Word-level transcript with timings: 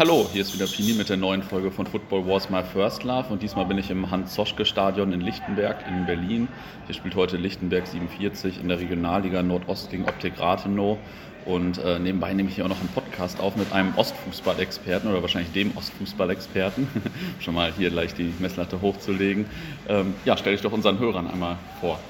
Hallo, 0.00 0.26
hier 0.32 0.40
ist 0.40 0.54
wieder 0.54 0.66
Pini 0.66 0.94
mit 0.94 1.10
der 1.10 1.18
neuen 1.18 1.42
Folge 1.42 1.70
von 1.70 1.84
Football 1.84 2.26
Wars 2.26 2.48
My 2.48 2.62
First 2.62 3.04
Love 3.04 3.26
und 3.28 3.42
diesmal 3.42 3.66
bin 3.66 3.76
ich 3.76 3.90
im 3.90 4.10
Hans-Zoschke-Stadion 4.10 5.12
in 5.12 5.20
Lichtenberg 5.20 5.84
in 5.86 6.06
Berlin. 6.06 6.48
Hier 6.86 6.94
spielt 6.94 7.16
heute 7.16 7.36
Lichtenberg 7.36 7.86
47 7.86 8.62
in 8.62 8.68
der 8.68 8.80
Regionalliga 8.80 9.42
Nordost 9.42 9.90
gegen 9.90 10.06
Optik 10.08 10.40
Rathenow 10.40 10.96
und 11.44 11.76
äh, 11.84 11.98
nebenbei 11.98 12.32
nehme 12.32 12.48
ich 12.48 12.54
hier 12.54 12.64
auch 12.64 12.70
noch 12.70 12.80
einen 12.80 12.88
Podcast 12.88 13.40
auf 13.40 13.56
mit 13.56 13.74
einem 13.74 13.92
Ostfußballexperten 13.94 15.10
oder 15.10 15.20
wahrscheinlich 15.20 15.52
dem 15.52 15.76
Ostfußballexperten. 15.76 16.88
Schon 17.40 17.52
mal 17.52 17.70
hier 17.70 17.90
gleich 17.90 18.14
die 18.14 18.32
Messlatte 18.38 18.80
hochzulegen. 18.80 19.44
Ähm, 19.86 20.14
ja, 20.24 20.38
stell 20.38 20.54
dich 20.54 20.62
doch 20.62 20.72
unseren 20.72 20.98
Hörern 20.98 21.26
einmal 21.26 21.58
vor. 21.78 22.00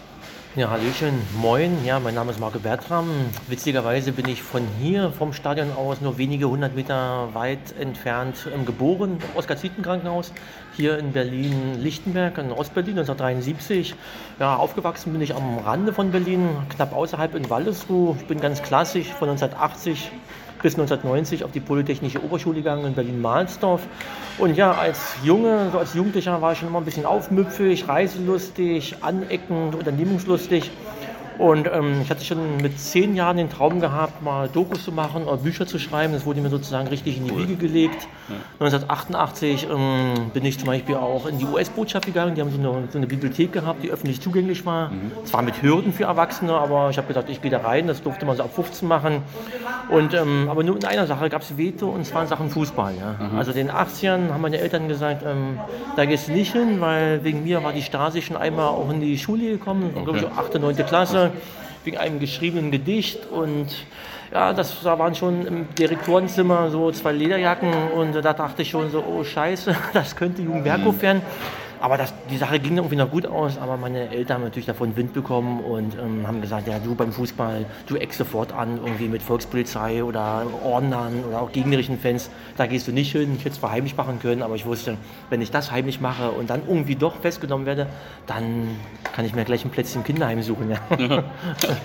Ja, 0.57 0.69
Hallöchen, 0.69 1.14
moin. 1.41 1.85
Ja, 1.85 2.01
mein 2.01 2.16
Name 2.16 2.33
ist 2.33 2.41
Marco 2.41 2.59
Bertram. 2.59 3.09
Witzigerweise 3.46 4.11
bin 4.11 4.27
ich 4.27 4.43
von 4.43 4.66
hier, 4.80 5.12
vom 5.12 5.33
Stadion 5.33 5.71
aus, 5.77 6.01
nur 6.01 6.19
wenige 6.19 6.48
hundert 6.48 6.75
Meter 6.75 7.29
weit 7.34 7.73
entfernt 7.79 8.48
ähm, 8.52 8.66
geboren, 8.66 9.19
Oskar-Zieten-Krankenhaus, 9.37 10.33
hier 10.75 10.98
in 10.98 11.12
Berlin-Lichtenberg, 11.12 12.37
in 12.39 12.51
Ostberlin, 12.51 12.98
1973. 12.98 13.95
Ja, 14.41 14.56
aufgewachsen 14.56 15.12
bin 15.12 15.23
ich 15.23 15.37
am 15.37 15.59
Rande 15.59 15.92
von 15.92 16.11
Berlin, 16.11 16.48
knapp 16.69 16.97
außerhalb 16.97 17.37
in 17.37 17.48
Waldesruh. 17.48 18.17
Ich 18.19 18.27
bin 18.27 18.41
ganz 18.41 18.61
klassisch 18.61 19.06
von 19.06 19.28
1980 19.28 20.11
bis 20.62 20.74
1990 20.74 21.45
auf 21.45 21.52
die 21.52 21.60
Polytechnische 21.60 22.23
Oberschule 22.23 22.56
gegangen 22.56 22.84
in 22.87 22.95
Berlin-Mahlsdorf. 22.95 23.82
Und 24.38 24.56
ja, 24.56 24.73
als 24.73 25.14
Junge, 25.23 25.70
so 25.73 25.78
als 25.78 25.95
Jugendlicher 25.95 26.41
war 26.41 26.52
ich 26.52 26.59
schon 26.59 26.69
immer 26.69 26.78
ein 26.78 26.84
bisschen 26.84 27.06
aufmüpfig, 27.06 27.88
reiselustig, 27.88 28.96
aneckend, 29.00 29.74
unternehmungslustig. 29.74 30.70
Und 31.39 31.69
ähm, 31.73 32.02
ich 32.02 32.11
hatte 32.11 32.25
schon 32.25 32.59
mit 32.59 32.79
zehn 32.79 33.15
Jahren 33.15 33.37
den 33.37 33.48
Traum 33.48 33.80
gehabt, 33.80 34.23
mal 34.23 34.48
Dokus 34.48 34.84
zu 34.84 34.93
machen 34.93 35.25
oder 35.25 35.39
Bücher 35.39 35.66
zu 35.66 35.79
schreiben. 35.79 36.12
Das 36.12 36.27
wurde 36.27 36.41
mir 36.41 36.51
sozusagen 36.51 36.89
richtig 36.89 37.16
in 37.16 37.25
die 37.25 37.37
Wiege 37.37 37.56
gelegt. 37.56 38.09
Ja. 38.29 38.34
1988 38.65 39.69
ähm, 39.70 40.30
bin 40.33 40.45
ich 40.45 40.59
zum 40.59 40.66
Beispiel 40.66 40.97
auch 40.97 41.27
in 41.27 41.39
die 41.39 41.47
US-Botschaft 41.47 42.06
gegangen. 42.06 42.34
Die 42.34 42.41
haben 42.41 42.51
so 42.51 42.58
eine, 42.58 42.89
so 42.91 42.98
eine, 42.98 43.06
Bibliothek 43.06 43.53
gehabt, 43.53 43.83
die 43.83 43.91
öffentlich 43.91 44.20
zugänglich 44.20 44.67
war. 44.67 44.91
Mhm. 44.91 45.12
Zwar 45.25 45.42
mit 45.42 45.62
Hürden 45.62 45.92
für 45.92 46.05
Erwachsene, 46.05 46.53
aber 46.53 46.91
ich 46.91 46.98
habe 46.98 47.08
gesagt, 47.08 47.31
ich 47.31 47.41
gehe 47.41 47.51
da 47.51 47.58
rein. 47.58 47.86
Das 47.86 48.03
durfte 48.03 48.27
man 48.27 48.36
so 48.36 48.42
ab 48.42 48.55
15 48.55 48.86
machen. 48.86 49.23
Und, 49.89 50.14
ähm, 50.14 50.48
aber 50.51 50.62
nur 50.62 50.77
in 50.77 50.84
einer 50.84 51.06
Sache 51.06 51.28
gab 51.31 51.42
es 51.42 51.56
Veto 51.56 51.89
und 51.89 52.05
zwar 52.05 52.23
in 52.23 52.28
Sachen 52.28 52.51
Fußball. 52.51 52.95
Ja. 52.98 53.27
Mhm. 53.27 53.39
Also 53.39 53.53
in 53.53 53.56
den 53.56 53.70
80ern 53.70 54.33
haben 54.33 54.42
meine 54.42 54.58
Eltern 54.58 54.89
gesagt, 54.89 55.23
ähm, 55.27 55.58
da 55.97 56.05
gehst 56.05 56.28
du 56.28 56.33
nicht 56.33 56.53
hin, 56.53 56.81
weil 56.81 57.25
wegen 57.25 57.45
mir 57.45 57.62
war 57.62 57.73
die 57.73 57.83
Stasi 57.83 58.20
schon 58.20 58.36
einmal 58.36 58.69
auch 58.69 58.91
in 58.91 59.01
die 59.01 59.17
Schule 59.17 59.51
gekommen, 59.51 59.91
okay. 59.95 60.05
glaube 60.05 60.19
ich, 60.19 60.27
8., 60.27 60.61
9. 60.61 60.77
Klasse 60.86 61.30
wegen 61.84 61.97
einem 61.97 62.20
geschriebenen 62.20 62.70
Gedicht 62.70 63.27
und 63.31 63.69
ja, 64.33 64.53
das 64.53 64.81
da 64.83 64.98
waren 64.98 65.14
schon 65.14 65.47
im 65.47 65.75
Direktorenzimmer 65.75 66.70
so 66.70 66.92
zwei 66.92 67.12
Lederjacken 67.12 67.73
und 67.95 68.12
da 68.14 68.33
dachte 68.33 68.62
ich 68.62 68.70
schon 68.70 68.91
so, 68.91 69.05
oh 69.05 69.25
Scheiße, 69.25 69.75
das 69.92 70.14
könnte 70.14 70.42
Jugendwerkhof 70.42 70.97
mhm. 70.97 71.03
werden. 71.03 71.23
Aber 71.81 71.97
das, 71.97 72.12
die 72.31 72.36
Sache 72.36 72.59
ging 72.61 72.77
irgendwie 72.77 72.97
noch 72.97 73.11
gut 73.11 73.27
aus, 73.27 73.56
aber 73.56 73.78
meine 73.78 74.11
Eltern 74.11 74.36
haben 74.36 74.45
natürlich 74.45 74.67
davon 74.67 74.95
Wind 74.97 75.14
bekommen 75.14 75.61
und 75.61 75.95
ähm, 75.98 76.27
haben 76.27 76.42
gesagt, 76.42 76.69
ja 76.69 76.78
du 76.78 76.95
beim 76.95 77.11
Fußball, 77.11 77.64
du 77.86 77.97
eckst 77.97 78.19
sofort 78.19 78.53
an, 78.53 78.78
irgendwie 78.84 79.09
mit 79.09 79.23
Volkspolizei 79.23 80.05
oder 80.05 80.47
Ordnern 80.62 81.25
oder 81.27 81.41
auch 81.41 81.53
gegnerischen 81.53 81.98
Fans, 81.98 82.31
da 82.58 82.67
gehst 82.67 82.86
du 82.86 82.92
nicht 82.92 83.12
hin. 83.12 83.33
Ich 83.34 83.41
hätte 83.41 83.55
es 83.55 83.61
zwar 83.61 83.70
heimlich 83.70 83.97
machen 83.97 84.20
können, 84.20 84.42
aber 84.42 84.56
ich 84.56 84.67
wusste, 84.67 84.98
wenn 85.31 85.41
ich 85.41 85.51
das 85.51 85.70
heimlich 85.70 86.01
mache 86.03 86.31
und 86.31 86.51
dann 86.51 86.62
irgendwie 86.69 86.97
doch 86.97 87.17
festgenommen 87.17 87.64
werde, 87.64 87.86
dann 88.27 88.77
kann 89.14 89.25
ich 89.25 89.34
mir 89.34 89.45
gleich 89.45 89.64
ein 89.64 89.70
Plätzchen 89.70 90.03
im 90.03 90.05
Kinderheim 90.05 90.42
suchen. 90.42 90.70
Ja. 90.70 90.78
ja 90.98 91.25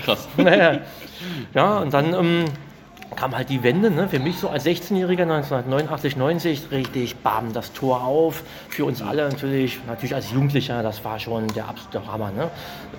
krass. 0.03 0.27
naja. 0.35 0.79
Ja, 1.53 1.79
und 1.79 1.93
dann 1.93 2.13
ähm, 2.13 2.45
kam 3.15 3.35
halt 3.35 3.49
die 3.49 3.63
Wende, 3.63 3.89
ne? 3.89 4.07
für 4.09 4.19
mich 4.19 4.37
so 4.37 4.49
als 4.49 4.65
16-Jähriger 4.65 5.23
1989, 5.23 6.17
90, 6.17 6.71
richtig, 6.71 7.15
bam, 7.17 7.53
das 7.53 7.73
Tor 7.73 8.03
auf. 8.03 8.43
Für 8.69 8.85
uns 8.85 9.01
alle 9.01 9.27
natürlich, 9.27 9.79
natürlich 9.87 10.13
als 10.13 10.31
Jugendlicher, 10.31 10.83
das 10.83 11.03
war 11.03 11.19
schon 11.19 11.47
der 11.49 11.67
absolute 11.67 12.05
Hammer. 12.11 12.31
Ne? 12.31 12.49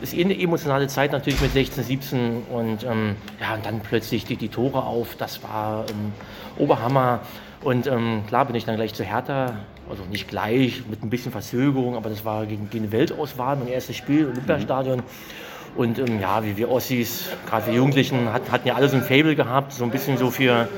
Das 0.01 0.13
ist 0.13 0.19
eh 0.19 0.25
eine 0.25 0.39
emotionale 0.39 0.89
Zeit 0.89 1.13
natürlich 1.13 1.41
mit 1.41 1.53
16, 1.53 1.85
17 1.85 2.43
und 2.51 2.85
ähm, 2.85 3.17
ja, 3.41 3.55
und 3.55 3.67
dann 3.67 3.81
plötzlich 3.81 4.25
die, 4.25 4.37
die 4.37 4.49
Tore 4.49 4.83
auf, 4.85 5.17
das 5.17 5.43
war 5.43 5.85
ähm, 5.91 6.13
Oberhammer. 6.59 7.21
Und 7.63 7.87
ähm, 7.87 8.23
klar 8.29 8.45
bin 8.45 8.55
ich 8.55 8.65
dann 8.65 8.77
gleich 8.77 8.95
zu 8.95 9.05
Hertha, 9.05 9.55
also 9.89 10.05
nicht 10.05 10.29
gleich, 10.29 10.83
mit 10.89 11.03
ein 11.03 11.11
bisschen 11.11 11.33
Verzögerung, 11.33 11.97
aber 11.97 12.11
das 12.11 12.25
war 12.25 12.47
gegen, 12.47 12.71
gegen 12.71 12.93
Weltauswahl, 12.93 13.57
mein 13.57 13.69
erstes 13.69 13.97
Spiel, 13.97 14.27
Olympiastadion. 14.27 14.99
Mhm. 14.99 15.46
Und 15.77 15.99
ähm, 15.99 16.21
ja, 16.21 16.43
wie 16.45 16.57
wir 16.57 16.71
Ossis, 16.71 17.27
gerade 17.47 17.67
wir 17.67 17.75
Jugendlichen, 17.75 18.33
hat, 18.33 18.51
hatten 18.51 18.67
ja 18.67 18.75
alle 18.75 18.89
so 18.89 18.97
ein 18.97 19.03
Fable 19.03 19.37
gehabt, 19.37 19.73
so 19.73 19.85
ein 19.85 19.91
bisschen 19.91 20.17
so 20.17 20.31
für, 20.31 20.69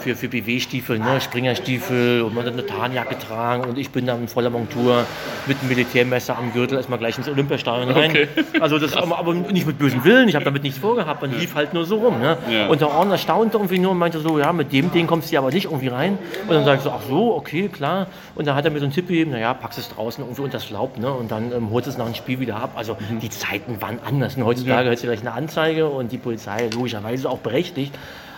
für, 0.00 0.16
für 0.16 0.28
BW-Stiefel, 0.28 0.98
ne? 0.98 1.20
Springerstiefel 1.20 2.22
und 2.22 2.34
man 2.34 2.46
hat 2.46 2.52
eine 2.52 2.66
Tarnjacke 2.66 3.14
getragen 3.14 3.64
und 3.64 3.78
ich 3.78 3.90
bin 3.90 4.06
dann 4.06 4.22
in 4.22 4.28
voller 4.28 4.50
Montur 4.50 5.04
mit 5.46 5.58
einem 5.60 5.68
Militärmesser 5.68 6.36
am 6.36 6.52
Gürtel 6.52 6.76
erstmal 6.76 6.98
gleich 6.98 7.18
ins 7.18 7.28
Olympiastadion 7.28 7.90
rein. 7.90 8.10
Okay. 8.10 8.28
Also 8.60 8.78
das 8.78 8.96
aber, 8.96 9.18
aber, 9.18 9.34
nicht 9.34 9.66
mit 9.66 9.78
bösem 9.78 10.04
Willen, 10.04 10.28
ich 10.28 10.34
habe 10.34 10.44
damit 10.44 10.62
nichts 10.62 10.78
vorgehabt, 10.78 11.22
man 11.22 11.32
ja. 11.32 11.38
lief 11.38 11.54
halt 11.54 11.74
nur 11.74 11.84
so 11.84 11.96
rum. 11.96 12.18
Ne? 12.20 12.36
Ja. 12.50 12.68
Und 12.68 12.80
der 12.80 12.90
Orn 12.90 13.10
erstaunte 13.10 13.56
irgendwie 13.56 13.78
nur 13.78 13.92
und 13.92 13.98
meinte 13.98 14.20
so, 14.20 14.38
ja, 14.38 14.52
mit 14.52 14.72
dem 14.72 14.92
Ding 14.92 15.06
kommst 15.06 15.32
du 15.32 15.38
aber 15.38 15.50
nicht 15.50 15.66
irgendwie 15.66 15.88
rein. 15.88 16.18
Und 16.46 16.54
dann 16.54 16.64
sage 16.64 16.78
ich 16.78 16.84
so, 16.84 16.90
ach 16.90 17.02
so, 17.08 17.34
okay, 17.34 17.68
klar. 17.68 18.06
Und 18.34 18.46
dann 18.46 18.54
hat 18.54 18.64
er 18.64 18.70
mir 18.70 18.78
so 18.78 18.84
einen 18.84 18.94
Tipp 18.94 19.08
gegeben, 19.08 19.30
naja, 19.32 19.54
packst 19.54 19.78
es 19.78 19.88
draußen 19.88 20.24
irgendwie 20.24 20.42
unter 20.42 20.58
das 20.58 20.70
Laub 20.70 20.98
ne? 20.98 21.10
und 21.10 21.30
dann 21.30 21.52
ähm, 21.52 21.70
holst 21.70 21.88
es 21.88 21.98
nach 21.98 22.06
dem 22.06 22.14
Spiel 22.14 22.40
wieder 22.40 22.56
ab. 22.56 22.72
Also 22.76 22.96
mhm. 23.10 23.20
die 23.20 23.30
Zeiten 23.30 23.80
waren 23.80 23.98
anders. 24.04 24.36
Und 24.36 24.44
heutzutage 24.44 24.82
ja. 24.82 24.88
hört 24.88 24.98
sich 24.98 25.06
vielleicht 25.06 25.26
eine 25.26 25.34
Anzeige 25.34 25.86
und 25.88 26.12
die 26.12 26.18
Polizei 26.18 26.68
logischerweise 26.72 27.28
auch 27.28 27.38
berechtigt. 27.38 27.94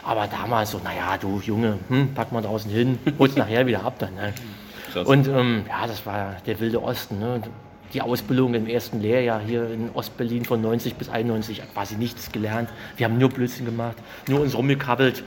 Aber 0.08 0.26
damals 0.26 0.70
so, 0.70 0.80
naja, 0.82 1.18
du 1.18 1.38
Junge, 1.44 1.78
hm, 1.88 2.14
pack 2.14 2.32
mal 2.32 2.40
draußen 2.40 2.70
hin, 2.70 2.98
hol's 3.18 3.36
nachher 3.36 3.66
wieder 3.66 3.84
ab 3.84 3.96
dann. 3.98 4.14
Ne? 4.14 4.32
Und 5.04 5.28
ähm, 5.28 5.64
ja, 5.68 5.86
das 5.86 6.06
war 6.06 6.36
der 6.46 6.58
wilde 6.60 6.82
Osten. 6.82 7.18
Ne? 7.18 7.42
Die 7.92 8.00
Ausbildung 8.00 8.54
im 8.54 8.66
ersten 8.66 9.02
Lehrjahr 9.02 9.38
hier 9.38 9.70
in 9.70 9.90
Ostberlin 9.92 10.46
von 10.46 10.62
90 10.62 10.94
bis 10.94 11.10
91 11.10 11.60
quasi 11.74 11.96
nichts 11.96 12.32
gelernt. 12.32 12.70
Wir 12.96 13.04
haben 13.04 13.18
nur 13.18 13.28
Blödsinn 13.28 13.66
gemacht, 13.66 13.96
nur 14.28 14.40
uns 14.40 14.56
rumgekabbelt. 14.56 15.24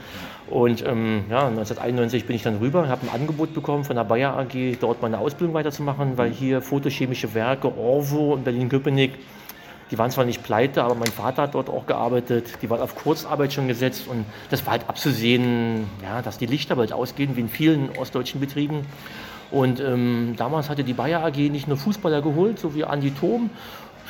Und 0.50 0.84
ähm, 0.84 1.26
ja, 1.30 1.46
1991 1.46 2.26
bin 2.26 2.34
ich 2.34 2.42
dann 2.42 2.56
rüber, 2.56 2.88
habe 2.88 3.06
ein 3.06 3.20
Angebot 3.20 3.54
bekommen 3.54 3.84
von 3.84 3.94
der 3.94 4.02
Bayer 4.02 4.36
AG, 4.36 4.78
dort 4.80 5.00
meine 5.00 5.18
Ausbildung 5.18 5.54
weiterzumachen, 5.54 6.18
weil 6.18 6.32
hier 6.32 6.60
photochemische 6.60 7.34
Werke, 7.34 7.68
Orvo 7.68 8.34
in 8.34 8.42
Berlin-Köpenick, 8.42 9.12
die 9.92 9.98
waren 9.98 10.10
zwar 10.10 10.24
nicht 10.24 10.42
pleite, 10.42 10.82
aber 10.82 10.94
mein 10.94 11.12
Vater 11.12 11.42
hat 11.42 11.54
dort 11.54 11.68
auch 11.68 11.84
gearbeitet. 11.84 12.62
Die 12.62 12.70
waren 12.70 12.80
auf 12.80 12.94
Kurzarbeit 12.94 13.52
schon 13.52 13.68
gesetzt 13.68 14.08
und 14.08 14.24
das 14.48 14.64
war 14.64 14.72
halt 14.72 14.88
abzusehen, 14.88 15.86
ja, 16.02 16.22
dass 16.22 16.38
die 16.38 16.46
Lichter 16.46 16.76
bald 16.76 16.94
ausgehen, 16.94 17.36
wie 17.36 17.40
in 17.40 17.50
vielen 17.50 17.90
ostdeutschen 17.98 18.40
Betrieben. 18.40 18.86
Und 19.50 19.80
ähm, 19.80 20.32
damals 20.38 20.70
hatte 20.70 20.82
die 20.82 20.94
Bayer 20.94 21.22
AG 21.22 21.36
nicht 21.36 21.68
nur 21.68 21.76
Fußballer 21.76 22.22
geholt, 22.22 22.58
so 22.58 22.74
wie 22.74 22.84
Andi 22.84 23.10
Thom, 23.10 23.50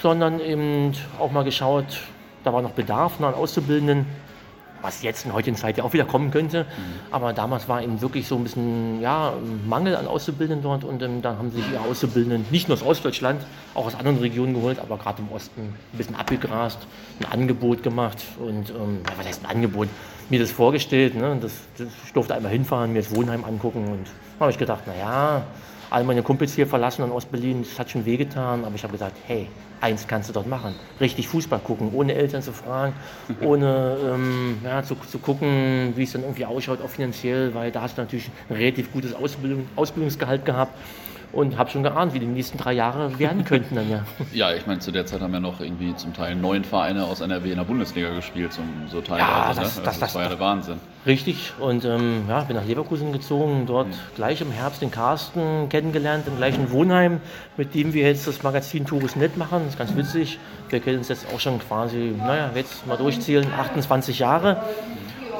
sondern 0.00 0.38
eben 0.38 0.92
auch 1.18 1.32
mal 1.32 1.42
geschaut, 1.42 2.02
da 2.44 2.52
war 2.52 2.62
noch 2.62 2.72
Bedarf 2.72 3.20
an 3.20 3.34
Auszubildenden 3.34 4.06
was 4.82 5.02
jetzt 5.02 5.24
in 5.24 5.32
heutigen 5.32 5.56
Zeit 5.56 5.78
ja 5.78 5.84
auch 5.84 5.92
wieder 5.92 6.04
kommen 6.04 6.30
könnte. 6.30 6.64
Mhm. 6.64 6.66
Aber 7.10 7.32
damals 7.32 7.68
war 7.68 7.82
eben 7.82 8.00
wirklich 8.00 8.26
so 8.26 8.36
ein 8.36 8.42
bisschen 8.42 9.00
ja, 9.00 9.32
Mangel 9.66 9.96
an 9.96 10.06
Auszubildenden 10.06 10.62
dort 10.62 10.84
und 10.84 11.02
ähm, 11.02 11.22
dann 11.22 11.38
haben 11.38 11.50
sich 11.50 11.64
die 11.70 11.78
Auszubildenden 11.78 12.44
nicht 12.50 12.68
nur 12.68 12.76
aus 12.76 12.82
Ostdeutschland, 12.82 13.42
auch 13.74 13.86
aus 13.86 13.94
anderen 13.94 14.18
Regionen 14.18 14.54
geholt, 14.54 14.78
aber 14.78 14.98
gerade 14.98 15.22
im 15.22 15.30
Osten 15.32 15.60
ein 15.60 15.96
bisschen 15.96 16.16
abgegrast, 16.16 16.78
ein 17.20 17.32
Angebot 17.32 17.82
gemacht 17.82 18.18
und 18.38 18.70
ähm, 18.70 19.00
was 19.16 19.26
heißt 19.26 19.44
ein 19.44 19.50
Angebot? 19.50 19.88
Mir 20.28 20.40
das 20.40 20.50
vorgestellt, 20.50 21.14
ne? 21.14 21.38
das, 21.40 21.52
das, 21.78 21.88
ich 22.04 22.12
durfte 22.12 22.34
einmal 22.34 22.52
hinfahren, 22.52 22.92
mir 22.92 23.02
das 23.02 23.14
Wohnheim 23.14 23.44
angucken 23.44 23.86
und 23.88 24.06
habe 24.40 24.50
ich 24.50 24.58
gedacht, 24.58 24.86
naja, 24.86 25.44
all 25.92 26.04
meine 26.04 26.22
Kumpels 26.22 26.54
hier 26.54 26.66
verlassen 26.66 27.04
in 27.04 27.10
Ostberlin, 27.10 27.62
das 27.62 27.78
hat 27.78 27.90
schon 27.90 28.06
wehgetan, 28.06 28.64
aber 28.64 28.74
ich 28.74 28.82
habe 28.82 28.92
gesagt, 28.92 29.16
hey, 29.26 29.48
eins 29.80 30.06
kannst 30.06 30.30
du 30.30 30.32
dort 30.32 30.46
machen. 30.46 30.74
Richtig 31.00 31.28
Fußball 31.28 31.58
gucken, 31.58 31.90
ohne 31.92 32.14
Eltern 32.14 32.40
zu 32.40 32.52
fragen, 32.52 32.94
ohne 33.42 33.98
ähm, 34.02 34.58
ja, 34.64 34.82
zu, 34.82 34.94
zu 34.94 35.18
gucken, 35.18 35.92
wie 35.94 36.04
es 36.04 36.12
dann 36.12 36.22
irgendwie 36.22 36.46
ausschaut, 36.46 36.80
auch 36.80 36.88
finanziell, 36.88 37.54
weil 37.54 37.70
da 37.70 37.82
hast 37.82 37.98
du 37.98 38.02
natürlich 38.02 38.30
ein 38.48 38.56
relativ 38.56 38.90
gutes 38.90 39.14
Ausbildung, 39.14 39.66
Ausbildungsgehalt 39.76 40.46
gehabt 40.46 40.74
und 41.32 41.56
habe 41.56 41.70
schon 41.70 41.82
geahnt, 41.82 42.14
wie 42.14 42.18
die 42.18 42.26
nächsten 42.26 42.58
drei 42.58 42.72
Jahre 42.74 43.18
werden 43.18 43.44
könnten 43.46 43.74
dann 43.74 43.90
ja. 43.90 44.04
Ja, 44.32 44.54
ich 44.54 44.66
meine, 44.66 44.80
zu 44.80 44.92
der 44.92 45.06
Zeit 45.06 45.20
haben 45.20 45.32
ja 45.32 45.40
noch 45.40 45.60
irgendwie 45.60 45.94
zum 45.96 46.12
Teil 46.12 46.36
neun 46.36 46.64
Vereine 46.64 47.04
aus 47.04 47.20
NRW 47.20 47.50
in 47.50 47.56
der 47.56 47.64
Bundesliga 47.64 48.10
gespielt, 48.10 48.52
zum, 48.52 48.64
so 48.88 49.00
teilweise. 49.00 49.22
Ja, 49.22 49.48
das, 49.48 49.56
ne? 49.56 49.62
also 49.62 49.82
das, 49.82 49.98
das, 49.98 50.14
war 50.14 50.22
ja 50.22 50.28
der 50.28 50.40
Wahnsinn. 50.40 50.80
Richtig, 51.06 51.52
und 51.58 51.84
ähm, 51.84 52.24
ja, 52.28 52.42
bin 52.42 52.56
nach 52.56 52.64
Leverkusen 52.64 53.12
gezogen, 53.12 53.64
dort 53.66 53.88
mhm. 53.88 53.92
gleich 54.14 54.40
im 54.40 54.52
Herbst 54.52 54.82
den 54.82 54.90
Carsten 54.90 55.68
kennengelernt, 55.68 56.26
im 56.28 56.36
gleichen 56.36 56.70
Wohnheim, 56.70 57.20
mit 57.56 57.74
dem 57.74 57.92
wir 57.92 58.06
jetzt 58.06 58.26
das 58.26 58.42
Magazin 58.42 58.86
Tourist 58.86 59.16
Net 59.16 59.36
machen. 59.36 59.62
Das 59.64 59.74
ist 59.74 59.78
ganz 59.78 59.96
witzig. 59.96 60.38
Wir 60.68 60.80
kennen 60.80 60.98
uns 60.98 61.08
jetzt 61.08 61.26
auch 61.34 61.40
schon 61.40 61.58
quasi, 61.58 62.14
naja, 62.16 62.50
jetzt 62.54 62.86
mal 62.86 62.96
durchzählen, 62.96 63.46
28 63.52 64.18
Jahre. 64.18 64.62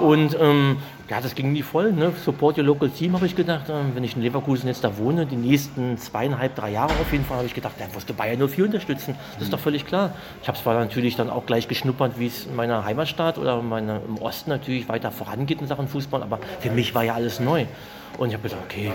Und 0.01 0.37
ähm, 0.41 0.79
ja, 1.09 1.21
das 1.21 1.35
ging 1.35 1.53
nie 1.53 1.63
voll. 1.63 1.93
Ne? 1.93 2.13
Support 2.25 2.59
your 2.59 2.65
local 2.65 2.89
team, 2.89 3.15
habe 3.15 3.27
ich 3.27 3.37
gedacht. 3.37 3.69
Ähm, 3.69 3.93
wenn 3.95 4.05
ich 4.05 4.17
in 4.17 4.23
Leverkusen 4.23 4.67
jetzt 4.69 4.85
da 4.85 4.97
wohne, 4.97 5.27
die 5.27 5.37
nächsten 5.37 5.99
zweieinhalb, 5.99 6.55
drei 6.55 6.71
Jahre 6.71 6.93
auf 7.01 7.13
jeden 7.13 7.25
Fall, 7.25 7.39
habe 7.39 7.47
ich 7.47 7.55
gedacht, 7.55 7.75
dann 7.79 7.89
musst 7.93 8.09
du 8.09 8.15
Bayern 8.15 8.49
04 8.49 8.65
unterstützen. 8.65 9.15
Das 9.35 9.45
ist 9.45 9.53
doch 9.53 9.59
völlig 9.59 9.87
klar. 9.87 10.15
Ich 10.43 10.49
habe 10.49 10.59
zwar 10.59 10.75
natürlich 10.75 11.17
dann 11.17 11.31
auch 11.31 11.47
gleich 11.47 11.69
geschnuppert, 11.69 12.19
wie 12.19 12.27
es 12.27 12.47
in 12.47 12.57
meiner 12.57 12.85
Heimatstadt 12.85 13.39
oder 13.39 13.61
meine, 13.63 14.01
im 14.07 14.19
Osten 14.19 14.51
natürlich 14.51 14.89
weiter 14.89 15.11
vorangeht 15.11 15.61
in 15.61 15.67
Sachen 15.67 15.89
Fußball, 15.89 16.23
aber 16.23 16.39
für 16.61 16.71
mich 16.71 16.95
war 16.95 17.05
ja 17.05 17.15
alles 17.15 17.41
neu. 17.41 17.67
Und 18.19 18.29
ich 18.29 18.35
habe 18.35 18.43
gesagt, 18.43 18.63
okay, 18.65 18.93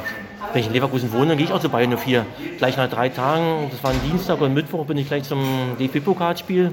wenn 0.53 0.61
ich 0.61 0.67
in 0.67 0.73
Leverkusen 0.73 1.11
wohne, 1.11 1.29
dann 1.29 1.37
gehe 1.37 1.47
ich 1.47 1.51
auch 1.51 1.59
zu 1.59 1.69
Bayern 1.69 1.95
04. 1.97 2.25
Gleich 2.57 2.77
nach 2.77 2.89
drei 2.89 3.09
Tagen, 3.09 3.67
das 3.71 3.83
war 3.83 3.91
ein 3.91 3.99
Dienstag 4.05 4.41
und 4.41 4.53
Mittwoch, 4.53 4.85
bin 4.85 4.97
ich 4.97 5.07
gleich 5.07 5.23
zum 5.23 5.43
DFB-Pokalspiel 5.79 6.71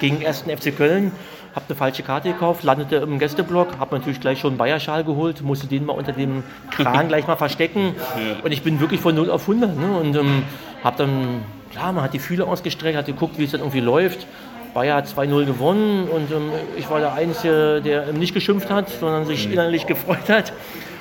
gegen 0.00 0.24
1. 0.24 0.42
FC 0.42 0.76
Köln. 0.76 1.12
Habe 1.54 1.64
eine 1.68 1.76
falsche 1.76 2.02
Karte 2.02 2.32
gekauft, 2.32 2.62
landete 2.62 2.96
im 2.96 3.18
Gästeblock, 3.18 3.78
habe 3.78 3.96
natürlich 3.96 4.20
gleich 4.20 4.38
schon 4.38 4.50
einen 4.50 4.58
Bayerschal 4.58 5.02
geholt, 5.02 5.42
musste 5.42 5.66
den 5.66 5.84
mal 5.84 5.94
unter 5.94 6.12
dem 6.12 6.44
Kran 6.70 7.08
gleich 7.08 7.26
mal 7.26 7.36
verstecken. 7.36 7.94
Ja. 7.96 8.44
Und 8.44 8.52
ich 8.52 8.62
bin 8.62 8.80
wirklich 8.80 9.00
von 9.00 9.14
0 9.14 9.30
auf 9.30 9.42
100. 9.42 9.76
Ne? 9.76 9.98
Und 9.98 10.16
ähm, 10.16 10.42
habe 10.84 10.98
dann, 10.98 11.42
klar, 11.72 11.92
man 11.92 12.04
hat 12.04 12.14
die 12.14 12.20
Fühler 12.20 12.46
ausgestreckt, 12.46 12.96
hat 12.96 13.06
geguckt, 13.06 13.38
wie 13.38 13.44
es 13.44 13.50
dann 13.50 13.60
irgendwie 13.60 13.80
läuft. 13.80 14.26
Bayer 14.72 14.96
hat 14.96 15.06
2-0 15.06 15.46
gewonnen 15.46 16.08
und 16.08 16.30
ähm, 16.30 16.50
ich 16.76 16.88
war 16.88 17.00
der 17.00 17.14
Einzige, 17.14 17.82
der 17.84 18.12
nicht 18.12 18.34
geschimpft 18.34 18.70
hat, 18.70 18.88
sondern 18.88 19.26
sich 19.26 19.46
mhm. 19.46 19.54
innerlich 19.54 19.86
gefreut 19.86 20.28
hat. 20.28 20.52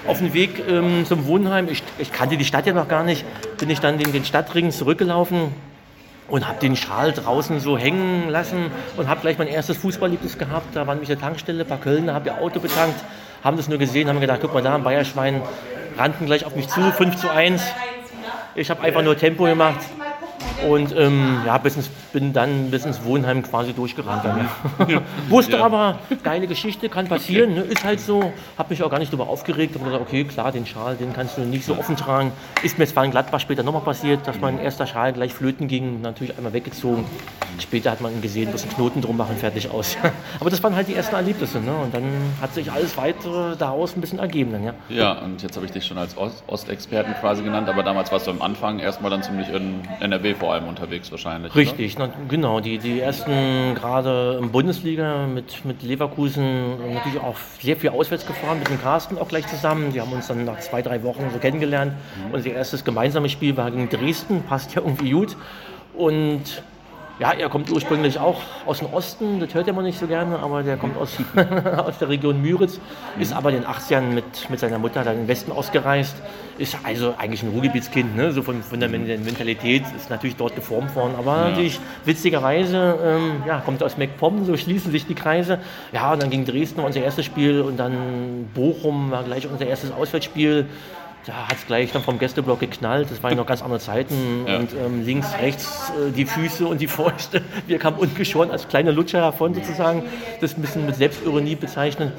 Auf 0.07 0.17
dem 0.17 0.33
Weg 0.33 0.63
ähm, 0.67 1.05
zum 1.05 1.27
Wohnheim, 1.27 1.67
ich, 1.69 1.83
ich, 1.99 2.11
kannte 2.11 2.37
die 2.37 2.45
Stadt 2.45 2.65
ja 2.65 2.73
noch 2.73 2.87
gar 2.87 3.03
nicht, 3.03 3.25
bin 3.59 3.69
ich 3.69 3.79
dann 3.79 3.99
den, 3.99 4.11
den 4.11 4.25
Stadtring 4.25 4.71
zurückgelaufen 4.71 5.51
und 6.29 6.47
habe 6.47 6.59
den 6.59 6.75
Schal 6.75 7.11
draußen 7.11 7.59
so 7.59 7.77
hängen 7.77 8.29
lassen 8.29 8.71
und 8.97 9.07
habe 9.07 9.21
gleich 9.21 9.37
mein 9.37 9.47
erstes 9.47 9.77
Fußballlebnis 9.77 10.37
gehabt. 10.37 10.75
Da 10.75 10.87
waren 10.87 10.97
nämlich 10.97 11.11
eine 11.11 11.19
Tankstelle, 11.19 11.63
ein 11.63 11.67
paar 11.67 11.79
Kölner, 11.79 12.13
habe 12.13 12.29
ihr 12.29 12.37
Auto 12.37 12.59
betankt, 12.59 12.99
haben 13.43 13.57
das 13.57 13.67
nur 13.67 13.77
gesehen, 13.77 14.07
haben 14.09 14.19
gedacht, 14.19 14.39
guck 14.41 14.53
mal 14.53 14.61
da, 14.61 14.75
ein 14.75 14.83
Bayerschwein 14.83 15.41
rannten 15.97 16.25
gleich 16.25 16.45
auf 16.45 16.55
mich 16.55 16.67
zu, 16.67 16.91
5 16.91 17.15
zu 17.15 17.29
1. 17.29 17.61
Ich 18.55 18.69
habe 18.69 18.81
einfach 18.81 19.03
nur 19.03 19.17
Tempo 19.17 19.45
gemacht, 19.45 19.79
und 20.67 20.95
ähm, 20.97 21.41
ja, 21.45 21.57
bis 21.57 21.75
ins, 21.75 21.87
bin 22.11 22.33
dann 22.33 22.71
bis 22.71 22.85
ins 22.85 23.03
Wohnheim 23.03 23.43
quasi 23.43 23.73
durchgerannt. 23.73 24.25
Dann, 24.25 24.49
ja. 24.89 25.01
Wusste 25.29 25.57
ja. 25.57 25.65
aber, 25.65 25.99
geile 26.23 26.47
Geschichte, 26.47 26.89
kann 26.89 27.07
passieren, 27.07 27.53
ne, 27.53 27.61
ist 27.61 27.83
halt 27.83 27.99
so. 27.99 28.33
Habe 28.57 28.69
mich 28.69 28.83
auch 28.83 28.89
gar 28.89 28.99
nicht 28.99 29.11
darüber 29.11 29.29
aufgeregt. 29.29 29.75
Habe 29.75 29.85
gesagt, 29.85 30.01
okay, 30.01 30.23
klar, 30.23 30.51
den 30.51 30.65
Schal, 30.65 30.95
den 30.95 31.13
kannst 31.13 31.37
du 31.37 31.41
nicht 31.41 31.65
so 31.65 31.77
offen 31.77 31.95
tragen. 31.95 32.31
Ist 32.63 32.77
mir 32.77 32.87
zwar 32.87 33.05
in 33.05 33.11
Gladbach 33.11 33.39
später 33.39 33.63
nochmal 33.63 33.81
passiert, 33.81 34.27
dass 34.27 34.39
mein 34.39 34.59
erster 34.59 34.87
Schal 34.87 35.13
gleich 35.13 35.33
flöten 35.33 35.67
ging, 35.67 36.01
natürlich 36.01 36.35
einmal 36.37 36.53
weggezogen. 36.53 37.05
Später 37.59 37.91
hat 37.91 38.01
man 38.01 38.21
gesehen, 38.21 38.51
muss 38.51 38.63
einen 38.63 38.73
Knoten 38.73 39.01
drum 39.01 39.17
machen, 39.17 39.35
fertig 39.37 39.69
aus. 39.71 39.97
aber 40.39 40.49
das 40.49 40.61
waren 40.63 40.75
halt 40.75 40.87
die 40.87 40.95
ersten 40.95 41.15
Erlebnisse. 41.15 41.59
Ne? 41.59 41.75
Und 41.75 41.93
dann 41.93 42.03
hat 42.41 42.53
sich 42.53 42.71
alles 42.71 42.95
weitere 42.97 43.55
daraus 43.57 43.95
ein 43.95 44.01
bisschen 44.01 44.19
ergeben. 44.19 44.51
Dann, 44.51 44.63
ja. 44.63 44.73
ja, 44.89 45.11
und 45.13 45.41
jetzt 45.41 45.55
habe 45.55 45.65
ich 45.65 45.71
dich 45.71 45.85
schon 45.85 45.97
als 45.97 46.15
Ostexperten 46.47 47.13
quasi 47.15 47.43
genannt, 47.43 47.69
aber 47.69 47.83
damals 47.83 48.11
warst 48.11 48.27
du 48.27 48.31
am 48.31 48.41
Anfang 48.41 48.79
erstmal 48.79 49.11
dann 49.11 49.23
ziemlich 49.23 49.49
in 49.49 49.81
NRW 49.99 50.35
vor 50.35 50.48
vor 50.49 50.55
allem 50.55 50.67
unterwegs 50.67 51.11
wahrscheinlich. 51.11 51.53
Richtig, 51.53 51.99
na, 51.99 52.09
genau. 52.27 52.59
Die, 52.59 52.79
die 52.79 52.99
ersten 52.99 53.75
gerade 53.75 54.39
in 54.41 54.49
Bundesliga 54.51 55.27
mit, 55.27 55.63
mit 55.63 55.83
Leverkusen 55.83 56.91
natürlich 56.91 57.19
auch 57.19 57.35
sehr 57.61 57.77
viel 57.77 57.91
auswärts 57.91 58.25
gefahren, 58.25 58.57
mit 58.57 58.67
dem 58.67 58.81
Carsten 58.81 59.19
auch 59.19 59.27
gleich 59.27 59.45
zusammen. 59.45 59.93
Die 59.93 60.01
haben 60.01 60.11
uns 60.11 60.25
dann 60.25 60.45
nach 60.45 60.57
zwei, 60.57 60.81
drei 60.81 61.03
Wochen 61.03 61.29
so 61.31 61.37
kennengelernt. 61.37 61.93
Mhm. 61.93 62.33
Unser 62.33 62.49
erstes 62.49 62.83
gemeinsames 62.83 63.31
Spiel 63.31 63.55
war 63.57 63.69
gegen 63.69 63.89
Dresden, 63.89 64.41
passt 64.41 64.73
ja 64.73 64.81
irgendwie 64.81 65.11
gut. 65.11 65.37
Und 65.93 66.63
ja, 67.19 67.33
er 67.33 67.49
kommt 67.49 67.69
ursprünglich 67.69 68.17
auch 68.17 68.41
aus 68.65 68.79
dem 68.79 68.93
Osten, 68.93 69.41
das 69.41 69.53
hört 69.53 69.67
er 69.67 69.73
mal 69.73 69.83
nicht 69.83 69.99
so 69.99 70.07
gerne, 70.07 70.39
aber 70.39 70.63
der 70.63 70.77
kommt 70.77 70.97
aus, 70.97 71.17
aus 71.77 71.97
der 71.97 72.07
Region 72.07 72.41
Müritz, 72.41 72.79
ist 73.19 73.33
aber 73.33 73.49
in 73.49 73.61
den 73.61 73.65
80ern 73.65 74.01
mit, 74.01 74.49
mit 74.49 74.59
seiner 74.59 74.79
Mutter 74.79 75.03
dann 75.03 75.15
in 75.15 75.19
den 75.23 75.27
Westen 75.27 75.51
ausgereist, 75.51 76.15
ist 76.57 76.77
also 76.83 77.15
eigentlich 77.17 77.43
ein 77.43 77.49
Ruhrgebietskind, 77.49 78.15
ne? 78.15 78.31
so 78.31 78.41
von, 78.41 78.63
von 78.63 78.79
der 78.79 78.87
Mentalität, 78.87 79.83
ist 79.97 80.09
natürlich 80.09 80.37
dort 80.37 80.55
geformt 80.55 80.95
worden, 80.95 81.15
aber 81.17 81.35
ja. 81.35 81.49
natürlich 81.49 81.79
witzigerweise 82.05 82.97
ähm, 83.03 83.43
ja, 83.45 83.59
kommt 83.59 83.83
aus 83.83 83.97
MacPom, 83.97 84.45
so 84.45 84.55
schließen 84.55 84.91
sich 84.91 85.05
die 85.05 85.15
Kreise. 85.15 85.59
Ja, 85.91 86.13
und 86.13 86.23
dann 86.23 86.29
ging 86.29 86.45
Dresden 86.45 86.79
unser 86.79 87.01
erstes 87.01 87.25
Spiel 87.25 87.61
und 87.61 87.77
dann 87.77 88.49
Bochum 88.53 89.11
war 89.11 89.23
gleich 89.23 89.45
unser 89.47 89.67
erstes 89.67 89.91
Auswärtsspiel 89.91 90.67
da 91.25 91.47
hat 91.47 91.57
es 91.57 91.67
gleich 91.67 91.91
dann 91.91 92.01
vom 92.01 92.17
Gästeblock 92.17 92.59
geknallt. 92.59 93.11
Das 93.11 93.21
waren 93.21 93.35
noch 93.35 93.45
ganz 93.45 93.61
andere 93.61 93.79
Zeiten. 93.79 94.45
Ja. 94.47 94.57
Und 94.57 94.73
ähm, 94.73 95.05
links, 95.05 95.27
rechts 95.39 95.91
äh, 95.91 96.11
die 96.11 96.25
Füße 96.25 96.65
und 96.65 96.79
die 96.79 96.87
Fäuste. 96.87 97.41
Wir 97.67 97.77
kamen 97.77 97.97
ungeschoren 97.97 98.51
als 98.51 98.67
kleine 98.67 98.91
Lutscher 98.91 99.19
davon 99.19 99.53
sozusagen. 99.53 100.03
Das 100.41 100.55
ein 100.55 100.61
bisschen 100.61 100.85
mit 100.85 100.95
Selbstironie 100.95 101.55
bezeichnen. 101.55 102.13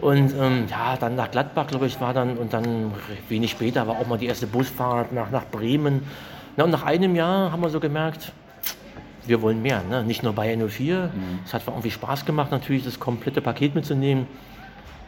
Und 0.00 0.32
ähm, 0.38 0.66
ja, 0.70 0.96
dann 0.96 1.16
nach 1.16 1.30
Gladbach, 1.30 1.66
glaube 1.66 1.86
ich, 1.86 2.00
war 2.00 2.14
dann, 2.14 2.38
und 2.38 2.52
dann 2.52 2.92
wenig 3.28 3.50
später 3.50 3.86
war 3.86 3.98
auch 3.98 4.06
mal 4.06 4.18
die 4.18 4.26
erste 4.26 4.46
Busfahrt 4.46 5.12
nach, 5.12 5.30
nach 5.30 5.44
Bremen. 5.46 6.04
Na, 6.56 6.64
und 6.64 6.70
nach 6.70 6.84
einem 6.84 7.16
Jahr 7.16 7.52
haben 7.52 7.60
wir 7.60 7.68
so 7.68 7.80
gemerkt, 7.80 8.32
wir 9.26 9.42
wollen 9.42 9.60
mehr. 9.60 9.82
Ne? 9.90 10.04
Nicht 10.04 10.22
nur 10.22 10.32
Bayern 10.32 10.66
04. 10.68 11.10
Mhm. 11.12 11.40
Es 11.44 11.52
hat 11.52 11.62
irgendwie 11.66 11.90
Spaß 11.90 12.24
gemacht, 12.24 12.50
natürlich 12.50 12.84
das 12.84 12.98
komplette 12.98 13.42
Paket 13.42 13.74
mitzunehmen 13.74 14.26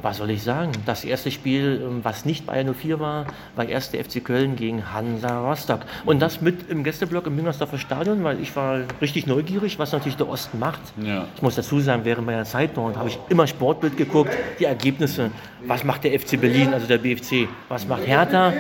was 0.03 0.19
soll 0.19 0.31
ich 0.31 0.43
sagen? 0.43 0.73
Das 0.87 1.05
erste 1.05 1.31
Spiel, 1.31 1.83
ähm, 1.83 2.01
was 2.03 2.25
nicht 2.25 2.47
Bayern 2.47 2.75
04 2.75 3.01
war, 3.01 3.27
war 3.57 3.65
erste 3.67 4.03
FC 4.03 4.25
Köln 4.25 4.57
gegen 4.57 4.93
Hansa 4.93 5.41
Rostock. 5.41 5.81
Und 6.07 6.21
das 6.21 6.41
mit 6.41 6.71
im 6.71 6.85
Gästeblock 6.85 7.27
im 7.27 7.37
Müngersdorfer 7.37 7.79
Stadion, 7.79 8.25
weil 8.25 8.41
ich 8.41 8.55
war 8.57 8.81
richtig 9.01 9.27
neugierig, 9.27 9.79
was 9.79 9.93
natürlich 9.93 10.17
der 10.17 10.29
Osten 10.29 10.59
macht. 10.59 10.81
Ja. 11.03 11.27
Ich 11.37 11.43
muss 11.43 11.55
dazu 11.55 11.81
sagen, 11.81 12.05
während 12.05 12.27
meiner 12.27 12.45
Zeit 12.45 12.77
dort 12.77 12.97
habe 12.97 13.09
ich 13.09 13.19
immer 13.29 13.47
Sportbild 13.47 13.97
geguckt, 13.97 14.31
die 14.59 14.65
Ergebnisse. 14.65 15.31
Was 15.67 15.85
macht 15.85 16.05
der 16.05 16.19
FC 16.19 16.41
Berlin, 16.41 16.73
also 16.73 16.87
der 16.87 16.99
BFC? 16.99 17.49
Was 17.69 17.87
macht 17.87 18.07
Hertha? 18.07 18.53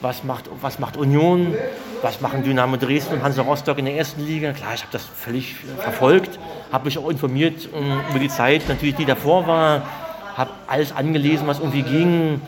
Was 0.00 0.24
macht, 0.24 0.50
was 0.60 0.80
macht 0.80 0.96
Union? 0.96 1.54
Was 2.02 2.20
machen 2.20 2.42
Dynamo 2.42 2.76
Dresden 2.76 3.14
und 3.14 3.22
Hansa 3.22 3.42
Rostock 3.42 3.78
in 3.78 3.84
der 3.84 3.94
ersten 3.94 4.26
Liga? 4.26 4.52
Klar, 4.52 4.74
ich 4.74 4.80
habe 4.80 4.90
das 4.90 5.04
völlig 5.04 5.54
verfolgt, 5.78 6.40
habe 6.72 6.86
mich 6.86 6.98
auch 6.98 7.08
informiert 7.08 7.68
ähm, 7.72 8.00
über 8.10 8.18
die 8.18 8.28
Zeit, 8.28 8.68
natürlich 8.68 8.96
die 8.96 9.04
davor 9.04 9.46
war 9.46 9.82
habe 10.36 10.50
alles 10.66 10.92
angelesen, 10.92 11.46
was 11.46 11.58
irgendwie 11.58 11.82
ging. 11.82 12.40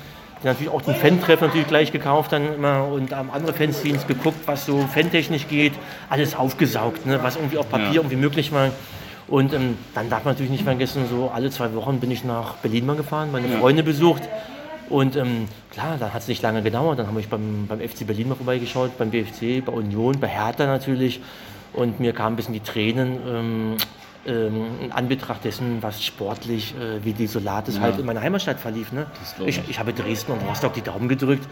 Natürlich 0.43 0.73
auch 0.73 0.83
den 0.83 0.95
Fan-Treff 0.95 1.41
natürlich 1.41 1.67
gleich 1.67 1.91
gekauft 1.91 2.33
dann 2.33 2.57
immer 2.57 2.87
und 2.87 3.15
am 3.15 3.31
andere 3.31 3.55
Fanzines 3.55 4.07
geguckt, 4.07 4.41
was 4.47 4.67
so 4.67 4.79
fantechnisch 4.93 5.49
geht. 5.49 5.73
Alles 6.11 6.37
aufgesaugt, 6.37 7.07
ne, 7.07 7.19
was 7.23 7.37
irgendwie 7.37 7.57
auf 7.57 7.71
Papier 7.71 7.87
ja. 7.87 7.95
irgendwie 7.95 8.17
möglich 8.17 8.53
war. 8.53 8.71
Und 9.27 9.55
ähm, 9.55 9.79
dann 9.95 10.11
darf 10.11 10.25
man 10.25 10.35
natürlich 10.35 10.53
nicht 10.53 10.65
vergessen, 10.65 11.07
so 11.09 11.31
alle 11.35 11.51
zwei 11.51 11.75
Wochen 11.75 11.99
bin 11.99 12.11
ich 12.11 12.25
nach 12.25 12.57
Berlin 12.57 12.85
mal 12.85 12.97
gefahren, 12.97 13.33
meine 13.33 13.49
ja. 13.49 13.59
Freunde 13.59 13.83
besucht. 13.83 14.23
Und 14.91 15.17
ähm, 15.17 15.49
klar, 15.71 15.97
dann 15.99 16.13
hat 16.13 16.23
es 16.23 16.29
nicht 16.29 16.43
lange 16.43 16.63
gedauert. 16.63 16.99
Dann 16.99 17.07
habe 17.07 17.21
ich 17.21 17.29
beim, 17.29 17.67
beim 17.67 17.81
FC 17.81 18.07
Berlin 18.07 18.29
mal 18.29 18.35
vorbeigeschaut, 18.35 18.99
beim 18.99 19.11
BFC, 19.11 19.65
bei 19.65 19.73
Union, 19.73 20.21
bei 20.21 20.29
Hertha 20.29 20.67
natürlich. 20.67 21.23
Und 21.73 22.01
mir 22.01 22.13
kamen 22.13 22.35
ein 22.35 22.37
bisschen 22.37 22.55
die 22.55 22.61
Tränen. 22.61 23.19
Ähm, 23.27 23.77
ähm, 24.27 24.67
in 24.81 24.93
Anbetracht 24.93 25.45
dessen, 25.45 25.83
was 25.83 26.03
sportlich 26.03 26.75
äh, 26.77 27.05
wie 27.05 27.13
Desolates 27.13 27.77
ja. 27.77 27.83
halt 27.83 27.99
in 27.99 28.07
meiner 28.07 28.21
Heimatstadt 28.21 28.61
verlief. 28.61 28.93
Ne? 28.93 29.07
Ich, 29.45 29.61
ich 29.69 29.79
habe 29.79 29.93
Dresden 29.93 30.33
und 30.33 30.43
Rostock 30.49 30.75
die 30.75 30.83
Daumen 30.83 31.09
gedrückt. 31.09 31.47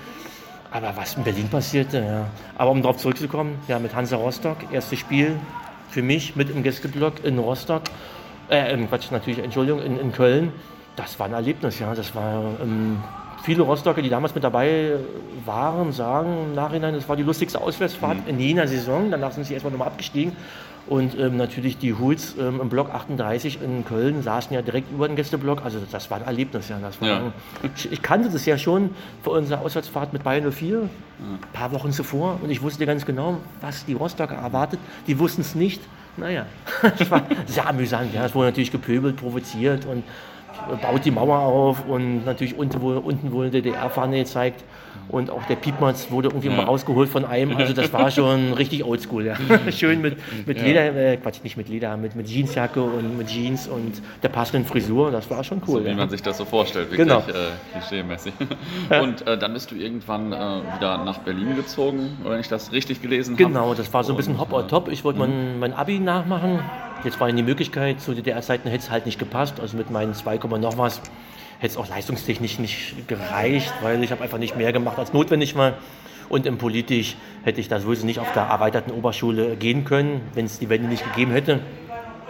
Aber 0.70 0.96
was 0.96 1.16
in 1.16 1.24
Berlin 1.24 1.48
passierte, 1.48 1.98
ja. 1.98 2.26
Aber 2.56 2.70
um 2.70 2.80
darauf 2.80 2.96
zurückzukommen, 2.96 3.58
ja, 3.68 3.78
mit 3.78 3.94
Hansa 3.94 4.16
Rostock, 4.16 4.56
erstes 4.72 4.98
Spiel 4.98 5.38
für 5.90 6.00
mich 6.00 6.34
mit 6.34 6.48
im 6.48 6.62
Gästeblock 6.62 7.22
in 7.24 7.38
Rostock, 7.38 7.82
äh, 8.48 8.74
Quatsch, 8.86 9.10
natürlich, 9.10 9.38
Entschuldigung, 9.38 9.82
in, 9.82 9.98
in 9.98 10.12
Köln. 10.12 10.50
Das 10.96 11.18
war 11.18 11.26
ein 11.26 11.34
Erlebnis, 11.34 11.78
ja. 11.78 11.94
Das 11.94 12.14
war 12.14 12.42
ähm, 12.62 13.02
viele 13.42 13.62
Rostocker, 13.62 14.00
die 14.00 14.08
damals 14.08 14.34
mit 14.34 14.44
dabei 14.44 14.94
waren, 15.44 15.92
sagen 15.92 16.44
im 16.44 16.54
Nachhinein, 16.54 16.94
das 16.94 17.08
war 17.08 17.16
die 17.16 17.22
lustigste 17.22 17.60
Auswärtsfahrt 17.60 18.22
mhm. 18.22 18.28
in 18.28 18.40
jener 18.40 18.66
Saison. 18.66 19.10
Danach 19.10 19.32
sind 19.32 19.44
sie 19.44 19.52
erstmal 19.52 19.72
nochmal 19.72 19.88
abgestiegen. 19.88 20.34
Und 20.88 21.16
ähm, 21.18 21.36
natürlich 21.36 21.78
die 21.78 21.94
Hools 21.94 22.34
ähm, 22.38 22.60
im 22.60 22.68
Block 22.68 22.90
38 22.92 23.62
in 23.62 23.84
Köln 23.84 24.22
saßen 24.22 24.52
ja 24.52 24.62
direkt 24.62 24.90
über 24.90 25.06
den 25.06 25.16
Gästeblock. 25.16 25.64
Also 25.64 25.78
das 25.90 26.10
war 26.10 26.18
ein 26.18 26.24
Erlebnis. 26.24 26.68
Ja. 26.68 26.78
Das 26.80 27.00
war 27.00 27.08
ja. 27.08 27.16
Ein, 27.18 27.32
ich, 27.76 27.92
ich, 27.92 28.02
kannte 28.02 28.30
das 28.30 28.44
ja 28.46 28.58
schon 28.58 28.90
für 29.22 29.30
unsere 29.30 29.60
Auswärtsfahrt 29.60 30.12
mit 30.12 30.24
Bayern 30.24 30.50
04, 30.50 30.80
ein 30.80 30.88
paar 31.52 31.70
Wochen 31.72 31.92
zuvor. 31.92 32.40
Und 32.42 32.50
ich 32.50 32.62
wusste 32.62 32.84
ganz 32.84 33.06
genau, 33.06 33.38
was 33.60 33.84
die 33.84 33.92
Rostocker 33.92 34.34
erwartet. 34.34 34.80
Die 35.06 35.18
wussten 35.18 35.42
es 35.42 35.54
nicht. 35.54 35.80
Naja, 36.16 36.46
das 36.98 37.10
war 37.10 37.22
sehr 37.46 37.68
amüsant. 37.68 38.12
Ja. 38.12 38.26
Es 38.26 38.34
wurde 38.34 38.48
natürlich 38.48 38.72
gepöbelt, 38.72 39.16
provoziert 39.16 39.86
und 39.86 40.02
baut 40.82 41.04
die 41.04 41.10
Mauer 41.10 41.38
auf 41.38 41.86
und 41.86 42.24
natürlich 42.24 42.56
unten, 42.58 42.78
unten 42.80 43.32
wurde 43.32 43.50
DDR-Fahne 43.50 44.18
gezeigt 44.18 44.64
und 45.08 45.30
auch 45.30 45.44
der 45.44 45.56
Piepmatz 45.56 46.10
wurde 46.10 46.28
irgendwie 46.28 46.48
ja. 46.48 46.56
mal 46.56 46.64
rausgeholt 46.64 47.08
von 47.08 47.24
einem. 47.24 47.56
Also 47.56 47.72
das 47.72 47.92
war 47.92 48.10
schon 48.10 48.52
richtig 48.58 48.84
oldschool. 48.84 49.26
Ja. 49.26 49.36
Schön 49.72 50.00
mit, 50.00 50.16
mit 50.46 50.58
ja. 50.58 50.64
Leder, 50.64 50.96
äh, 50.96 51.16
Quatsch, 51.16 51.42
nicht 51.42 51.56
mit 51.56 51.68
Leder, 51.68 51.96
mit, 51.96 52.16
mit 52.16 52.28
Jeansjacke 52.28 52.82
und 52.82 53.18
mit 53.18 53.28
Jeans 53.28 53.68
und 53.68 54.02
der 54.22 54.28
passenden 54.28 54.66
Frisur. 54.66 55.10
Das 55.10 55.30
war 55.30 55.44
schon 55.44 55.62
cool. 55.66 55.82
So, 55.82 55.84
wie 55.84 55.94
man 55.94 56.08
sich 56.08 56.22
das 56.22 56.38
so 56.38 56.44
vorstellt, 56.44 56.90
wirklich 56.90 57.08
genau. 57.08 57.20
äh, 57.20 57.78
klischee-mäßig. 57.78 58.32
Und 59.02 59.26
äh, 59.26 59.38
dann 59.38 59.52
bist 59.52 59.70
du 59.70 59.74
irgendwann 59.74 60.32
äh, 60.32 60.36
wieder 60.36 61.04
nach 61.04 61.18
Berlin 61.18 61.56
gezogen, 61.56 62.18
wenn 62.24 62.40
ich 62.40 62.48
das 62.48 62.72
richtig 62.72 63.02
gelesen 63.02 63.34
habe. 63.34 63.44
Genau, 63.44 63.74
das 63.74 63.92
war 63.92 64.04
so 64.04 64.12
ein 64.12 64.16
bisschen 64.16 64.38
Hop 64.38 64.52
or 64.52 64.66
Top. 64.66 64.88
Ich 64.88 65.04
wollte 65.04 65.18
mein, 65.18 65.58
mein 65.58 65.72
Abi 65.72 65.98
nachmachen 65.98 66.60
Jetzt 67.04 67.18
war 67.18 67.30
die 67.32 67.42
Möglichkeit, 67.42 68.00
zu 68.00 68.14
DDR-Zeiten 68.14 68.68
hätte 68.68 68.84
es 68.84 68.90
halt 68.90 69.06
nicht 69.06 69.18
gepasst. 69.18 69.58
Also 69.58 69.76
mit 69.76 69.90
meinen 69.90 70.14
2, 70.14 70.36
noch 70.58 70.78
was 70.78 71.00
hätte 71.62 71.74
es 71.74 71.76
auch 71.76 71.88
leistungstechnisch 71.88 72.58
nicht 72.58 73.06
gereicht, 73.06 73.72
weil 73.82 74.02
ich 74.02 74.10
habe 74.10 74.20
einfach 74.24 74.38
nicht 74.38 74.56
mehr 74.56 74.72
gemacht 74.72 74.98
als 74.98 75.12
notwendig 75.12 75.54
war. 75.54 75.74
Und 76.28 76.44
im 76.44 76.58
Politisch 76.58 77.16
hätte 77.44 77.60
ich 77.60 77.68
da 77.68 77.78
sowieso 77.78 78.04
nicht 78.04 78.18
auf 78.18 78.32
der 78.32 78.42
erweiterten 78.42 78.90
Oberschule 78.90 79.54
gehen 79.54 79.84
können, 79.84 80.22
wenn 80.34 80.46
es 80.46 80.58
die 80.58 80.68
Wende 80.68 80.88
nicht 80.88 81.04
gegeben 81.04 81.30
hätte. 81.30 81.60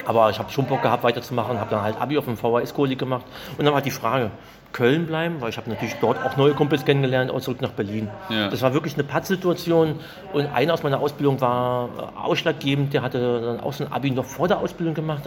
Aber 0.05 0.29
ich 0.29 0.39
habe 0.39 0.51
schon 0.51 0.67
Bock 0.67 0.83
gehabt, 0.83 1.03
weiterzumachen, 1.03 1.59
habe 1.59 1.71
dann 1.71 1.83
halt 1.83 1.99
Abi 1.99 2.19
auf 2.19 2.27
dem 2.27 2.37
VHS-Kolleg 2.37 2.99
gemacht. 2.99 3.25
Und 3.57 3.65
dann 3.65 3.73
war 3.73 3.81
die 3.81 3.91
Frage, 3.91 4.33
Köln 4.73 5.07
bleiben, 5.07 5.41
weil 5.41 5.49
ich 5.49 5.57
habe 5.57 5.71
natürlich 5.71 5.95
dort 6.01 6.23
auch 6.23 6.37
neue 6.37 6.53
Kumpels 6.53 6.85
kennengelernt 6.85 7.31
und 7.31 7.41
zurück 7.43 7.63
nach 7.63 7.73
Berlin. 7.73 8.09
Ja. 8.29 8.49
Das 8.49 8.61
war 8.61 8.75
wirklich 8.75 8.95
eine 8.95 9.05
Pattsituation 9.05 10.01
und 10.33 10.47
einer 10.47 10.75
aus 10.75 10.83
meiner 10.83 11.01
Ausbildung 11.01 11.41
war 11.41 12.13
ausschlaggebend, 12.23 12.93
der 12.93 13.03
hatte 13.03 13.41
dann 13.41 13.61
auch 13.61 13.73
so 13.73 13.85
ein 13.85 13.93
Abi 13.93 14.11
noch 14.11 14.25
vor 14.25 14.49
der 14.49 14.59
Ausbildung 14.59 14.95
gemacht 14.95 15.27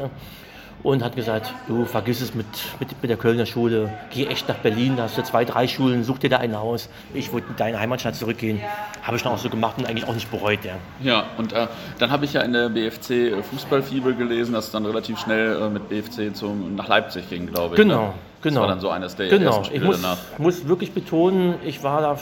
und 0.86 1.04
hat 1.04 1.16
gesagt, 1.16 1.52
du 1.68 1.84
vergiss 1.86 2.22
es 2.22 2.36
mit, 2.36 2.46
mit, 2.80 2.90
mit 3.02 3.10
der 3.10 3.18
Kölner 3.18 3.48
Schule, 3.48 3.90
geh 4.12 4.28
echt 4.28 4.48
nach 4.48 4.58
Berlin, 4.58 4.96
da 4.96 5.04
hast 5.04 5.18
du 5.18 5.24
zwei, 5.24 5.44
drei 5.44 5.68
Schulen, 5.68 6.04
such 6.04 6.20
dir 6.20 6.30
da 6.30 6.38
ein 6.38 6.56
Haus. 6.56 6.90
Ich 7.16 7.34
wollte 7.34 7.48
in 7.50 7.56
deine 7.56 7.80
Heimatstadt 7.80 8.16
zurückgehen. 8.16 8.62
Habe 9.02 9.18
ich 9.18 9.24
dann 9.24 9.34
auch 9.34 9.40
so 9.40 9.50
gemacht 9.50 9.80
und 9.80 9.88
eigentlich 9.88 10.08
auch 10.08 10.14
nicht 10.14 10.30
bereut. 10.30 10.60
Ja, 10.64 10.76
ja 11.02 11.26
und 11.40 11.54
äh, 11.54 11.66
dann 11.98 12.12
habe 12.12 12.26
ich 12.26 12.34
ja 12.34 12.42
in 12.42 12.54
der 12.54 12.70
BFC 12.70 13.10
äh, 13.10 13.42
Fußballfibel 13.42 14.14
gelesen, 14.14 14.54
dass 14.54 14.68
es 14.68 14.72
dann 14.72 14.86
relativ 14.86 15.18
schnell 15.18 15.60
äh, 15.60 15.70
mit 15.70 15.90
BFC 15.90 16.36
zum, 16.36 16.76
nach 16.76 16.88
Leipzig 16.88 17.30
ging, 17.30 17.48
glaube 17.48 17.74
ich. 17.74 17.82
Genau, 17.82 18.02
ne? 18.02 18.14
genau. 18.44 18.62
Das 18.62 18.62
war 18.62 18.68
dann 18.68 18.80
so 18.80 18.90
eines 18.90 19.16
der 19.16 19.30
genau. 19.30 19.46
ersten 19.48 19.66
Spiele 19.66 19.80
ich 19.80 19.88
muss, 19.88 20.02
danach. 20.04 20.18
muss 20.38 20.68
wirklich 20.68 20.94
betonen, 20.94 21.56
ich 21.66 21.82
war 21.82 22.02
da 22.02 22.20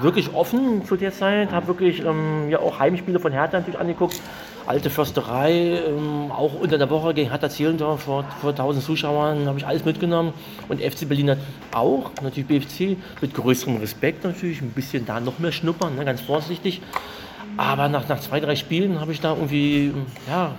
wirklich 0.00 0.32
offen 0.34 0.86
zu 0.86 0.94
der 0.94 1.12
Zeit, 1.12 1.50
habe 1.50 1.66
wirklich 1.66 2.04
ähm, 2.04 2.48
ja 2.48 2.60
auch 2.60 2.78
Heimspiele 2.78 3.18
von 3.18 3.32
Hertha 3.32 3.58
natürlich 3.58 3.80
angeguckt 3.80 4.20
alte 4.66 4.90
Försterei, 4.90 5.80
ähm, 5.86 6.30
auch 6.30 6.54
unter 6.54 6.78
der 6.78 6.90
Woche 6.90 7.14
gegen 7.14 7.30
Hertha 7.30 7.48
Zehlendorf 7.48 8.02
vor, 8.02 8.24
vor 8.40 8.50
1000 8.50 8.84
Zuschauern, 8.84 9.46
habe 9.46 9.58
ich 9.58 9.66
alles 9.66 9.84
mitgenommen. 9.84 10.32
Und 10.68 10.80
FC 10.80 11.08
Berlin 11.08 11.36
auch, 11.72 12.10
natürlich 12.22 12.46
BFC, 12.46 12.96
mit 13.20 13.34
größerem 13.34 13.76
Respekt 13.76 14.24
natürlich, 14.24 14.60
ein 14.60 14.70
bisschen 14.70 15.06
da 15.06 15.20
noch 15.20 15.38
mehr 15.38 15.52
schnuppern, 15.52 15.96
ne, 15.96 16.04
ganz 16.04 16.20
vorsichtig. 16.20 16.80
Aber 17.56 17.88
nach, 17.88 18.08
nach 18.08 18.20
zwei, 18.20 18.40
drei 18.40 18.56
Spielen 18.56 19.00
habe 19.00 19.12
ich 19.12 19.20
da 19.20 19.34
irgendwie, 19.34 19.92
ja, 20.28 20.54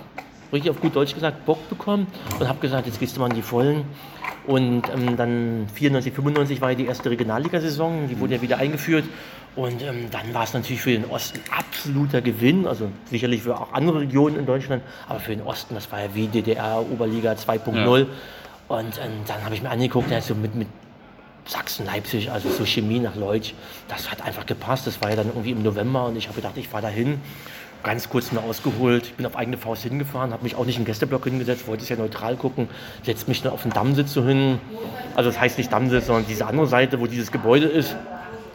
richtig 0.52 0.70
auf 0.70 0.80
gut 0.80 0.94
Deutsch 0.94 1.14
gesagt, 1.14 1.44
Bock 1.44 1.68
bekommen 1.68 2.06
und 2.38 2.48
habe 2.48 2.60
gesagt, 2.60 2.86
jetzt 2.86 3.00
gehst 3.00 3.16
du 3.16 3.20
mal 3.20 3.28
in 3.28 3.36
die 3.36 3.42
Vollen. 3.42 3.84
Und 4.46 4.82
ähm, 4.94 5.16
dann 5.16 5.66
94, 5.74 6.12
95 6.12 6.60
war 6.60 6.70
ja 6.70 6.76
die 6.76 6.86
erste 6.86 7.10
Regionalligasaison, 7.10 8.08
die 8.08 8.20
wurde 8.20 8.36
ja 8.36 8.42
wieder 8.42 8.58
eingeführt. 8.58 9.04
Und 9.56 9.82
ähm, 9.82 10.10
dann 10.10 10.34
war 10.34 10.44
es 10.44 10.52
natürlich 10.52 10.82
für 10.82 10.90
den 10.90 11.04
Osten 11.04 11.40
absoluter 11.56 12.20
Gewinn, 12.20 12.66
also 12.66 12.90
sicherlich 13.08 13.42
für 13.42 13.56
auch 13.56 13.72
andere 13.72 14.00
Regionen 14.00 14.36
in 14.36 14.46
Deutschland, 14.46 14.82
aber 15.08 15.20
für 15.20 15.36
den 15.36 15.46
Osten, 15.46 15.74
das 15.74 15.92
war 15.92 16.00
ja 16.00 16.14
wie 16.14 16.26
DDR, 16.26 16.84
Oberliga 16.90 17.32
2.0. 17.32 17.98
Ja. 17.98 18.06
Und 18.66 18.98
ähm, 18.98 19.12
dann 19.28 19.44
habe 19.44 19.54
ich 19.54 19.62
mir 19.62 19.70
angeguckt, 19.70 20.10
also 20.12 20.34
mit, 20.34 20.56
mit 20.56 20.66
Sachsen, 21.46 21.86
Leipzig, 21.86 22.32
also 22.32 22.48
so 22.50 22.64
Chemie 22.64 22.98
nach 22.98 23.14
Leutsch, 23.14 23.52
das 23.88 24.10
hat 24.10 24.22
einfach 24.22 24.46
gepasst. 24.46 24.86
Das 24.86 25.00
war 25.00 25.10
ja 25.10 25.16
dann 25.16 25.26
irgendwie 25.26 25.50
im 25.50 25.62
November 25.62 26.06
und 26.06 26.16
ich 26.16 26.26
habe 26.26 26.36
gedacht, 26.36 26.54
ich 26.56 26.68
fahre 26.68 26.84
da 26.84 26.88
hin. 26.88 27.20
Ganz 27.84 28.08
kurz 28.08 28.32
nur 28.32 28.42
ausgeholt, 28.42 29.04
ich 29.04 29.14
bin 29.14 29.26
auf 29.26 29.36
eigene 29.36 29.58
Faust 29.58 29.82
hingefahren, 29.82 30.32
habe 30.32 30.42
mich 30.42 30.56
auch 30.56 30.64
nicht 30.64 30.78
im 30.78 30.86
Gästeblock 30.86 31.24
hingesetzt, 31.24 31.68
wollte 31.68 31.82
es 31.82 31.90
ja 31.90 31.96
neutral 31.96 32.34
gucken, 32.36 32.68
setze 33.02 33.28
mich 33.28 33.42
dann 33.42 33.52
auf 33.52 33.62
den 33.62 33.72
Dammsitz 33.72 34.14
so 34.14 34.24
hin. 34.24 34.58
Also 35.14 35.28
das 35.28 35.38
heißt 35.38 35.58
nicht 35.58 35.70
Dammsitz, 35.70 36.06
sondern 36.06 36.24
diese 36.26 36.46
andere 36.46 36.66
Seite, 36.66 36.98
wo 36.98 37.06
dieses 37.06 37.30
Gebäude 37.30 37.66
ist 37.66 37.94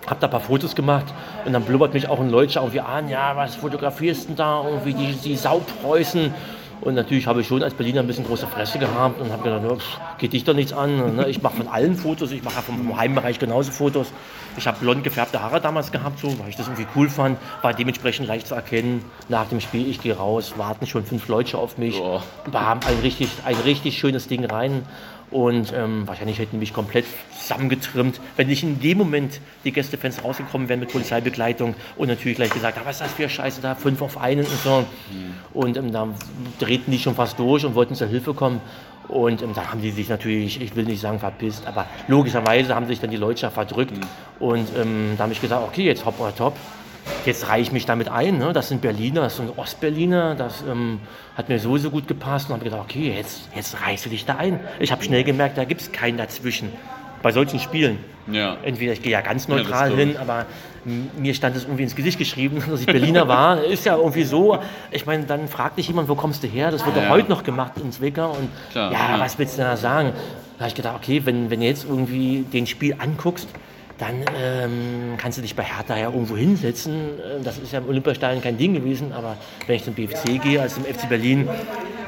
habe 0.10 0.20
da 0.20 0.28
ein 0.28 0.32
paar 0.32 0.39
Fotos 0.39 0.75
gemacht 0.75 1.06
und 1.46 1.54
dann 1.54 1.63
blubbert 1.63 1.94
mich 1.94 2.08
auch 2.08 2.20
ein 2.20 2.30
Leute 2.30 2.60
irgendwie 2.60 2.82
an, 2.82 3.10
ja, 3.10 3.36
was 3.36 3.56
fotografierst 3.56 4.24
du 4.24 4.28
denn 4.28 4.36
da, 4.38 4.63
irgendwie 4.66 4.94
die, 4.94 5.13
die 5.13 5.36
Saupreußen. 5.36 6.34
Und 6.82 6.96
natürlich 6.96 7.28
habe 7.28 7.42
ich 7.42 7.48
schon 7.48 7.62
als 7.62 7.74
Berliner 7.74 8.00
ein 8.00 8.08
bisschen 8.08 8.25
große 8.25 8.48
Fresse 8.48 8.80
gehabt 8.80 9.20
und 9.20 9.32
habe 9.32 9.44
gedacht, 9.44 9.63
ja, 9.63 9.75
pff, 9.75 10.00
geht 10.18 10.32
dich 10.32 10.46
doch 10.46 10.54
nichts 10.54 10.72
an. 10.72 11.18
Ne? 11.18 11.28
Ich 11.28 11.42
mache 11.42 11.58
von 11.58 11.68
allen 11.68 11.96
Fotos, 11.96 12.32
ich 12.32 12.42
mache 12.42 12.62
vom 12.62 12.98
Heimbereich 12.98 13.38
genauso 13.38 13.72
Fotos. 13.72 14.13
Ich 14.58 14.66
habe 14.66 14.78
blond 14.80 15.04
gefärbte 15.04 15.42
Haare 15.42 15.60
damals 15.60 15.92
gehabt, 15.92 16.20
so, 16.20 16.39
weil 16.39 16.50
ich 16.50 16.56
das 16.56 16.68
irgendwie 16.68 16.88
cool 16.96 17.10
fand, 17.10 17.38
war 17.62 17.74
dementsprechend 17.74 18.28
leicht 18.28 18.48
zu 18.48 18.56
erkennen. 18.56 19.04
Nach 19.28 19.46
dem 19.48 19.60
Spiel, 19.60 19.89
ich 19.89 20.01
gehe 20.01 20.16
raus, 20.16 20.54
warten 20.56 20.88
schon 20.88 21.04
fünf 21.04 21.28
Leute 21.28 21.58
auf 21.58 21.78
mich, 21.78 22.00
oh. 22.00 22.22
haben 22.54 22.80
ein 22.88 23.00
richtig, 23.01 23.30
ein 23.46 23.58
richtig 23.66 23.98
schönes 23.98 24.28
Ding 24.28 24.46
rein. 24.46 24.86
Und 25.32 25.74
ähm, 25.76 26.08
wahrscheinlich 26.08 26.40
hätten 26.40 26.54
die 26.54 26.58
mich 26.58 26.74
komplett 26.74 27.06
zusammengetrimmt, 27.40 28.20
wenn 28.36 28.48
nicht 28.48 28.64
in 28.64 28.80
dem 28.80 28.98
Moment 28.98 29.40
die 29.64 29.72
Gästefans 29.72 30.24
rausgekommen 30.24 30.70
wären 30.70 30.80
mit 30.80 30.92
Polizeibegleitung 30.92 31.76
und 31.98 32.08
natürlich 32.08 32.38
gleich 32.38 32.50
gesagt, 32.50 32.78
ah, 32.80 32.82
was 32.84 32.96
ist 32.96 33.02
das 33.02 33.14
für 33.14 33.30
Scheiße 33.30 33.62
da, 33.62 33.76
fünf 33.76 34.02
auf 34.02 34.18
einen 34.18 34.46
und 34.46 34.60
so. 34.64 34.86
Und 35.54 35.78
ähm, 35.78 35.92
da 35.92 36.08
drehten 36.60 36.92
die 36.92 37.00
schon 37.00 37.16
fast 37.16 37.38
durch 37.38 37.64
und 37.64 37.76
wollten 37.76 37.94
zur 37.96 38.08
Hilfe 38.08 38.34
kommen. 38.34 38.60
Und 39.08 39.42
ähm, 39.42 39.54
da 39.54 39.72
haben 39.72 39.82
die 39.82 39.92
sich 39.92 40.10
natürlich, 40.10 40.62
ich 40.62 40.76
will 40.76 40.86
nicht 40.86 41.02
sagen 41.02 41.20
verpisst, 41.20 41.66
aber 41.68 41.86
logischerweise 42.08 42.76
haben 42.76 42.88
sich 42.88 43.00
dann 43.00 43.10
die 43.10 43.18
Leute 43.18 43.50
verdrückt. 43.52 43.92
Mhm. 43.92 44.46
Und 44.46 44.68
ähm, 44.78 45.14
da 45.18 45.24
habe 45.24 45.34
ich 45.34 45.42
gesagt, 45.42 45.64
okay, 45.64 45.84
jetzt 45.84 46.06
hopp 46.06 46.20
oder 46.20 46.36
top 46.36 46.56
jetzt 47.25 47.48
reiche 47.48 47.63
ich 47.63 47.72
mich 47.72 47.86
damit 47.86 48.10
ein. 48.10 48.38
Ne? 48.38 48.54
Das 48.54 48.70
sind 48.70 48.82
Berliner, 48.82 49.22
das 49.22 49.38
sind 49.38 49.58
Ostberliner, 49.58 50.36
das 50.36 50.63
ähm, 50.70 51.00
hat 51.36 51.50
mir 51.50 51.60
sowieso 51.60 51.89
gut 51.89 52.08
gepasst 52.08 52.50
und 52.50 52.56
habe 52.56 52.63
gedacht, 52.63 52.82
okay, 52.82 53.13
jetzt, 53.16 53.50
jetzt 53.56 53.82
reichst 53.82 54.06
du 54.06 54.10
dich 54.10 54.25
da 54.25 54.36
ein. 54.36 54.60
Ich 54.80 54.92
habe 54.92 55.04
schnell 55.04 55.24
gemerkt, 55.24 55.58
da 55.58 55.66
gibt 55.66 55.82
es 55.82 55.92
keinen 55.92 56.18
dazwischen. 56.18 56.72
Bei 57.22 57.34
solchen 57.34 57.60
Spielen. 57.60 58.00
Ja. 58.32 58.58
Entweder 58.63 58.94
ich 58.94 59.01
gehe 59.01 59.12
ja 59.12 59.20
ganz 59.20 59.50
neutral 59.50 59.92
ja, 59.92 59.98
hin, 59.98 60.18
aber 60.18 60.46
mir 60.86 61.34
stand 61.34 61.56
es 61.56 61.63
irgendwie 61.63 61.84
ins 61.84 61.96
Gesicht 61.96 62.18
geschrieben, 62.18 62.63
dass 62.70 62.80
ich 62.82 62.86
Berliner 62.86 63.28
war. 63.28 63.63
Ist 63.63 63.86
ja 63.86 63.98
irgendwie 63.98 64.24
so. 64.24 64.60
Ich 64.92 65.06
meine, 65.06 65.25
dann 65.25 65.48
fragt 65.48 65.78
dich 65.78 65.88
jemand, 65.88 66.08
wo 66.08 66.16
kommst 66.16 66.44
du 66.44 66.48
her? 66.48 66.72
Das 66.72 66.86
wird 66.86 66.96
ja. 66.96 67.04
doch 67.04 67.10
heute 67.10 67.30
noch 67.30 67.44
gemacht 67.44 67.74
in 67.84 67.92
Zwickau. 67.92 68.32
Und 68.32 68.50
Klar, 68.72 68.92
ja, 68.92 69.16
ja, 69.16 69.20
was 69.20 69.38
willst 69.38 69.58
du 69.58 69.63
da 69.63 69.75
sagen? 69.75 70.13
Da 70.58 70.63
habe 70.63 70.70
ich 70.70 70.75
gedacht, 70.75 70.96
okay, 70.96 71.22
wenn, 71.25 71.50
wenn 71.50 71.60
du 71.60 71.66
jetzt 71.66 71.86
irgendwie 71.86 72.46
den 72.51 72.68
Spiel 72.68 72.96
anguckst, 73.00 73.48
dann 74.00 74.24
ähm, 74.41 75.15
kannst 75.18 75.38
du 75.38 75.41
dich 75.41 75.56
bei 75.56 75.63
Hertha 75.63 75.98
ja 75.98 76.06
irgendwo 76.06 76.38
hinsetzen. 76.38 77.20
Äh, 77.20 77.44
das 77.44 77.58
ist 77.58 77.74
ja 77.74 77.79
im 77.79 77.89
Olympiastadion 77.89 78.41
kein 78.41 78.58
Ding 78.58 78.74
gewesen, 78.74 79.12
aber 79.12 79.36
wenn 79.68 79.75
ich 79.75 79.84
zum 79.84 79.94
BFC 79.94 80.41
gehe, 80.41 80.62
also 80.62 80.82
zum 80.82 80.86
FC 80.86 81.10
Berlin, 81.10 81.50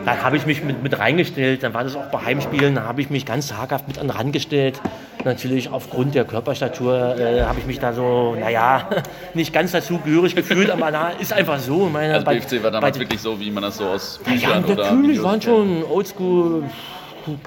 dann 0.05 0.24
habe 0.24 0.38
ich 0.38 0.45
mich 0.45 0.63
mit, 0.63 0.81
mit 0.81 0.98
reingestellt. 0.98 1.63
Dann 1.63 1.74
war 1.74 1.83
das 1.83 1.98
auch 1.98 2.05
bei 2.05 2.24
Heimspielen, 2.24 2.75
da 2.75 2.83
habe 2.83 3.01
ich 3.01 3.10
mich 3.10 3.25
ganz 3.25 3.48
zaghaft 3.48 3.89
mit 3.89 4.00
an 4.00 4.07
den 4.07 4.15
Rand 4.15 4.31
gestellt. 4.31 4.79
Natürlich 5.25 5.69
aufgrund 5.69 6.15
der 6.15 6.24
Körperstatur 6.24 7.17
äh, 7.19 7.41
habe 7.41 7.60
ich 7.60 7.65
mich 7.65 7.79
da 7.79 7.91
so, 7.93 8.36
naja, 8.39 8.89
nicht 9.33 9.51
ganz 9.51 9.74
dazugehörig 9.74 10.33
gefühlt, 10.33 10.69
aber 10.69 10.91
na, 10.91 11.10
ist 11.10 11.33
einfach 11.33 11.60
so. 11.60 11.89
Meine, 11.89 12.13
also 12.13 12.25
bei, 12.25 12.39
BFC 12.39 12.63
war 12.63 12.71
damals 12.71 12.98
bei, 12.98 13.03
wirklich 13.03 13.19
so, 13.19 13.38
wie 13.38 13.51
man 13.51 13.63
das 13.63 13.77
so 13.77 13.86
aus 13.86 14.19
Büchern 14.24 14.63
ja, 14.65 14.75
natürlich 14.75 15.21
waren 15.21 15.41
schon 15.41 15.83
oldschool, 15.83 16.63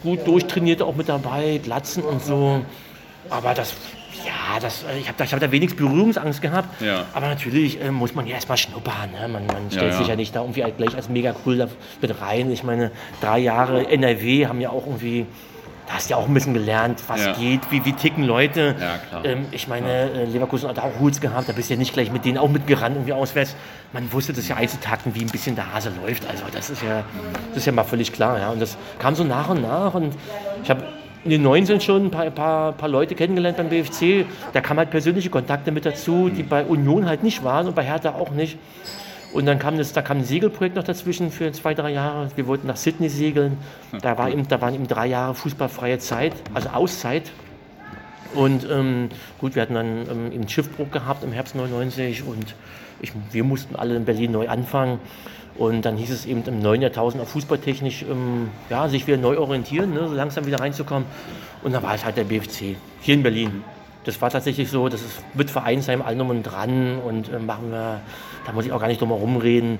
gut 0.03 0.27
durchtrainierte 0.27 0.85
auch 0.85 0.95
mit 0.95 1.09
dabei, 1.09 1.59
Glatzen 1.63 2.03
und 2.03 2.23
so. 2.23 2.61
Aber 3.31 3.55
das 3.55 3.75
ja, 4.25 4.61
das, 4.61 4.85
äh, 4.85 4.99
ich 4.99 5.09
habe 5.09 5.19
da, 5.19 5.25
hab 5.25 5.41
da 5.41 5.51
wenig 5.51 5.77
Berührungsangst 5.77 6.41
gehabt. 6.43 6.81
Ja. 6.81 7.05
Aber 7.13 7.29
natürlich 7.29 7.81
äh, 7.81 7.91
muss 7.91 8.15
man 8.15 8.27
ja 8.27 8.35
erstmal 8.35 8.59
schnuppern. 8.59 9.11
Ne? 9.13 9.29
Man, 9.29 9.47
man 9.47 9.71
stellt 9.71 9.93
ja, 9.93 9.99
sich 9.99 10.09
ja 10.09 10.17
nicht 10.17 10.35
da 10.35 10.41
irgendwie 10.41 10.65
gleich 10.77 10.95
als 10.95 11.09
mega 11.09 11.35
cool 11.45 11.59
da 11.59 11.69
mit 12.01 12.21
rein. 12.21 12.51
Ich 12.51 12.63
meine, 12.63 12.91
drei 13.21 13.39
Jahre 13.39 13.89
NRW 13.89 14.47
haben 14.47 14.61
ja 14.61 14.71
auch 14.71 14.87
irgendwie 14.87 15.27
da 15.87 15.95
hast 15.95 16.09
du 16.09 16.13
ja 16.13 16.17
auch 16.17 16.27
ein 16.27 16.35
bisschen 16.35 16.55
gelernt, 16.55 17.03
was 17.09 17.25
ja. 17.25 17.33
geht, 17.35 17.71
wie, 17.71 17.85
wie 17.85 17.93
ticken 17.93 18.25
Leute. 18.25 18.75
Ja, 18.81 19.23
ähm, 19.23 19.47
ich 19.51 19.69
meine, 19.69 20.11
äh, 20.11 20.25
Leverkusen 20.25 20.69
hat 20.69 20.79
auch 20.79 20.99
Hools 20.99 21.21
gehabt, 21.21 21.49
da 21.49 21.53
bist 21.53 21.69
du 21.69 21.75
ja 21.75 21.79
nicht 21.79 21.93
gleich 21.93 22.11
mit 22.11 22.25
denen 22.25 22.39
auch 22.39 22.49
mitgerannt 22.49 22.97
irgendwie 22.97 23.13
auswärts. 23.13 23.55
Man 23.93 24.11
wusste 24.13 24.33
das 24.33 24.49
ja 24.49 24.57
einzutakten, 24.57 25.15
wie 25.15 25.21
ein 25.21 25.29
bisschen 25.29 25.57
der 25.57 25.75
Hase 25.75 25.93
läuft. 26.03 26.27
Also 26.27 26.45
das 26.51 26.71
ist 26.71 26.83
ja, 26.83 27.05
das 27.51 27.59
ist 27.59 27.67
ja 27.67 27.73
mal 27.73 27.85
völlig 27.85 28.13
klar. 28.13 28.39
Ja. 28.39 28.51
Und 28.51 28.63
das 28.63 28.79
kam 28.99 29.15
so 29.15 29.25
nach 29.25 29.51
und 29.51 29.61
nach 29.61 29.95
und 29.95 30.15
ich 30.63 30.71
habe 30.71 30.85
in 31.25 31.31
den 31.31 31.43
19 31.43 31.81
schon 31.81 32.07
ein 32.07 32.11
paar, 32.11 32.31
paar, 32.31 32.73
paar 32.73 32.89
Leute 32.89 33.15
kennengelernt 33.15 33.57
beim 33.57 33.69
BFC. 33.69 34.27
Da 34.53 34.61
kamen 34.61 34.79
halt 34.79 34.91
persönliche 34.91 35.31
Kontakte 35.31 35.73
mit 35.73 35.87
dazu, 35.87 36.29
die 36.29 36.43
bei 36.43 36.65
Union 36.65 37.07
halt 37.07 37.23
nicht 37.23 37.43
waren 37.43 37.67
und 37.67 37.75
bei 37.75 37.83
Hertha 37.83 38.15
auch 38.15 38.31
nicht. 38.31 38.59
Und 39.33 39.47
dann 39.47 39.59
kam 39.59 39.77
das, 39.77 39.93
da 39.93 40.03
kam 40.03 40.19
ein 40.19 40.25
Segelprojekt 40.25 40.77
noch 40.77 40.85
dazwischen 40.85 41.33
für 41.33 41.51
zwei, 41.51 41.75
drei 41.75 41.91
Jahre. 41.91 42.29
Wir 42.37 42.47
wollten 42.47 42.69
nach 42.69 42.77
Sydney 42.77 43.09
segeln. 43.09 43.59
Da, 44.01 44.17
war 44.17 44.31
eben, 44.31 44.47
da 44.47 44.61
waren 44.61 44.75
eben 44.75 44.87
drei 44.87 45.07
Jahre 45.07 45.35
fußballfreie 45.35 45.99
Zeit, 45.99 46.35
also 46.53 46.69
Auszeit. 46.69 47.33
Und 48.35 48.69
ähm, 48.71 49.09
gut, 49.39 49.55
wir 49.55 49.63
hatten 49.63 49.75
dann 49.75 50.09
ähm, 50.09 50.31
einen 50.33 50.49
Schiffbruch 50.49 50.91
gehabt 50.91 51.25
im 51.25 51.33
Herbst 51.33 51.57
99 51.57 52.23
und 52.25 52.55
ich, 53.01 53.13
wir 53.33 53.45
mussten 53.45 53.77
alle 53.77 53.97
in 53.97 54.05
Berlin 54.05 54.33
neu 54.33 54.49
anfangen. 54.49 55.01
Und 55.57 55.83
dann 55.83 55.97
hieß 55.97 56.11
es 56.11 56.27
eben 56.27 56.43
im 56.47 56.61
neuen 56.61 56.83
Jahrtausend 56.83 57.23
auch 57.23 57.29
fußballtechnisch, 57.29 58.03
ähm, 58.03 58.51
ja, 58.71 58.89
sich 58.89 59.07
wieder 59.07 59.17
neu 59.17 59.39
orientieren, 59.39 59.95
ne, 59.95 60.09
so 60.09 60.15
langsam 60.15 60.47
wieder 60.47 60.59
reinzukommen. 60.59 61.07
Und 61.63 61.73
dann 61.73 61.83
war 61.83 61.95
es 61.95 62.05
halt 62.05 62.17
der 62.17 62.25
BFC 62.25 62.77
hier 63.01 63.15
in 63.15 63.23
Berlin. 63.23 63.63
Das 64.05 64.21
war 64.21 64.31
tatsächlich 64.31 64.69
so, 64.69 64.89
das 64.89 65.01
ist 65.01 65.23
mit 65.35 65.51
Vereinsheim 65.51 66.03
allen 66.03 66.21
um 66.21 66.31
und 66.31 66.43
dran 66.43 66.99
und 66.99 67.33
äh, 67.33 67.39
machen 67.39 67.71
wir, 67.71 68.01
da 68.45 68.53
muss 68.53 68.67
ich 68.67 68.73
auch 68.73 68.81
gar 68.81 68.89
nicht 68.89 69.01
drum 69.01 69.11
herum 69.11 69.37
reden, 69.37 69.79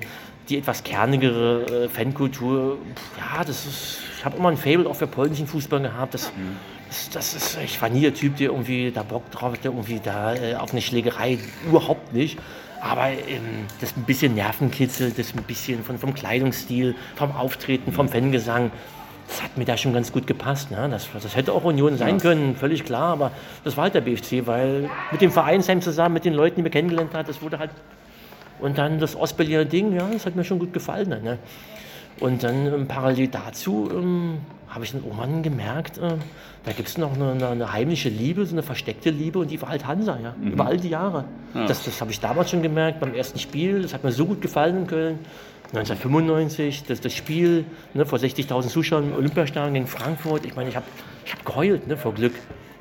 die 0.49 0.57
etwas 0.57 0.83
kernigere 0.83 1.85
äh, 1.85 1.89
Fankultur, 1.89 2.77
ja, 3.17 3.43
das 3.43 3.65
ist, 3.65 3.99
ich 4.17 4.25
habe 4.25 4.37
immer 4.37 4.49
ein 4.49 4.57
Fable 4.57 4.87
auch 4.87 4.95
für 4.95 5.07
polnischen 5.07 5.47
Fußball 5.47 5.81
gehabt. 5.81 6.13
Das, 6.13 6.31
mhm. 6.31 6.57
das, 6.87 7.09
das, 7.09 7.33
ist, 7.35 7.57
ich 7.63 7.81
war 7.81 7.89
nie 7.89 8.01
der 8.01 8.13
Typ, 8.13 8.37
der 8.37 8.49
irgendwie 8.49 8.91
da 8.91 9.03
Bock 9.03 9.29
drauf 9.31 9.53
hatte, 9.53 9.67
irgendwie 9.67 9.99
da 10.03 10.35
äh, 10.35 10.55
auf 10.55 10.71
eine 10.71 10.81
Schlägerei, 10.81 11.37
überhaupt 11.67 12.13
nicht. 12.13 12.39
Aber 12.85 13.07
ähm, 13.09 13.65
das 13.81 13.97
ein 13.97 14.03
bisschen 14.03 14.35
Nervenkitzel, 14.35 15.11
das 15.11 15.33
ein 15.33 15.41
bisschen 15.43 15.83
von, 15.83 15.97
vom 15.97 16.13
Kleidungsstil, 16.13 16.95
vom 17.15 17.31
Auftreten, 17.31 17.91
vom 17.91 18.07
Fangesang, 18.07 18.71
das 19.27 19.41
hat 19.41 19.57
mir 19.57 19.65
da 19.65 19.75
schon 19.75 19.91
ganz 19.91 20.11
gut 20.11 20.27
gepasst. 20.27 20.69
Ne? 20.69 20.87
Das, 20.91 21.09
das 21.11 21.35
hätte 21.35 21.51
auch 21.51 21.63
Union 21.63 21.97
sein 21.97 22.17
ja. 22.17 22.21
können, 22.21 22.55
völlig 22.55 22.85
klar, 22.85 23.13
aber 23.13 23.31
das 23.63 23.75
war 23.75 23.85
halt 23.85 23.95
der 23.95 24.01
BFC, 24.01 24.45
weil 24.45 24.87
mit 25.11 25.21
dem 25.21 25.31
Vereinsheim 25.31 25.81
zusammen, 25.81 26.13
mit 26.13 26.25
den 26.25 26.35
Leuten, 26.35 26.57
die 26.57 26.61
man 26.61 26.71
kennengelernt 26.71 27.13
hat, 27.15 27.27
das 27.27 27.41
wurde 27.41 27.57
halt. 27.57 27.71
Und 28.59 28.77
dann 28.77 28.99
das 28.99 29.15
Ostberliner 29.15 29.65
Ding, 29.65 29.93
ja, 29.93 30.07
das 30.13 30.27
hat 30.27 30.35
mir 30.35 30.43
schon 30.43 30.59
gut 30.59 30.71
gefallen. 30.71 31.09
Ne? 31.09 31.39
Und 32.19 32.43
dann 32.43 32.67
ähm, 32.67 32.87
parallel 32.87 33.27
dazu 33.27 33.89
ähm, 33.91 34.37
habe 34.69 34.85
ich 34.85 34.91
dann 34.91 35.03
irgendwann 35.03 35.43
gemerkt, 35.43 35.97
äh, 35.97 36.15
da 36.63 36.71
gibt 36.71 36.87
es 36.87 36.97
noch 36.97 37.13
eine, 37.13 37.31
eine, 37.31 37.47
eine, 37.47 37.73
heimliche 37.73 38.09
Liebe, 38.09 38.45
so 38.45 38.53
eine 38.53 38.63
versteckte 38.63 39.09
Liebe 39.09 39.39
und 39.39 39.51
die 39.51 39.61
war 39.61 39.69
halt 39.69 39.85
Hansa, 39.85 40.17
ja, 40.21 40.33
mhm. 40.39 40.53
über 40.53 40.65
all 40.65 40.77
die 40.77 40.89
Jahre. 40.89 41.25
Ja. 41.53 41.65
Das, 41.65 41.83
das 41.83 42.01
habe 42.01 42.11
ich 42.11 42.19
damals 42.19 42.49
schon 42.49 42.61
gemerkt 42.61 42.99
beim 42.99 43.13
ersten 43.13 43.39
Spiel, 43.39 43.81
das 43.81 43.93
hat 43.93 44.03
mir 44.03 44.11
so 44.11 44.25
gut 44.25 44.41
gefallen 44.41 44.79
in 44.79 44.87
Köln. 44.87 45.19
1995, 45.73 46.83
das, 46.87 47.01
das 47.01 47.13
Spiel 47.13 47.65
ne, 47.93 48.05
vor 48.05 48.19
60.000 48.19 48.67
Zuschauern 48.67 49.05
im 49.05 49.15
Olympiastadion 49.15 49.73
gegen 49.73 49.87
Frankfurt. 49.87 50.45
Ich 50.45 50.55
meine, 50.55 50.69
ich 50.69 50.75
habe 50.75 50.85
ich 51.25 51.33
hab 51.33 51.43
geheult 51.43 51.87
ne, 51.87 51.97
vor 51.97 52.13
Glück, 52.13 52.33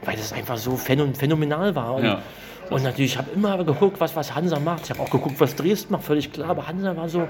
weil 0.04 0.16
das 0.16 0.32
einfach 0.32 0.58
so 0.58 0.76
phänomenal 0.76 1.74
war. 1.74 1.94
Und, 1.94 2.04
ja. 2.04 2.22
und 2.70 2.82
natürlich, 2.82 3.16
habe 3.16 3.28
ich 3.30 3.36
immer 3.36 3.62
geguckt, 3.64 4.00
was, 4.00 4.14
was 4.14 4.34
Hansa 4.34 4.60
macht. 4.60 4.84
Ich 4.84 4.90
habe 4.90 5.00
auch 5.00 5.10
geguckt, 5.10 5.40
was 5.40 5.56
Dresden 5.56 5.92
macht, 5.94 6.04
völlig 6.04 6.32
klar. 6.32 6.50
Aber 6.50 6.68
Hansa 6.68 6.94
war 6.96 7.08
so 7.08 7.26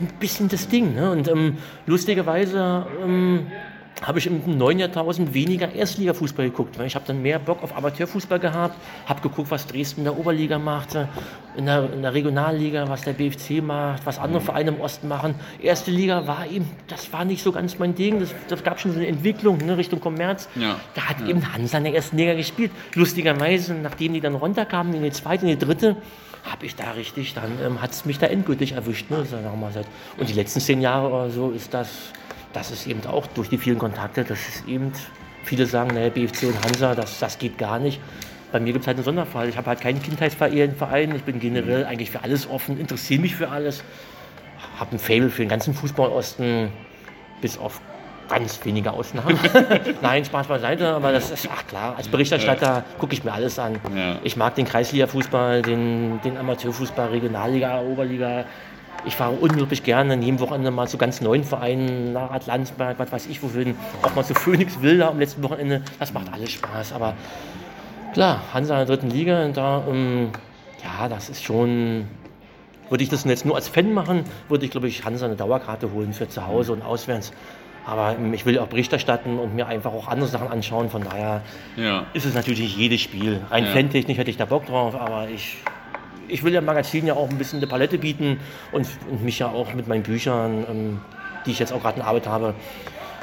ein 0.00 0.08
bisschen 0.20 0.48
das 0.48 0.68
Ding. 0.68 0.94
Ne? 0.94 1.10
Und 1.10 1.28
ähm, 1.28 1.58
lustigerweise 1.86 2.86
ähm, 3.04 3.46
habe 4.02 4.18
ich 4.18 4.26
im 4.26 4.56
neuen 4.56 4.78
Jahrtausend 4.78 5.34
weniger 5.34 5.72
Erstligafußball 5.72 6.48
geguckt. 6.50 6.78
Weil 6.78 6.86
ich 6.86 6.94
habe 6.94 7.04
dann 7.06 7.20
mehr 7.20 7.38
Bock 7.38 7.62
auf 7.62 7.76
Amateurfußball 7.76 8.38
gehabt, 8.38 8.76
habe 9.06 9.20
geguckt, 9.20 9.50
was 9.50 9.66
Dresden 9.66 10.00
in 10.00 10.04
der 10.04 10.16
Oberliga 10.16 10.58
macht, 10.58 10.96
in 11.56 11.66
der, 11.66 11.92
in 11.92 12.02
der 12.02 12.14
Regionalliga, 12.14 12.88
was 12.88 13.02
der 13.02 13.14
BFC 13.14 13.62
macht, 13.62 14.06
was 14.06 14.18
andere 14.18 14.40
Vereine 14.40 14.70
im 14.70 14.80
Osten 14.80 15.08
machen. 15.08 15.34
Erste 15.60 15.90
Liga 15.90 16.26
war 16.26 16.46
eben, 16.46 16.70
das 16.86 17.12
war 17.12 17.24
nicht 17.24 17.42
so 17.42 17.50
ganz 17.50 17.78
mein 17.78 17.94
Ding. 17.94 18.20
Das, 18.20 18.34
das 18.48 18.62
gab 18.62 18.78
schon 18.80 18.92
so 18.92 18.98
eine 18.98 19.08
Entwicklung 19.08 19.58
ne, 19.58 19.76
Richtung 19.76 20.00
Kommerz. 20.00 20.48
Ja. 20.54 20.76
Da 20.94 21.02
hat 21.02 21.20
ja. 21.20 21.28
eben 21.28 21.52
Hansa 21.52 21.78
in 21.78 21.84
der 21.84 21.94
ersten 21.94 22.16
Liga 22.16 22.34
gespielt. 22.34 22.70
Lustigerweise, 22.94 23.74
nachdem 23.74 24.14
die 24.14 24.20
dann 24.20 24.36
runterkamen 24.36 24.94
in 24.94 25.02
die 25.02 25.10
zweite, 25.10 25.46
in 25.46 25.58
die 25.58 25.64
dritte, 25.64 25.96
habe 26.50 26.66
ich 26.66 26.76
da 26.76 26.92
richtig, 26.92 27.34
dann 27.34 27.58
ähm, 27.64 27.82
hat 27.82 27.92
es 27.92 28.04
mich 28.04 28.18
da 28.18 28.26
endgültig 28.26 28.72
erwischt. 28.72 29.10
Ne, 29.10 29.24
Und 30.16 30.28
die 30.28 30.34
letzten 30.34 30.60
zehn 30.60 30.80
Jahre 30.80 31.08
oder 31.08 31.30
so 31.30 31.50
ist 31.50 31.74
das 31.74 31.88
das 32.52 32.70
ist 32.70 32.86
eben 32.86 33.04
auch 33.06 33.26
durch 33.26 33.48
die 33.48 33.58
vielen 33.58 33.78
Kontakte, 33.78 34.24
das 34.24 34.38
ist 34.48 34.66
eben, 34.66 34.92
viele 35.44 35.66
sagen, 35.66 35.94
naja, 35.94 36.10
BFC 36.10 36.44
und 36.44 36.62
Hansa, 36.64 36.94
das, 36.94 37.18
das 37.18 37.38
geht 37.38 37.58
gar 37.58 37.78
nicht. 37.78 38.00
Bei 38.50 38.60
mir 38.60 38.72
gibt 38.72 38.82
es 38.82 38.86
halt 38.86 38.96
einen 38.96 39.04
Sonderfall. 39.04 39.48
Ich 39.48 39.56
habe 39.56 39.66
halt 39.68 39.80
keinen 39.80 40.02
Kindheitsverein, 40.02 41.14
ich 41.14 41.22
bin 41.22 41.38
generell 41.38 41.84
eigentlich 41.84 42.10
für 42.10 42.22
alles 42.22 42.48
offen, 42.48 42.78
interessiere 42.80 43.20
mich 43.20 43.36
für 43.36 43.50
alles, 43.50 43.84
habe 44.78 44.96
ein 44.96 44.98
Fable 44.98 45.30
für 45.30 45.42
den 45.42 45.50
ganzen 45.50 45.74
Fußballosten, 45.74 46.70
bis 47.40 47.58
auf 47.58 47.80
ganz 48.28 48.64
wenige 48.64 48.92
Ausnahmen. 48.92 49.38
Nein, 50.02 50.24
Spaß 50.24 50.46
beiseite, 50.46 50.88
aber 50.88 51.12
das 51.12 51.30
ist, 51.30 51.48
ach 51.52 51.66
klar, 51.66 51.94
als 51.96 52.08
Berichterstatter 52.08 52.84
gucke 52.98 53.14
ich 53.14 53.24
mir 53.24 53.32
alles 53.32 53.58
an. 53.58 53.80
Ja. 53.96 54.16
Ich 54.22 54.36
mag 54.36 54.54
den 54.54 54.66
Kreisliga-Fußball, 54.66 55.62
den, 55.62 56.20
den 56.22 56.36
Amateurfußball, 56.36 57.08
Regionalliga, 57.08 57.80
Oberliga, 57.80 58.44
ich 59.04 59.14
fahre 59.14 59.32
unglaublich 59.32 59.82
gerne 59.82 60.14
an 60.14 60.22
jedem 60.22 60.40
Wochenende 60.40 60.70
mal 60.70 60.88
zu 60.88 60.98
ganz 60.98 61.20
neuen 61.20 61.44
Vereinen, 61.44 62.12
nach 62.12 62.30
Atlantsberg, 62.30 62.98
was 62.98 63.12
weiß 63.12 63.26
ich 63.26 63.42
wohin, 63.42 63.76
auch 64.02 64.14
mal 64.14 64.24
zu 64.24 64.34
Phoenix 64.34 64.80
Wilder 64.82 65.08
am 65.08 65.18
letzten 65.18 65.42
Wochenende. 65.42 65.82
Das 65.98 66.12
macht 66.12 66.32
alles 66.32 66.50
Spaß. 66.52 66.92
Aber 66.92 67.14
klar, 68.12 68.42
Hansa 68.52 68.80
in 68.80 68.86
der 68.86 68.96
dritten 68.96 69.10
Liga, 69.10 69.48
da, 69.48 69.84
ähm, 69.88 70.30
ja, 70.82 71.08
das 71.08 71.28
ist 71.28 71.42
schon. 71.42 72.06
Würde 72.88 73.04
ich 73.04 73.10
das 73.10 73.24
jetzt 73.24 73.44
nur 73.44 73.54
als 73.54 73.68
Fan 73.68 73.92
machen, 73.92 74.24
würde 74.48 74.64
ich, 74.64 74.70
glaube 74.70 74.88
ich, 74.88 75.04
Hansa 75.04 75.26
eine 75.26 75.36
Dauerkarte 75.36 75.92
holen 75.92 76.14
für 76.14 76.26
zu 76.26 76.46
Hause 76.46 76.72
und 76.72 76.82
auswärts. 76.82 77.32
Aber 77.88 78.14
ähm, 78.16 78.34
ich 78.34 78.44
will 78.44 78.58
auch 78.58 78.66
Bericht 78.66 78.92
erstatten 78.92 79.38
und 79.38 79.54
mir 79.54 79.66
einfach 79.66 79.92
auch 79.92 80.08
andere 80.08 80.28
Sachen 80.28 80.48
anschauen. 80.48 80.90
Von 80.90 81.04
daher 81.04 81.42
ja. 81.76 82.06
ist 82.12 82.26
es 82.26 82.34
natürlich 82.34 82.60
nicht 82.60 82.76
jedes 82.76 83.00
Spiel. 83.00 83.40
Rein 83.50 83.64
ja. 83.64 83.72
fantechnisch 83.72 84.18
hätte 84.18 84.30
ich 84.30 84.36
da 84.36 84.44
Bock 84.44 84.66
drauf, 84.66 84.94
aber 84.94 85.28
ich 85.28 85.56
ich 86.30 86.44
will 86.44 86.52
dem 86.52 86.66
Magazin 86.66 87.06
ja 87.06 87.14
auch 87.14 87.30
ein 87.30 87.38
bisschen 87.38 87.58
eine 87.58 87.66
Palette 87.66 87.96
bieten 87.96 88.38
und, 88.70 88.86
und 89.10 89.24
mich 89.24 89.38
ja 89.38 89.48
auch 89.48 89.72
mit 89.72 89.88
meinen 89.88 90.02
Büchern, 90.02 90.66
ähm, 90.68 91.00
die 91.46 91.52
ich 91.52 91.58
jetzt 91.58 91.72
auch 91.72 91.80
gerade 91.80 92.00
in 92.00 92.06
Arbeit 92.06 92.26
habe, 92.26 92.54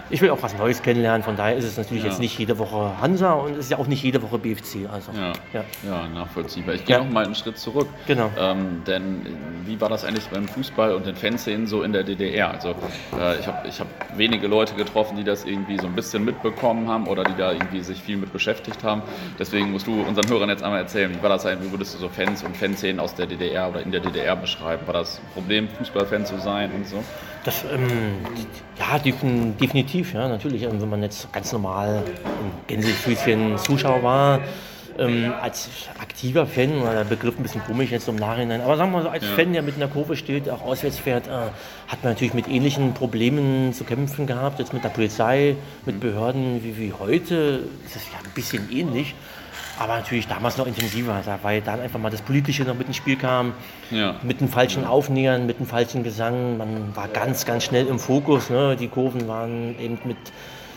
ich 0.09 0.21
will 0.21 0.29
auch 0.29 0.41
was 0.41 0.57
Neues 0.57 0.81
kennenlernen. 0.81 1.24
Von 1.24 1.35
daher 1.35 1.55
ist 1.55 1.65
es 1.65 1.77
natürlich 1.77 2.03
ja. 2.03 2.09
jetzt 2.09 2.19
nicht 2.19 2.38
jede 2.38 2.57
Woche 2.59 3.00
Hansa 3.01 3.33
und 3.33 3.53
es 3.53 3.65
ist 3.65 3.71
ja 3.71 3.77
auch 3.77 3.88
nicht 3.88 4.03
jede 4.03 4.21
Woche 4.21 4.38
BFC. 4.38 4.88
Also, 4.91 5.12
ja. 5.13 5.33
Ja. 5.53 5.63
ja 5.83 6.07
nachvollziehbar. 6.07 6.75
Ich 6.75 6.85
gehe 6.85 6.97
ja. 6.97 7.03
noch 7.03 7.12
mal 7.12 7.25
einen 7.25 7.35
Schritt 7.35 7.57
zurück. 7.57 7.88
Genau. 8.05 8.29
Ähm, 8.38 8.83
denn 8.85 9.25
wie 9.65 9.79
war 9.81 9.89
das 9.89 10.05
eigentlich 10.05 10.27
beim 10.27 10.47
Fußball 10.47 10.93
und 10.93 11.06
den 11.06 11.15
Fanszenen 11.15 11.67
so 11.67 11.82
in 11.84 11.93
der 11.93 12.03
DDR? 12.03 12.51
Also 12.51 12.75
äh, 13.19 13.39
ich 13.39 13.47
habe 13.47 13.67
ich 13.67 13.80
hab 13.80 13.88
wenige 14.17 14.47
Leute 14.47 14.75
getroffen, 14.75 15.17
die 15.17 15.23
das 15.23 15.45
irgendwie 15.45 15.77
so 15.77 15.88
ein 15.88 15.95
bisschen 15.95 16.23
mitbekommen 16.23 16.88
haben 16.88 17.08
oder 17.08 17.23
die 17.23 17.36
da 17.36 17.51
irgendwie 17.51 17.82
sich 17.82 18.01
viel 18.01 18.17
mit 18.17 18.32
beschäftigt 18.32 18.84
haben. 18.84 19.01
Deswegen 19.39 19.71
musst 19.71 19.88
du 19.88 20.01
unseren 20.01 20.30
Hörern 20.30 20.49
jetzt 20.49 20.63
einmal 20.63 20.82
erzählen, 20.82 21.12
wie 21.15 21.21
war 21.21 21.30
das 21.30 21.45
eigentlich, 21.45 21.69
wie 21.69 21.73
würdest 21.73 21.95
du 21.95 21.97
so 21.99 22.10
Fans 22.10 22.43
und 22.43 22.56
Fanszenen 22.56 22.99
aus 22.99 23.15
der 23.15 23.25
DDR 23.25 23.69
oder 23.69 23.82
in 23.82 23.91
der 23.91 24.01
DDR 24.01 24.36
beschreiben? 24.36 24.86
War 24.86 24.93
das 24.93 25.19
ein 25.19 25.34
Problem, 25.34 25.67
Fußballfan 25.69 26.25
zu 26.25 26.39
sein 26.39 26.71
und 26.71 26.88
so? 26.88 27.03
Das, 27.45 27.63
ähm, 27.71 28.17
ja, 28.79 28.97
definitiv, 28.97 30.13
ja, 30.15 30.27
natürlich. 30.27 30.63
Ähm, 30.63 30.81
wenn 30.81 30.89
man 30.89 31.03
jetzt 31.03 31.31
ganz 31.31 31.51
normal 31.53 32.03
im 32.25 32.51
Gänsefüßchen 32.65 33.60
Zuschauer 33.60 34.01
war, 34.01 34.39
ähm, 34.97 35.31
als 35.39 35.69
aktiver 35.99 36.47
Fan, 36.47 36.81
der 36.81 37.03
Begriff 37.03 37.38
ein 37.38 37.43
bisschen 37.43 37.63
komisch 37.63 37.91
jetzt 37.91 38.08
im 38.08 38.15
Nachhinein, 38.15 38.62
aber 38.62 38.77
sagen 38.77 38.91
wir 38.91 38.97
mal 38.97 39.03
so, 39.03 39.10
als 39.10 39.25
ja. 39.25 39.29
Fan, 39.36 39.53
der 39.53 39.62
mit 39.62 39.75
einer 39.75 39.88
Kurve 39.88 40.15
steht, 40.15 40.49
auch 40.49 40.63
auswärts 40.63 40.97
fährt, 40.97 41.27
äh, 41.27 41.31
hat 41.88 42.03
man 42.03 42.13
natürlich 42.13 42.34
mit 42.34 42.47
ähnlichen 42.47 42.95
Problemen 42.95 43.73
zu 43.73 43.84
kämpfen 43.84 44.25
gehabt, 44.25 44.58
jetzt 44.58 44.73
mit 44.73 44.84
der 44.84 44.89
Polizei, 44.89 45.55
mit 45.86 45.99
Behörden 45.99 46.63
wie, 46.63 46.77
wie 46.79 46.93
heute, 46.93 47.62
ist 47.86 47.95
es 47.95 48.05
ja 48.12 48.19
ein 48.25 48.31
bisschen 48.34 48.71
ähnlich. 48.71 49.13
Aber 49.77 49.95
natürlich 49.97 50.27
damals 50.27 50.57
noch 50.57 50.67
intensiver, 50.67 51.21
weil 51.41 51.61
dann 51.61 51.81
einfach 51.81 51.99
mal 51.99 52.09
das 52.09 52.21
Politische 52.21 52.63
noch 52.63 52.75
mit 52.75 52.88
ins 52.88 52.95
Spiel 52.95 53.17
kam. 53.17 53.53
Ja. 53.91 54.15
Mit 54.23 54.39
den 54.39 54.47
falschen 54.47 54.83
ja. 54.83 54.89
Aufnähern, 54.89 55.45
mit 55.45 55.59
dem 55.59 55.65
falschen 55.65 56.03
Gesang. 56.03 56.57
Man 56.57 56.95
war 56.95 57.07
ganz, 57.09 57.45
ganz 57.45 57.63
schnell 57.63 57.88
im 57.88 57.99
Fokus. 57.99 58.49
Ne? 58.49 58.77
Die 58.77 58.88
Kurven 58.88 59.27
waren 59.27 59.77
eben 59.79 59.99
mit, 60.05 60.17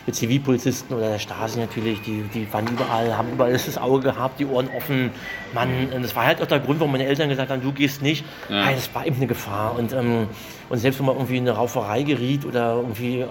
mit 0.05 0.15
Zivilpolizisten 0.15 0.95
oder 0.97 1.09
der 1.11 1.19
Stasi 1.19 1.59
natürlich. 1.59 2.01
Die, 2.01 2.23
die 2.33 2.51
waren 2.51 2.67
überall, 2.67 3.17
haben 3.17 3.31
überall 3.31 3.53
das 3.53 3.77
Auge 3.77 4.01
gehabt, 4.01 4.39
die 4.39 4.45
Ohren 4.45 4.69
offen. 4.75 5.11
Man, 5.53 5.69
das 6.01 6.15
war 6.15 6.25
halt 6.25 6.41
auch 6.41 6.47
der 6.47 6.59
Grund, 6.59 6.79
warum 6.79 6.91
meine 6.91 7.05
Eltern 7.05 7.29
gesagt 7.29 7.51
haben, 7.51 7.61
du 7.61 7.71
gehst 7.71 8.01
nicht. 8.01 8.25
Ja. 8.49 8.65
Hey, 8.65 8.75
das 8.75 8.93
war 8.93 9.05
eben 9.05 9.17
eine 9.17 9.27
Gefahr. 9.27 9.77
Und, 9.77 9.93
ähm, 9.93 10.27
und 10.69 10.77
selbst 10.77 10.99
wenn 10.99 11.05
man 11.05 11.15
irgendwie 11.15 11.37
in 11.37 11.47
eine 11.47 11.57
Rauferei 11.57 12.03
geriet 12.03 12.45
oder 12.45 12.75
irgendwie 12.75 13.25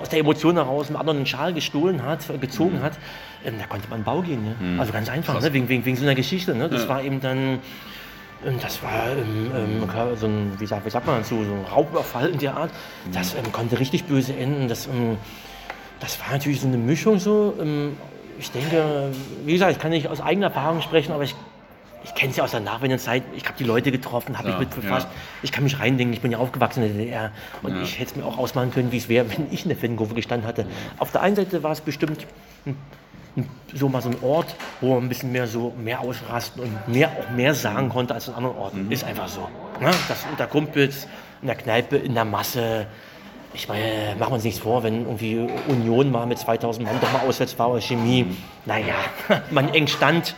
aus 0.00 0.08
der 0.08 0.20
Emotion 0.20 0.56
heraus 0.56 0.88
einem 0.88 0.96
anderen 0.96 1.18
einen 1.18 1.26
Schal 1.26 1.52
gestohlen 1.52 2.02
hat, 2.02 2.20
gezogen 2.40 2.78
mhm. 2.78 2.82
hat, 2.82 2.98
ähm, 3.44 3.54
da 3.58 3.66
konnte 3.66 3.88
man 3.88 4.04
Bau 4.04 4.22
gehen. 4.22 4.44
Ne? 4.44 4.54
Mhm. 4.58 4.80
Also 4.80 4.92
ganz 4.92 5.08
einfach, 5.08 5.40
ne? 5.40 5.52
wegen, 5.52 5.68
wegen, 5.68 5.84
wegen 5.84 5.96
so 5.96 6.02
einer 6.02 6.14
Geschichte. 6.14 6.54
Ne? 6.54 6.68
Das 6.68 6.82
ja. 6.82 6.88
war 6.88 7.02
eben 7.02 7.20
dann, 7.20 7.60
ähm, 8.44 8.58
das 8.60 8.82
war 8.82 9.10
ähm, 9.12 9.50
ähm, 9.54 10.16
so 10.16 10.26
ein, 10.26 10.52
wie 10.58 10.66
sagt, 10.66 10.84
wie 10.84 10.90
sagt 10.90 11.06
man 11.06 11.18
dazu, 11.18 11.44
so 11.44 11.52
ein 11.52 11.64
Raubüberfall 11.70 12.30
in 12.30 12.38
der 12.38 12.56
Art. 12.56 12.70
Mhm. 13.06 13.12
Das 13.12 13.34
ähm, 13.34 13.52
konnte 13.52 13.78
richtig 13.78 14.04
böse 14.04 14.34
enden. 14.34 14.68
Das, 14.68 14.86
ähm, 14.86 15.18
das 16.00 16.20
war 16.20 16.32
natürlich 16.32 16.60
so 16.60 16.66
eine 16.66 16.76
Mischung 16.76 17.18
so. 17.18 17.54
ich 18.38 18.50
denke, 18.50 19.10
wie 19.44 19.52
gesagt, 19.52 19.72
ich 19.72 19.78
kann 19.78 19.90
nicht 19.90 20.08
aus 20.08 20.20
eigener 20.20 20.46
Erfahrung 20.46 20.82
sprechen, 20.82 21.12
aber 21.12 21.24
ich 21.24 21.34
ich 22.06 22.14
kenne 22.14 22.30
es 22.30 22.36
ja 22.36 22.44
aus 22.44 22.52
der 22.52 22.60
Nachwendezeit. 22.60 23.24
Ich 23.34 23.44
habe 23.46 23.58
die 23.58 23.64
Leute 23.64 23.90
getroffen, 23.90 24.38
habe 24.38 24.48
ja, 24.48 24.58
mich 24.58 24.68
mit 24.68 24.80
befasst. 24.82 25.08
Ja. 25.08 25.14
Ich 25.42 25.50
kann 25.50 25.64
mich 25.64 25.80
reindenken, 25.80 26.14
ich 26.14 26.20
bin 26.20 26.30
ja 26.30 26.38
aufgewachsen 26.38 26.84
in 26.84 26.96
der 26.96 27.04
DDR. 27.04 27.32
Und 27.62 27.74
ja. 27.74 27.82
ich 27.82 27.98
hätte 27.98 28.10
es 28.10 28.16
mir 28.16 28.24
auch 28.24 28.38
ausmalen 28.38 28.70
können, 28.70 28.92
wie 28.92 28.98
es 28.98 29.08
wäre, 29.08 29.28
wenn 29.36 29.48
ich 29.50 29.64
in 29.64 29.70
der 29.70 29.76
Fankurve 29.76 30.14
gestanden 30.14 30.46
hatte. 30.46 30.66
Auf 30.98 31.10
der 31.10 31.22
einen 31.22 31.34
Seite 31.34 31.62
war 31.64 31.72
es 31.72 31.80
bestimmt 31.80 32.24
ein 32.64 32.76
so 33.74 33.90
mal 33.90 34.00
so 34.00 34.08
ein 34.08 34.16
Ort, 34.22 34.54
wo 34.80 34.94
man 34.94 35.04
ein 35.04 35.08
bisschen 35.10 35.30
mehr 35.30 35.46
so 35.46 35.74
mehr 35.76 36.00
ausrasten 36.00 36.62
und 36.62 36.88
mehr 36.88 37.10
auch 37.10 37.30
mehr 37.36 37.54
sagen 37.54 37.90
konnte 37.90 38.14
als 38.14 38.30
an 38.30 38.36
anderen 38.36 38.56
Orten. 38.56 38.86
Mhm. 38.86 38.92
Ist 38.92 39.04
einfach 39.04 39.28
so. 39.28 39.46
Ne? 39.78 39.90
Das 40.08 40.24
unter 40.30 40.46
Kumpels, 40.46 41.06
in 41.42 41.48
der 41.48 41.56
Kneipe, 41.56 41.96
in 41.96 42.14
der 42.14 42.24
Masse. 42.24 42.86
Ich 43.56 43.68
meine, 43.68 44.14
machen 44.18 44.32
wir 44.32 44.34
uns 44.34 44.44
nichts 44.44 44.60
vor, 44.60 44.82
wenn 44.82 45.06
irgendwie 45.06 45.48
Union 45.66 46.10
mal 46.10 46.26
mit 46.26 46.38
2000 46.38 46.86
Mann 46.86 47.00
doch 47.00 47.10
mal 47.10 47.26
auswärts 47.26 47.58
war 47.58 47.70
oder 47.70 47.80
Chemie. 47.80 48.26
Naja, 48.66 48.94
man 49.50 49.70
eng 49.70 49.86
stand. 49.86 50.34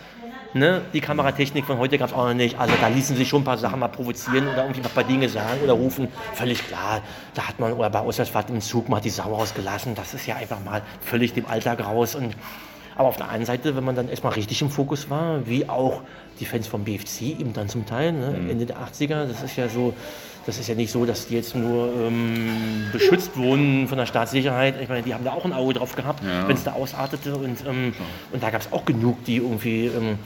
Ne? 0.55 0.83
Die 0.95 1.01
Kameratechnik 1.01 1.65
von 1.65 1.79
heute 1.79 1.99
gab 1.99 2.11
es 2.11 2.15
auch 2.15 2.29
noch 2.29 2.35
nicht. 2.35 2.59
Also 2.59 2.75
da 2.81 2.87
ließen 2.87 3.17
sich 3.17 3.29
schon 3.29 3.43
ein 3.43 3.45
paar 3.45 3.59
Sachen 3.59 3.81
mal 3.81 3.89
provozieren 3.89 4.47
oder 4.49 4.63
irgendwie 4.63 4.81
noch 4.81 4.91
ein 4.91 4.95
paar 4.95 5.05
Dinge 5.05 5.29
sagen 5.29 5.61
oder 5.65 5.73
rufen. 5.73 6.09
Völlig 6.35 6.65
klar. 6.67 7.03
Da 7.35 7.49
hat 7.49 7.59
man, 7.59 7.73
oder 7.73 7.91
bei 7.91 7.99
Auswärtsfahrt 7.99 8.51
im 8.51 8.61
Zug 8.61 8.89
mal 8.89 9.01
die 9.01 9.11
Sau 9.11 9.35
rausgelassen. 9.35 9.97
Das 9.97 10.15
ist 10.15 10.27
ja 10.27 10.37
einfach 10.37 10.65
mal 10.65 10.83
völlig 11.01 11.35
dem 11.35 11.47
Alltag 11.47 11.85
raus. 11.85 12.15
Und 12.15 12.37
aber 12.95 13.09
auf 13.09 13.17
der 13.17 13.29
einen 13.29 13.45
Seite, 13.45 13.77
wenn 13.77 13.85
man 13.85 13.95
dann 13.95 14.09
erstmal 14.09 14.33
richtig 14.33 14.63
im 14.63 14.71
Fokus 14.71 15.11
war, 15.11 15.47
wie 15.47 15.69
auch 15.69 16.03
die 16.41 16.45
Fans 16.45 16.67
vom 16.67 16.85
BFC 16.85 17.23
eben 17.23 17.53
dann 17.53 17.69
zum 17.69 17.85
Teil, 17.85 18.13
ne, 18.13 18.37
mhm. 18.39 18.51
Ende 18.51 18.67
der 18.67 18.79
80er, 18.79 19.27
das 19.27 19.43
ist 19.43 19.57
ja 19.57 19.69
so, 19.69 19.95
das 20.47 20.59
ist 20.59 20.69
ja 20.69 20.75
nicht 20.75 20.91
so, 20.91 21.05
dass 21.05 21.29
die 21.29 21.35
jetzt 21.35 21.55
nur 21.55 21.93
ähm, 21.95 22.87
beschützt 22.93 23.37
wurden 23.37 23.87
von 23.89 23.99
der 23.99 24.07
Staatssicherheit. 24.07 24.81
Ich 24.81 24.89
meine, 24.89 25.03
die 25.03 25.15
haben 25.15 25.25
da 25.25 25.33
auch 25.33 25.45
ein 25.45 25.53
Auge 25.53 25.75
drauf 25.75 25.95
gehabt, 25.95 26.25
ja. 26.25 26.49
wenn 26.49 26.57
es 26.57 26.65
da 26.65 26.73
ausartete. 26.73 27.37
Und, 27.37 27.65
ähm, 27.67 27.93
und 28.33 28.43
da 28.43 28.51
gab 28.51 28.63
es 28.63 28.73
auch 28.73 28.85
genug, 28.85 29.25
die 29.25 29.37
irgendwie 29.37 29.87
ähm, 29.87 30.19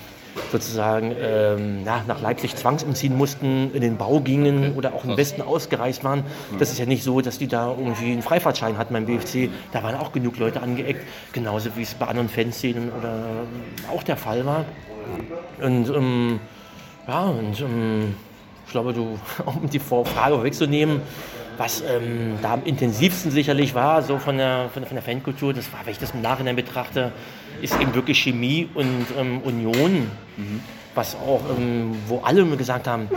sozusagen 0.51 1.15
ähm, 1.19 1.83
na, 1.85 2.03
nach 2.07 2.21
Leipzig 2.21 2.57
zwangsumziehen 2.57 3.17
mussten, 3.17 3.71
in 3.75 3.81
den 3.81 3.97
Bau 3.97 4.21
gingen 4.21 4.75
oder 4.75 4.95
auch 4.95 5.05
im 5.05 5.17
Westen 5.17 5.43
ausgereist 5.43 6.05
waren. 6.05 6.25
Das 6.59 6.71
ist 6.71 6.79
ja 6.79 6.87
nicht 6.87 7.03
so, 7.03 7.21
dass 7.21 7.39
die 7.39 7.49
da 7.49 7.71
irgendwie 7.71 8.13
einen 8.13 8.23
Freifahrtschein 8.23 8.79
hatten 8.79 8.95
beim 8.95 9.07
BFC. 9.07 9.51
Da 9.73 9.83
waren 9.83 9.97
auch 9.97 10.13
genug 10.13 10.39
Leute 10.39 10.63
angeeckt, 10.63 11.05
genauso 11.33 11.71
wie 11.77 11.83
es 11.83 11.95
bei 11.95 12.07
anderen 12.07 12.29
Fanszenen 12.29 12.91
oder 12.93 13.25
auch 13.93 14.03
der 14.03 14.17
Fall 14.17 14.45
war. 14.47 14.65
Und 15.61 15.89
ähm, 15.91 16.41
ja, 17.07 17.25
und 17.25 17.61
ähm, 17.61 18.15
glaube, 18.73 18.93
du, 18.93 19.19
um 19.47 19.71
die 19.71 19.79
Frage 19.79 20.43
wegzunehmen, 20.43 21.01
was 21.59 21.83
ähm, 21.83 22.39
da 22.43 22.55
am 22.55 22.65
intensivsten 22.65 23.31
sicherlich 23.31 23.75
war, 23.75 24.03
so 24.03 24.19
von 24.19 24.39
der, 24.39 24.69
von 24.73 24.83
der, 24.83 24.89
von 24.89 24.97
der 24.97 25.03
Fankultur, 25.03 25.53
das 25.53 25.73
war, 25.73 25.81
wenn 25.85 25.93
ich 25.93 25.99
das 25.99 26.13
im 26.13 26.23
Nachhinein 26.23 26.57
betrachte, 26.57 27.13
ist 27.61 27.79
eben 27.81 27.95
wirklich 27.95 28.19
Chemie 28.19 28.69
und 28.75 29.07
ähm, 29.19 29.41
Union, 29.43 30.11
mhm. 30.37 30.61
was 30.95 31.15
auch, 31.15 31.43
ähm, 31.57 31.95
wo 32.09 32.21
alle 32.25 32.45
gesagt 32.57 32.89
haben, 32.89 33.09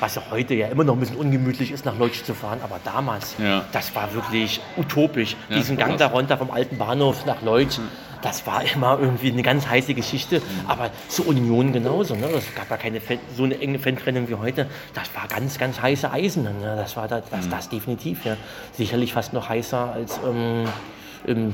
was 0.00 0.16
ja 0.16 0.22
heute 0.30 0.54
ja 0.54 0.68
immer 0.68 0.84
noch 0.84 0.94
ein 0.94 1.00
bisschen 1.00 1.16
ungemütlich 1.16 1.70
ist, 1.70 1.84
nach 1.84 1.98
Leutsch 1.98 2.22
zu 2.24 2.34
fahren, 2.34 2.60
aber 2.62 2.78
damals, 2.84 3.36
ja. 3.38 3.64
das 3.72 3.94
war 3.94 4.12
wirklich 4.14 4.60
utopisch. 4.76 5.36
Ja, 5.48 5.56
Diesen 5.56 5.76
Gang 5.76 5.96
da 5.96 6.08
runter 6.08 6.36
vom 6.36 6.50
alten 6.50 6.76
Bahnhof 6.76 7.24
nach 7.26 7.42
Leutsch, 7.42 7.78
mhm. 7.78 7.88
Das 8.22 8.46
war 8.46 8.62
immer 8.64 8.98
irgendwie 9.00 9.30
eine 9.32 9.42
ganz 9.42 9.66
heiße 9.66 9.94
Geschichte, 9.94 10.40
mhm. 10.40 10.68
aber 10.68 10.90
zur 11.08 11.28
Union 11.28 11.72
genauso. 11.72 12.14
Ne? 12.14 12.26
Es 12.36 12.54
gab 12.54 12.70
ja 12.70 12.76
keine 12.76 13.00
Fan, 13.00 13.18
so 13.36 13.44
eine 13.44 13.60
enge 13.60 13.78
Fantrennung 13.78 14.28
wie 14.28 14.34
heute. 14.34 14.66
Das 14.94 15.14
war 15.14 15.28
ganz, 15.28 15.58
ganz 15.58 15.80
heiße 15.80 16.10
Eisen. 16.10 16.44
Ne? 16.44 16.74
Das 16.76 16.96
war 16.96 17.08
das, 17.08 17.24
das, 17.30 17.46
mhm. 17.46 17.50
das 17.50 17.68
definitiv. 17.68 18.24
Ja. 18.24 18.36
Sicherlich 18.72 19.12
fast 19.12 19.32
noch 19.32 19.48
heißer 19.48 19.92
als 19.92 20.20
ähm, 20.24 20.66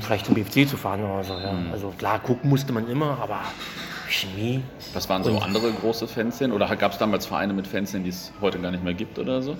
vielleicht 0.01 0.25
zum 0.25 0.35
BFC 0.35 0.67
zu 0.67 0.77
fahren 0.77 1.03
oder 1.03 1.23
so. 1.23 1.33
Ja. 1.33 1.51
Mhm. 1.53 1.71
Also 1.71 1.93
klar, 1.97 2.19
gucken 2.19 2.49
musste 2.49 2.73
man 2.73 2.87
immer, 2.89 3.17
aber 3.21 3.41
Chemie. 4.13 4.61
Was 4.93 5.09
waren 5.09 5.23
so 5.23 5.37
andere 5.39 5.71
große 5.71 6.07
Fanszenen? 6.07 6.55
Oder 6.55 6.73
gab 6.75 6.93
es 6.93 6.97
damals 6.97 7.25
Vereine 7.25 7.53
mit 7.53 7.67
Fanszenen, 7.67 8.03
die 8.03 8.11
es 8.11 8.31
heute 8.41 8.59
gar 8.59 8.71
nicht 8.71 8.83
mehr 8.83 8.93
gibt 8.93 9.19
oder 9.19 9.41
so? 9.41 9.57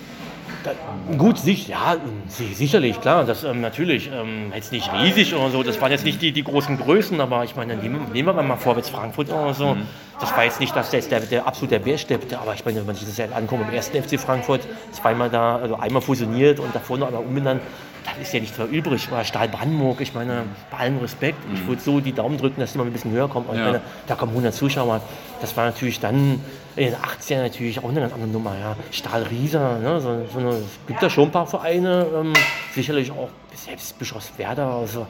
Da, 0.63 0.71
gut, 1.17 1.39
sich, 1.39 1.67
ja, 1.67 1.97
sicherlich, 2.27 3.01
klar. 3.01 3.25
Das 3.25 3.43
ähm, 3.43 3.61
natürlich 3.61 4.09
ähm, 4.13 4.51
jetzt 4.53 4.71
nicht 4.71 4.91
riesig 4.93 5.33
oder 5.33 5.49
so. 5.49 5.63
Das 5.63 5.81
waren 5.81 5.91
jetzt 5.91 6.05
nicht 6.05 6.21
die, 6.21 6.31
die 6.31 6.43
großen 6.43 6.77
Größen, 6.77 7.19
aber 7.19 7.43
ich 7.43 7.55
meine, 7.55 7.75
nehmen, 7.75 8.11
nehmen 8.13 8.35
wir 8.35 8.43
mal 8.43 8.55
Vorwärts 8.57 8.89
Frankfurt 8.89 9.29
oder 9.29 9.53
so. 9.53 9.75
Mhm. 9.75 9.87
Das 10.19 10.31
war 10.35 10.45
jetzt 10.45 10.59
nicht, 10.59 10.75
dass 10.75 10.91
der, 10.91 11.01
der, 11.01 11.21
der 11.21 11.47
absolut 11.47 11.71
der 11.71 11.79
Bär 11.79 11.97
steppte, 11.97 12.39
aber 12.39 12.53
ich 12.53 12.63
meine, 12.63 12.79
wenn 12.79 12.85
man 12.85 12.95
sich 12.95 13.07
das 13.07 13.17
ja 13.17 13.25
anguckt, 13.35 13.63
im 13.67 13.73
ersten 13.73 14.01
FC 14.01 14.19
Frankfurt 14.19 14.61
zweimal 14.91 15.29
da, 15.29 15.57
also 15.57 15.75
einmal 15.75 16.01
fusioniert 16.01 16.59
und 16.59 16.73
davor 16.73 16.97
noch 16.97 17.07
einmal 17.07 17.23
umbenannt, 17.23 17.61
dann 18.05 18.21
ist 18.21 18.33
ja 18.33 18.39
nichts 18.39 18.57
mehr 18.57 18.67
übrig. 18.67 19.09
War 19.11 19.23
Stahl 19.23 19.47
Brandenburg, 19.47 20.01
ich 20.01 20.13
meine, 20.13 20.43
bei 20.71 20.77
allem 20.77 20.97
Respekt, 20.99 21.47
mhm. 21.47 21.55
ich 21.55 21.67
würde 21.67 21.81
so 21.81 21.99
die 21.99 22.13
Daumen 22.13 22.37
drücken, 22.37 22.59
dass 22.59 22.73
die 22.73 22.77
mal 22.77 22.85
ein 22.85 22.93
bisschen 22.93 23.11
höher 23.11 23.29
kommen. 23.29 23.47
Ja. 23.49 23.53
Ich 23.53 23.61
meine, 23.61 23.81
da 24.07 24.15
kommen 24.15 24.31
100 24.31 24.53
Zuschauer. 24.53 25.01
Das 25.41 25.55
war 25.55 25.65
natürlich 25.65 25.99
dann 25.99 26.41
in 26.75 26.85
den 26.85 26.95
80ern 26.95 27.43
natürlich 27.43 27.79
auch 27.79 27.89
eine 27.89 28.01
ganz 28.01 28.13
andere 28.13 28.29
Nummer. 28.29 28.55
Ja. 28.59 28.75
Stahl 28.91 29.23
Rieser, 29.23 29.79
ne? 29.79 29.99
so, 29.99 30.25
so 30.31 30.39
eine, 30.39 30.49
es 30.49 30.87
gibt 30.87 31.01
da 31.01 31.09
schon 31.09 31.25
ein 31.25 31.31
paar 31.31 31.47
Vereine, 31.47 32.05
ähm, 32.15 32.33
sicherlich 32.73 33.11
auch 33.11 33.29
selbst 33.53 33.97
Bischofswerda. 33.99 34.77
Also. 34.77 35.07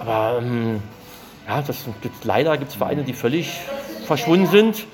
Aber 0.00 0.38
ähm, 0.40 0.82
ja, 1.46 1.62
das 1.62 1.84
gibt, 2.02 2.24
leider 2.24 2.56
gibt 2.56 2.70
es 2.70 2.76
Vereine, 2.76 3.04
die 3.04 3.12
völlig 3.12 3.52
verschwunden 4.06 4.46
sind. 4.46 4.86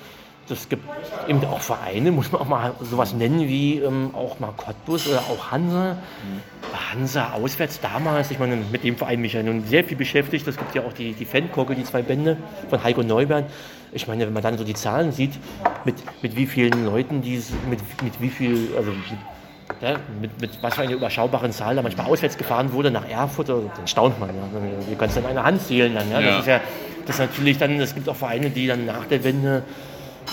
Das 0.49 0.69
gibt 0.69 0.83
eben 1.27 1.43
auch 1.47 1.61
Vereine, 1.61 2.13
muss 2.13 2.31
man 2.31 2.43
auch 2.43 2.49
mal 2.49 2.75
sowas 2.81 3.15
nennen 3.15 3.49
wie 3.49 3.79
ähm, 3.79 4.11
auch 4.15 4.39
mal 4.41 4.53
Cottbus 4.57 5.09
oder 5.09 5.21
auch 5.21 5.51
Hansa. 5.51 5.95
Mhm. 5.95 6.41
Hansa 6.93 7.33
auswärts 7.33 7.81
damals, 7.81 8.31
ich 8.31 8.39
meine, 8.39 8.57
mit 8.57 8.85
dem 8.85 8.97
Verein 8.97 9.21
mich 9.21 9.33
ja 9.33 9.43
nun 9.43 9.65
sehr 9.65 9.85
viel 9.85 9.97
beschäftigt. 9.97 10.47
Es 10.47 10.57
gibt 10.57 10.75
ja 10.75 10.83
auch 10.83 10.93
die, 10.93 11.13
die 11.13 11.25
Fankogel, 11.25 11.77
die 11.77 11.85
zwei 11.85 12.03
Bände 12.03 12.37
von 12.69 12.83
Heiko 12.83 13.03
Neubert. 13.03 13.51
Ich 13.93 14.07
meine, 14.07 14.27
wenn 14.27 14.33
man 14.33 14.43
dann 14.43 14.59
so 14.59 14.65
die 14.65 14.75
Zahlen 14.75 15.13
sieht, 15.13 15.33
mit, 15.85 15.95
mit 16.23 16.37
wie 16.37 16.47
vielen 16.47 16.85
Leuten, 16.85 17.23
die, 17.23 17.43
mit, 17.71 17.81
mit 18.03 18.21
wie 18.21 18.29
viel, 18.29 18.69
also 18.77 18.93
ja, 19.81 19.97
mit, 20.21 20.41
mit 20.41 20.63
was 20.63 20.75
für 20.75 20.83
einer 20.83 20.93
überschaubaren 20.93 21.53
Zahl 21.53 21.77
da 21.77 21.83
manchmal 21.83 22.07
auswärts 22.07 22.37
gefahren 22.37 22.73
wurde 22.73 22.91
nach 22.91 23.09
Erfurt, 23.09 23.49
dann 23.49 23.71
staunt 23.87 24.19
man. 24.21 24.31
Ja. 24.31 24.43
Du 24.91 24.97
kannst 24.97 25.17
dann 25.17 25.27
eine 25.27 25.43
Hand 25.43 25.63
zählen 25.63 25.95
dann. 25.95 26.11
Ja. 26.11 26.21
Das 26.21 26.41
ist 26.41 26.47
ja 26.47 26.61
das 27.07 27.17
ist 27.17 27.21
natürlich 27.21 27.59
dann, 27.59 27.79
es 27.81 27.95
gibt 27.95 28.09
auch 28.09 28.17
Vereine, 28.17 28.51
die 28.51 28.67
dann 28.67 28.87
nach 28.87 29.05
der 29.07 29.23
Wende 29.25 29.63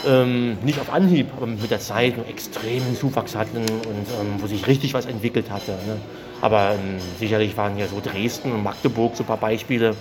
ähm, 0.07 0.57
nicht 0.63 0.79
auf 0.79 0.91
Anhieb, 0.91 1.27
aber 1.35 1.47
mit 1.47 1.69
der 1.69 1.79
Zeit 1.79 2.15
einen 2.15 2.27
extremen 2.27 2.95
Zuwachs 2.95 3.35
hatten 3.35 3.57
und 3.57 3.65
ähm, 3.67 4.35
wo 4.39 4.47
sich 4.47 4.67
richtig 4.67 4.93
was 4.93 5.05
entwickelt 5.05 5.49
hatte. 5.49 5.71
Ne? 5.71 5.97
Aber 6.41 6.71
ähm, 6.71 6.99
sicherlich 7.19 7.55
waren 7.57 7.77
ja 7.77 7.87
so 7.87 8.01
Dresden 8.03 8.51
und 8.51 8.63
Magdeburg 8.63 9.15
so 9.15 9.23
ein 9.23 9.27
paar 9.27 9.37
Beispiele. 9.37 9.95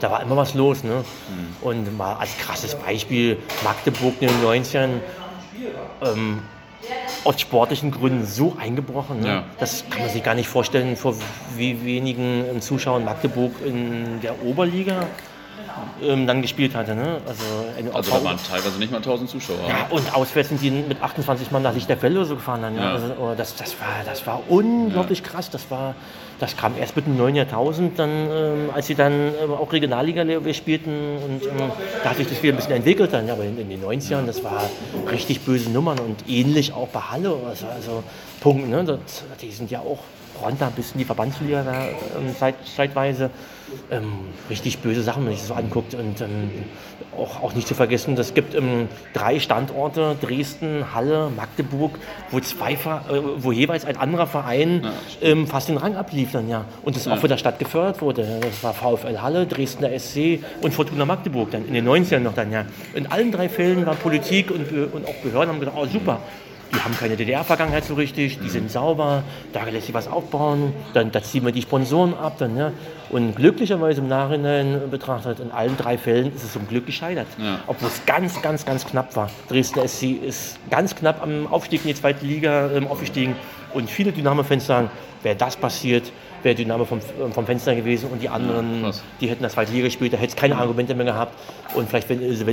Da 0.00 0.10
war 0.10 0.22
immer 0.22 0.36
was 0.36 0.54
los. 0.54 0.84
Ne? 0.84 0.96
Mhm. 0.96 1.66
Und 1.66 1.96
mal 1.96 2.14
als 2.14 2.36
krasses 2.38 2.74
Beispiel 2.74 3.38
Magdeburg 3.62 4.14
in 4.20 4.28
den 4.28 4.42
90ern. 4.42 4.90
Ähm, 6.02 6.42
aus 7.24 7.40
sportlichen 7.40 7.90
Gründen 7.90 8.26
so 8.26 8.56
eingebrochen. 8.60 9.20
Ne? 9.20 9.28
Ja. 9.28 9.44
Das 9.58 9.84
kann 9.88 10.02
man 10.02 10.10
sich 10.10 10.22
gar 10.22 10.34
nicht 10.34 10.48
vorstellen, 10.48 10.96
vor 10.96 11.14
wie 11.56 11.84
wenigen 11.84 12.44
ähm, 12.50 12.60
Zuschauern 12.60 13.04
Magdeburg 13.04 13.52
in 13.64 14.20
der 14.20 14.42
Oberliga 14.44 15.06
ähm, 16.02 16.26
dann 16.26 16.42
gespielt 16.42 16.74
hatte. 16.74 16.94
Ne? 16.94 17.20
Also, 17.26 17.44
also 17.92 18.10
da 18.10 18.24
waren 18.24 18.38
teilweise 18.38 18.78
nicht 18.78 18.90
mal 18.90 18.98
1000 18.98 19.30
Zuschauer. 19.30 19.56
Ja, 19.68 19.86
und 19.90 20.14
auswärts 20.14 20.48
sind 20.50 20.60
die 20.60 20.70
mit 20.70 21.02
28 21.02 21.50
Mann 21.50 21.62
nach 21.62 21.74
Lichterfelde 21.74 22.24
so 22.24 22.36
gefahren. 22.36 22.62
Dann, 22.62 22.76
ja. 22.76 22.92
Also, 22.92 23.06
oh, 23.18 23.34
das, 23.36 23.56
das, 23.56 23.78
war, 23.80 23.88
das 24.04 24.26
war 24.26 24.42
unglaublich 24.48 25.20
ja. 25.20 25.26
krass. 25.26 25.50
Das, 25.50 25.70
war, 25.70 25.94
das 26.38 26.56
kam 26.56 26.76
erst 26.78 26.96
mit 26.96 27.06
dem 27.06 27.16
neuen 27.16 27.36
Jahrtausend, 27.36 27.98
dann, 27.98 28.10
ähm, 28.10 28.70
als 28.74 28.86
sie 28.86 28.94
dann 28.94 29.12
ähm, 29.12 29.52
auch 29.52 29.72
Regionalliga 29.72 30.24
spielten. 30.52 31.16
Und 31.16 31.42
ähm, 31.44 31.70
da 32.02 32.10
hat 32.10 32.16
sich 32.16 32.28
das 32.28 32.42
wieder 32.42 32.54
ein 32.54 32.56
bisschen 32.56 32.72
entwickelt. 32.72 33.12
Dann. 33.12 33.28
Aber 33.30 33.44
in, 33.44 33.58
in, 33.58 33.68
den 33.68 33.82
90ern, 33.82 34.26
das 34.26 34.42
war 34.44 34.68
richtig 35.10 35.40
böse 35.40 35.70
Nummern. 35.70 35.98
Und 35.98 36.28
ähnlich 36.28 36.72
auch 36.72 36.88
bei 36.88 37.00
Halle. 37.00 37.36
Also, 37.48 37.66
also 37.66 38.04
Punkt, 38.40 38.68
ne? 38.68 38.84
Das, 38.84 39.24
die 39.40 39.50
sind 39.50 39.70
ja 39.70 39.80
auch 39.80 39.98
runter 40.42 40.72
bis 40.74 40.92
in 40.92 40.98
die 40.98 41.04
Verbandsliga 41.04 41.62
da, 41.62 41.84
ähm, 42.18 42.36
zeit, 42.38 42.56
zeitweise. 42.64 43.30
Ähm, 43.90 44.12
richtig 44.50 44.78
böse 44.78 45.02
Sachen, 45.02 45.22
wenn 45.22 45.30
man 45.30 45.32
sich 45.32 45.40
das 45.40 45.48
so 45.48 45.54
anguckt. 45.54 45.94
Und 45.94 46.20
ähm, 46.20 46.50
auch, 47.16 47.42
auch 47.42 47.54
nicht 47.54 47.66
zu 47.66 47.74
vergessen, 47.74 48.16
es 48.16 48.34
gibt 48.34 48.54
ähm, 48.54 48.88
drei 49.12 49.40
Standorte, 49.40 50.16
Dresden, 50.20 50.94
Halle, 50.94 51.30
Magdeburg, 51.34 51.98
wo, 52.30 52.40
zwei, 52.40 52.72
äh, 52.74 52.76
wo 53.36 53.52
jeweils 53.52 53.84
ein 53.84 53.96
anderer 53.96 54.26
Verein 54.26 54.82
ja. 54.84 54.92
Ähm, 55.22 55.46
fast 55.46 55.68
den 55.68 55.76
Rang 55.76 55.96
ablief 55.96 56.32
dann, 56.32 56.48
ja. 56.48 56.64
Und 56.82 56.96
das 56.96 57.06
ja. 57.06 57.14
auch 57.14 57.18
von 57.18 57.28
der 57.28 57.36
Stadt 57.36 57.58
gefördert 57.58 58.00
wurde. 58.00 58.40
Das 58.42 58.62
war 58.62 58.74
VfL 58.74 59.20
Halle, 59.20 59.46
Dresdner 59.46 59.98
SC 59.98 60.40
und 60.60 60.72
Fortuna 60.72 61.04
Magdeburg 61.04 61.50
dann 61.50 61.66
in 61.66 61.74
den 61.74 61.88
90ern 61.88 62.20
noch 62.20 62.34
dann, 62.34 62.52
ja. 62.52 62.66
In 62.94 63.10
allen 63.10 63.32
drei 63.32 63.48
Fällen 63.48 63.86
war 63.86 63.94
Politik 63.94 64.50
und, 64.50 64.70
und 64.92 65.06
auch 65.06 65.14
Behörden 65.22 65.48
haben 65.48 65.60
gesagt, 65.60 65.76
oh 65.78 65.86
super, 65.86 66.20
die 66.72 66.80
haben 66.80 66.96
keine 66.96 67.16
DDR-Vergangenheit 67.16 67.84
so 67.84 67.94
richtig, 67.94 68.38
die 68.40 68.48
sind 68.48 68.70
sauber, 68.70 69.22
da 69.52 69.64
lässt 69.64 69.86
sich 69.86 69.94
was 69.94 70.08
aufbauen, 70.08 70.72
dann 70.92 71.12
da 71.12 71.22
ziehen 71.22 71.44
wir 71.44 71.52
die 71.52 71.62
Sponsoren 71.62 72.14
ab. 72.14 72.36
Dann, 72.38 72.56
ja. 72.56 72.72
Und 73.10 73.36
glücklicherweise 73.36 74.00
im 74.00 74.08
Nachhinein 74.08 74.90
betrachtet, 74.90 75.40
in 75.40 75.50
allen 75.50 75.76
drei 75.76 75.98
Fällen 75.98 76.34
ist 76.34 76.42
es 76.42 76.52
zum 76.52 76.66
Glück 76.66 76.86
gescheitert. 76.86 77.26
Ja. 77.38 77.60
Obwohl 77.66 77.88
es 77.88 78.04
ganz, 78.06 78.40
ganz, 78.42 78.64
ganz 78.64 78.86
knapp 78.86 79.14
war. 79.16 79.30
Dresden 79.48 79.86
SC 79.86 80.22
ist 80.22 80.58
ganz 80.70 80.94
knapp 80.94 81.22
am 81.22 81.46
Aufstieg 81.46 81.82
in 81.82 81.88
die 81.88 81.94
zweite 81.94 82.24
Liga 82.24 82.70
ähm, 82.70 82.86
aufgestiegen. 82.86 83.36
Und 83.72 83.90
viele 83.90 84.12
Dynamo-Fans 84.12 84.66
sagen, 84.66 84.90
wäre 85.22 85.36
das 85.36 85.56
passiert, 85.56 86.12
wäre 86.42 86.54
Dynamo 86.54 86.84
vom, 86.84 87.00
vom 87.32 87.46
Fenster 87.46 87.74
gewesen 87.74 88.10
und 88.10 88.22
die 88.22 88.28
anderen, 88.28 88.84
ja, 88.84 88.90
die 89.20 89.28
hätten 89.28 89.42
das 89.42 89.54
zweite 89.54 89.72
Liga 89.72 89.86
gespielt, 89.86 90.12
da 90.12 90.16
hätte 90.16 90.34
es 90.34 90.36
keine 90.36 90.56
Argumente 90.56 90.94
mehr 90.94 91.06
gehabt 91.06 91.34
und 91.74 91.88
vielleicht 91.88 92.08
wäre 92.08 92.22
Ilse 92.22 92.44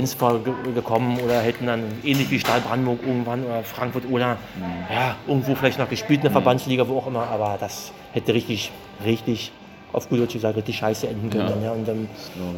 gekommen 0.74 1.20
oder 1.20 1.40
hätten 1.40 1.66
dann 1.66 1.84
ähnlich 2.02 2.30
wie 2.30 2.40
Stahl 2.40 2.60
Brandenburg 2.60 3.00
irgendwann 3.06 3.44
oder 3.44 3.62
Frankfurt 3.62 4.04
oder 4.10 4.34
mhm. 4.56 4.62
ja, 4.92 5.16
irgendwo 5.28 5.54
vielleicht 5.54 5.78
noch 5.78 5.88
gespielt 5.88 6.18
in 6.18 6.22
der 6.22 6.30
mhm. 6.30 6.34
Verbandsliga, 6.34 6.88
wo 6.88 6.98
auch 6.98 7.06
immer, 7.06 7.28
aber 7.28 7.56
das 7.60 7.92
hätte 8.12 8.34
richtig, 8.34 8.72
richtig 9.04 9.52
auf 9.92 10.08
gut 10.08 10.20
Deutsch 10.20 10.34
gesagt, 10.34 10.56
richtig 10.56 10.76
scheiße 10.76 11.08
enden 11.08 11.30
können. 11.30 11.62
Ja. 11.62 11.66
ja. 11.66 11.72
Und 11.72 11.88
ähm, 11.88 12.08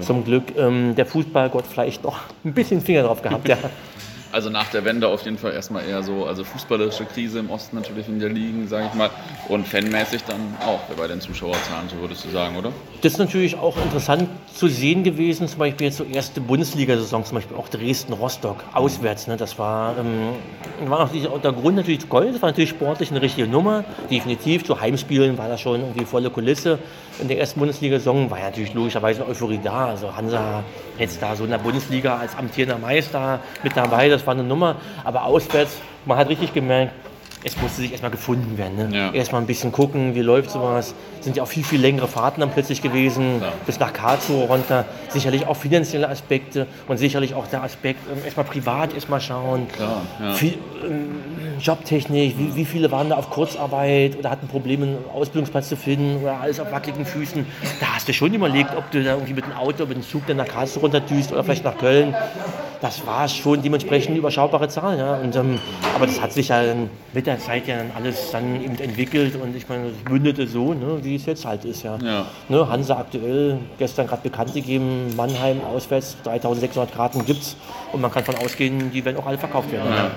zum 0.01 0.25
Glück 0.25 0.57
ähm, 0.57 0.95
der 0.95 1.07
Fußballgott 1.07 1.67
vielleicht 1.67 2.05
noch 2.05 2.21
ein 2.45 2.55
bisschen 2.55 2.81
Finger 2.81 3.03
drauf 3.03 3.23
gehabt. 3.23 3.49
ja. 3.49 3.57
Also 4.35 4.51
nach 4.51 4.67
der 4.67 4.85
Wende 4.85 5.07
auf 5.07 5.25
jeden 5.25 5.39
Fall 5.39 5.53
erstmal 5.53 5.87
eher 5.87 6.03
so, 6.03 6.27
also 6.27 6.43
fußballerische 6.43 7.05
Krise 7.05 7.39
im 7.39 7.51
Osten 7.51 7.77
natürlich 7.77 8.09
in 8.09 8.19
der 8.19 8.31
Ligen, 8.31 8.67
sage 8.67 8.89
ich 8.89 8.95
mal, 8.95 9.09
und 9.49 9.65
fanmäßig 9.65 10.25
dann 10.25 10.57
auch 10.67 10.81
bei 10.97 11.07
den 11.07 11.21
Zuschauerzahlen, 11.21 11.89
so 11.89 12.01
würdest 12.01 12.25
du 12.25 12.31
sagen, 12.31 12.57
oder? 12.57 12.73
Das 13.03 13.13
ist 13.13 13.19
natürlich 13.19 13.57
auch 13.57 13.77
interessant 13.77 14.29
zu 14.53 14.67
sehen 14.67 15.05
gewesen, 15.05 15.47
zum 15.47 15.61
Beispiel 15.61 15.87
jetzt 15.87 15.99
so 15.99 16.05
erste 16.05 16.41
Bundesliga-Saison, 16.41 17.25
zum 17.25 17.37
Beispiel 17.37 17.57
auch 17.57 17.69
Dresden-Rostock, 17.69 18.65
auswärts. 18.73 19.29
Ne? 19.29 19.37
Das 19.37 19.57
war, 19.57 19.95
ähm, 19.99 20.91
war 20.91 21.03
auch 21.03 21.41
der 21.41 21.53
Grund 21.53 21.77
natürlich 21.77 22.09
Gold, 22.09 22.35
das 22.35 22.43
war 22.43 22.49
natürlich 22.49 22.71
sportlich 22.71 23.13
eine 23.13 23.23
richtige 23.23 23.47
Nummer, 23.47 23.85
definitiv. 24.11 24.65
Zu 24.65 24.81
Heimspielen 24.81 25.39
war 25.39 25.49
da 25.49 25.57
schon 25.57 25.79
irgendwie 25.79 26.07
volle 26.07 26.31
Kulisse. 26.31 26.81
In 27.21 27.29
der 27.29 27.39
ersten 27.39 27.61
Bundesliga-Saison 27.61 28.29
war 28.33 28.41
ja 28.41 28.47
natürlich 28.47 28.75
logischerweise 28.75 29.25
Euphorie 29.29 29.61
da. 29.63 29.91
Also 29.91 30.17
Hansa 30.17 30.65
jetzt 30.99 31.23
da 31.23 31.37
so 31.37 31.45
in 31.45 31.51
der 31.51 31.59
Bundesliga 31.59 32.17
als 32.17 32.37
amtierender 32.37 32.79
Meister 32.79 33.39
mit 33.63 33.77
dabei, 33.77 34.09
das 34.09 34.24
war 34.27 34.35
eine 34.35 34.45
Nummer. 34.45 34.77
Aber 35.05 35.25
auswärts, 35.25 35.79
man 36.05 36.19
hat 36.19 36.29
richtig 36.29 36.53
gemerkt, 36.53 36.93
es 37.45 37.61
musste 37.61 37.83
sich 37.83 37.91
erstmal 37.93 38.11
gefunden 38.11 38.57
werden. 38.57 38.77
Ne? 38.91 38.97
Ja. 38.97 39.13
Erstmal 39.13 39.43
ein 39.43 39.47
bisschen 39.47 39.71
gucken, 39.71 40.15
wie 40.15 40.21
läuft 40.23 40.51
sowas. 40.51 40.95
Sind 41.21 41.37
ja 41.37 41.43
auch 41.43 41.49
viel, 41.49 41.63
viel 41.65 41.81
längere 41.81 42.09
Fahrten 42.09 42.41
dann 42.41 42.51
plötzlich 42.51 42.81
gewesen, 42.83 43.41
Ja. 43.43 43.53
bis 43.67 43.79
nach 43.79 43.93
Karlsruhe 43.93 44.47
runter. 44.47 44.85
Sicherlich 45.11 45.47
auch 45.47 45.57
finanzielle 45.57 46.09
Aspekte 46.09 46.67
und 46.89 46.97
sicherlich 46.99 47.35
auch 47.35 47.47
der 47.47 47.63
Aspekt, 47.63 48.01
ähm, 48.11 48.25
erstmal 48.25 48.47
privat 48.47 48.95
erstmal 48.95 49.21
schauen. 49.21 49.69
Klar, 49.69 50.03
ja. 50.21 50.33
Viel, 50.33 50.55
ähm, 50.85 51.17
Jobtechnik, 51.61 52.37
wie, 52.39 52.57
wie 52.57 52.65
viele 52.65 52.91
waren 52.91 53.11
da 53.11 53.17
auf 53.17 53.31
Kurzarbeit 53.31 54.19
oder 54.19 54.31
hatten 54.31 54.49
Probleme, 54.49 54.87
einen 54.87 54.99
Ausbildungsplatz 55.15 55.69
zu 55.69 55.77
finden 55.77 56.23
oder 56.23 56.41
alles 56.41 56.59
auf 56.61 56.73
wackeligen 56.73 57.07
Füßen. 57.07 57.47
Da 57.81 57.87
hast 57.95 58.09
du 58.09 58.13
schon 58.13 58.35
überlegt, 58.35 58.71
ob 58.77 58.91
du 58.91 59.03
da 59.03 59.13
irgendwie 59.13 59.35
mit 59.35 59.45
dem 59.47 59.53
Auto, 59.53 59.87
mit 59.87 59.97
dem 59.97 60.03
Zug 60.03 60.27
dann 60.27 60.39
nach 60.39 60.49
Karlsruhe 60.49 60.83
runterdüst 60.83 61.33
oder 61.33 61.45
vielleicht 61.45 61.65
nach 61.65 61.79
Köln. 61.79 62.15
Das 62.81 63.07
war 63.07 63.29
schon 63.29 63.63
dementsprechend 63.63 64.11
eine 64.11 64.19
überschaubare 64.19 64.69
Zahl. 64.69 64.99
Ja. 64.99 65.15
Und, 65.15 65.37
ähm, 65.37 65.59
aber 65.95 66.07
das 66.07 66.21
hat 66.21 66.33
sich 66.33 66.49
ja 66.49 66.61
mit 67.15 67.27
der 67.27 67.34
Zeit 67.39 67.67
ja 67.67 67.77
dann 67.79 67.91
alles 67.97 68.31
dann 68.33 68.63
eben 68.63 68.79
entwickelt 68.79 69.37
und 69.41 69.55
ich 69.57 69.69
meine, 69.69 69.87
es 69.89 70.11
mündete 70.11 70.47
so, 70.47 70.75
ne, 70.75 70.99
wie 71.03 71.17
es 71.17 71.27
jetzt 71.27 71.45
halt 71.45 71.65
ist. 71.65 71.83
Ja. 71.83 71.97
Ja. 72.03 72.27
Ne, 72.49 72.69
Hansa 72.69 72.97
aktuell, 72.99 73.59
gestern 73.79 74.07
gerade 74.07 74.23
bekannt 74.23 74.55
gegeben, 74.55 75.15
Mannheim 75.17 75.61
auswärts, 75.65 76.17
3600 76.25 76.95
Karten 76.95 77.25
gibt's 77.25 77.57
und 77.93 78.01
man 78.01 78.11
kann 78.11 78.25
davon 78.25 78.45
ausgehen, 78.45 78.91
die 78.93 79.05
werden 79.05 79.17
auch 79.19 79.27
alle 79.27 79.39
verkauft 79.39 79.71
werden. 79.73 79.91
Ja. 79.95 80.11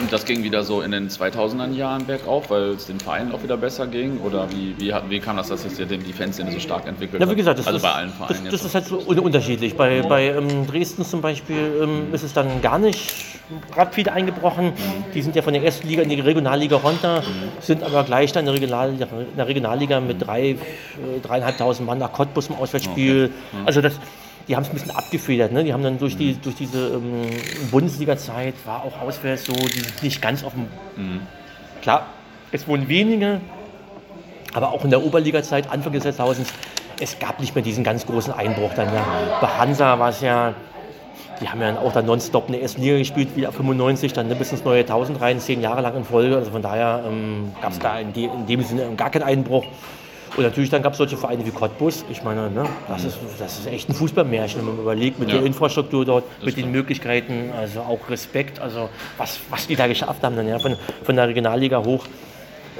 Und 0.00 0.12
das 0.12 0.24
ging 0.24 0.42
wieder 0.42 0.64
so 0.64 0.80
in 0.80 0.90
den 0.90 1.08
2000er 1.08 1.70
Jahren 1.72 2.04
bergauf, 2.04 2.50
weil 2.50 2.70
es 2.70 2.86
den 2.86 2.98
Vereinen 2.98 3.30
auch 3.32 3.40
wieder 3.44 3.56
besser 3.56 3.86
ging? 3.86 4.18
Oder 4.22 4.48
wie, 4.50 4.74
wie, 4.78 4.92
hat- 4.92 5.08
wie 5.08 5.20
kam 5.20 5.36
das, 5.36 5.48
dass 5.48 5.62
sich 5.62 5.72
die 5.86 6.12
Fanszene 6.12 6.50
so 6.50 6.58
stark 6.58 6.88
entwickelt 6.88 7.20
Ja, 7.22 7.28
wie 7.28 7.30
hat? 7.30 7.36
gesagt, 7.36 7.58
das, 7.60 7.66
also 7.68 7.76
ist, 7.76 7.82
bei 7.84 7.92
allen 7.92 8.08
das, 8.08 8.16
Vereinen 8.16 8.44
das 8.46 8.52
jetzt. 8.54 8.64
ist 8.64 8.74
halt 8.74 8.86
so 8.86 8.98
un- 9.06 9.18
unterschiedlich. 9.20 9.76
Bei, 9.76 10.02
bei 10.02 10.30
ähm, 10.30 10.66
Dresden 10.66 11.04
zum 11.04 11.20
Beispiel 11.20 11.80
ähm, 11.80 12.12
ist 12.12 12.24
es 12.24 12.32
dann 12.32 12.60
gar 12.60 12.80
nicht 12.80 13.14
rapide 13.76 14.12
eingebrochen. 14.12 14.72
Die 15.14 15.22
sind 15.22 15.36
ja 15.36 15.42
von 15.42 15.52
der 15.52 15.62
ersten 15.62 15.86
Liga 15.86 16.02
in 16.02 16.08
die 16.08 16.20
Regionalliga 16.20 16.76
runter, 16.76 17.22
sind 17.60 17.82
aber 17.82 18.04
gleich 18.04 18.32
dann 18.32 18.46
in 18.46 18.98
der 19.36 19.46
Regionalliga, 19.46 20.00
mit 20.00 20.26
drei, 20.26 20.50
äh, 20.50 20.56
dreieinhalbtausend 21.22 21.86
Mann 21.86 21.98
nach 21.98 22.12
Cottbus 22.12 22.48
im 22.48 22.56
Auswärtsspiel. 22.56 23.30
Also 23.64 23.80
das, 23.80 23.94
die 24.48 24.56
haben 24.56 24.62
es 24.62 24.70
ein 24.70 24.74
bisschen 24.74 24.90
abgefedert. 24.90 25.52
Ne? 25.52 25.64
Die 25.64 25.72
haben 25.72 25.82
dann 25.82 25.98
durch, 25.98 26.16
die, 26.16 26.34
durch 26.34 26.56
diese 26.56 26.88
ähm, 26.88 27.30
Bundesliga-Zeit, 27.70 28.54
war 28.64 28.84
auch 28.84 29.00
auswärts 29.00 29.44
so, 29.44 29.52
die 29.52 29.80
sind 29.80 30.02
nicht 30.02 30.20
ganz 30.20 30.44
auf 30.44 30.52
dem... 30.52 30.66
Klar, 31.82 32.06
es 32.50 32.66
wurden 32.66 32.88
wenige, 32.88 33.40
aber 34.54 34.72
auch 34.72 34.84
in 34.84 34.90
der 34.90 35.02
Oberliga-Zeit, 35.02 35.70
Anfang 35.70 35.92
des 35.92 36.04
Jahrtausends, 36.04 36.50
es 37.00 37.18
gab 37.18 37.40
nicht 37.40 37.54
mehr 37.54 37.64
diesen 37.64 37.84
ganz 37.84 38.06
großen 38.06 38.32
Einbruch 38.32 38.72
dann. 38.74 38.86
Ja. 38.94 39.04
Bei 39.40 39.48
Hansa 39.48 39.98
war 39.98 40.08
es 40.10 40.20
ja, 40.20 40.54
die 41.40 41.48
haben 41.48 41.60
ja 41.60 41.68
dann 41.72 41.78
auch 41.78 41.92
dann 41.92 42.06
nonstop 42.06 42.46
in 42.46 42.52
der 42.52 42.62
ersten 42.62 42.80
Liga 42.82 42.98
gespielt, 42.98 43.36
wieder 43.36 43.48
ab 43.48 43.54
95, 43.54 44.12
dann 44.12 44.28
bis 44.28 44.52
ins 44.52 44.64
neue 44.64 44.78
Jahrtausend 44.78 45.20
rein, 45.20 45.40
zehn 45.40 45.60
Jahre 45.60 45.80
lang 45.82 45.96
in 45.96 46.04
Folge. 46.04 46.36
Also 46.36 46.50
von 46.50 46.62
daher 46.62 47.04
ähm, 47.06 47.52
gab 47.60 47.72
es 47.72 47.78
da 47.78 47.98
in, 47.98 48.12
de, 48.12 48.24
in 48.24 48.46
dem 48.46 48.62
Sinne 48.62 48.88
gar 48.96 49.10
keinen 49.10 49.22
Einbruch. 49.24 49.64
Und 50.36 50.42
natürlich 50.42 50.70
dann 50.70 50.82
gab 50.82 50.92
es 50.92 50.98
solche 50.98 51.16
Vereine 51.16 51.46
wie 51.46 51.50
Cottbus. 51.50 52.04
Ich 52.10 52.24
meine, 52.24 52.50
ne, 52.50 52.64
das, 52.88 53.04
ist, 53.04 53.18
das 53.38 53.60
ist 53.60 53.66
echt 53.68 53.88
ein 53.88 53.94
Fußballmärchen, 53.94 54.60
wenn 54.60 54.66
man 54.74 54.78
überlegt, 54.80 55.20
mit 55.20 55.28
Ja. 55.28 55.36
der 55.36 55.46
Infrastruktur 55.46 56.04
dort, 56.04 56.24
mit 56.44 56.56
den. 56.56 56.72
Möglichkeiten, 56.72 57.52
also 57.56 57.80
auch 57.80 58.00
Respekt, 58.10 58.58
also 58.60 58.88
was, 59.16 59.38
was 59.50 59.68
die 59.68 59.76
da 59.76 59.86
geschafft 59.86 60.24
haben, 60.24 60.34
dann 60.34 60.48
ja, 60.48 60.58
von, 60.58 60.76
von 61.04 61.14
der 61.14 61.28
Regionalliga 61.28 61.84
hoch 61.84 62.04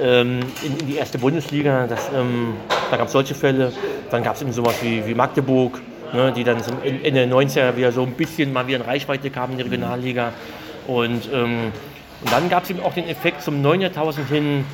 ähm, 0.01 0.41
in, 0.63 0.77
in 0.79 0.87
die 0.87 0.95
erste 0.97 1.17
Bundesliga. 1.17 1.87
Das, 1.87 2.09
ähm, 2.13 2.55
da 2.91 2.97
gab 2.97 3.07
es 3.07 3.13
solche 3.13 3.35
Fälle. 3.35 3.71
Dann 4.11 4.21
gab 4.23 4.35
es 4.35 4.41
eben 4.41 4.51
sowas 4.51 4.75
wie, 4.81 5.05
wie 5.05 5.15
Magdeburg, 5.15 5.81
ne, 6.13 6.31
die 6.35 6.43
dann 6.43 6.61
zum 6.63 6.75
En- 6.83 7.03
Ende 7.03 7.25
der 7.25 7.27
90er 7.29 7.75
wieder 7.77 7.91
so 7.91 8.03
ein 8.03 8.11
bisschen 8.11 8.53
mal 8.53 8.67
wieder 8.67 8.77
in 8.77 8.83
Reichweite 8.83 9.29
kamen 9.29 9.53
in 9.53 9.57
die 9.57 9.63
Regionalliga. 9.63 10.31
Und, 10.87 11.29
ähm, 11.33 11.71
und 12.21 12.31
dann 12.31 12.49
gab 12.49 12.63
es 12.63 12.69
eben 12.69 12.79
auch 12.81 12.93
den 12.93 13.07
Effekt 13.07 13.41
zum 13.41 13.61
neuen 13.61 13.81
Jahrtausend 13.81 14.27
hin, 14.29 14.65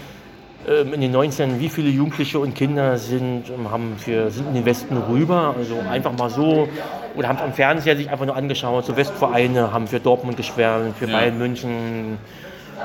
ähm, 0.67 0.93
in 0.93 1.01
den 1.01 1.11
90ern, 1.15 1.59
wie 1.59 1.69
viele 1.69 1.89
Jugendliche 1.89 2.37
und 2.39 2.53
Kinder 2.53 2.97
sind, 2.97 3.45
ähm, 3.49 3.71
haben 3.71 3.95
für, 3.97 4.29
sind 4.29 4.47
in 4.49 4.53
den 4.53 4.65
Westen 4.65 4.95
rüber, 4.97 5.55
also 5.57 5.79
einfach 5.89 6.11
mal 6.17 6.29
so, 6.29 6.67
oder 7.15 7.27
haben 7.29 7.39
am 7.39 7.53
Fernseher 7.53 7.95
sich 7.97 8.09
einfach 8.11 8.25
nur 8.25 8.35
angeschaut, 8.35 8.85
so 8.85 8.95
Westvereine 8.95 9.73
haben 9.73 9.87
für 9.87 9.99
Dortmund 9.99 10.37
geschwärmt, 10.37 10.95
für 10.97 11.07
Ja. 11.07 11.13
Bayern 11.17 11.37
München, 11.39 12.17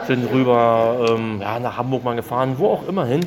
sind 0.06 0.30
rüber 0.30 1.06
ähm, 1.11 1.40
ja, 1.40 1.59
nach 1.59 1.76
Hamburg 1.78 2.04
mal 2.04 2.14
gefahren, 2.16 2.54
wo 2.59 2.68
auch 2.68 2.87
immer 2.88 3.06
hin. 3.06 3.20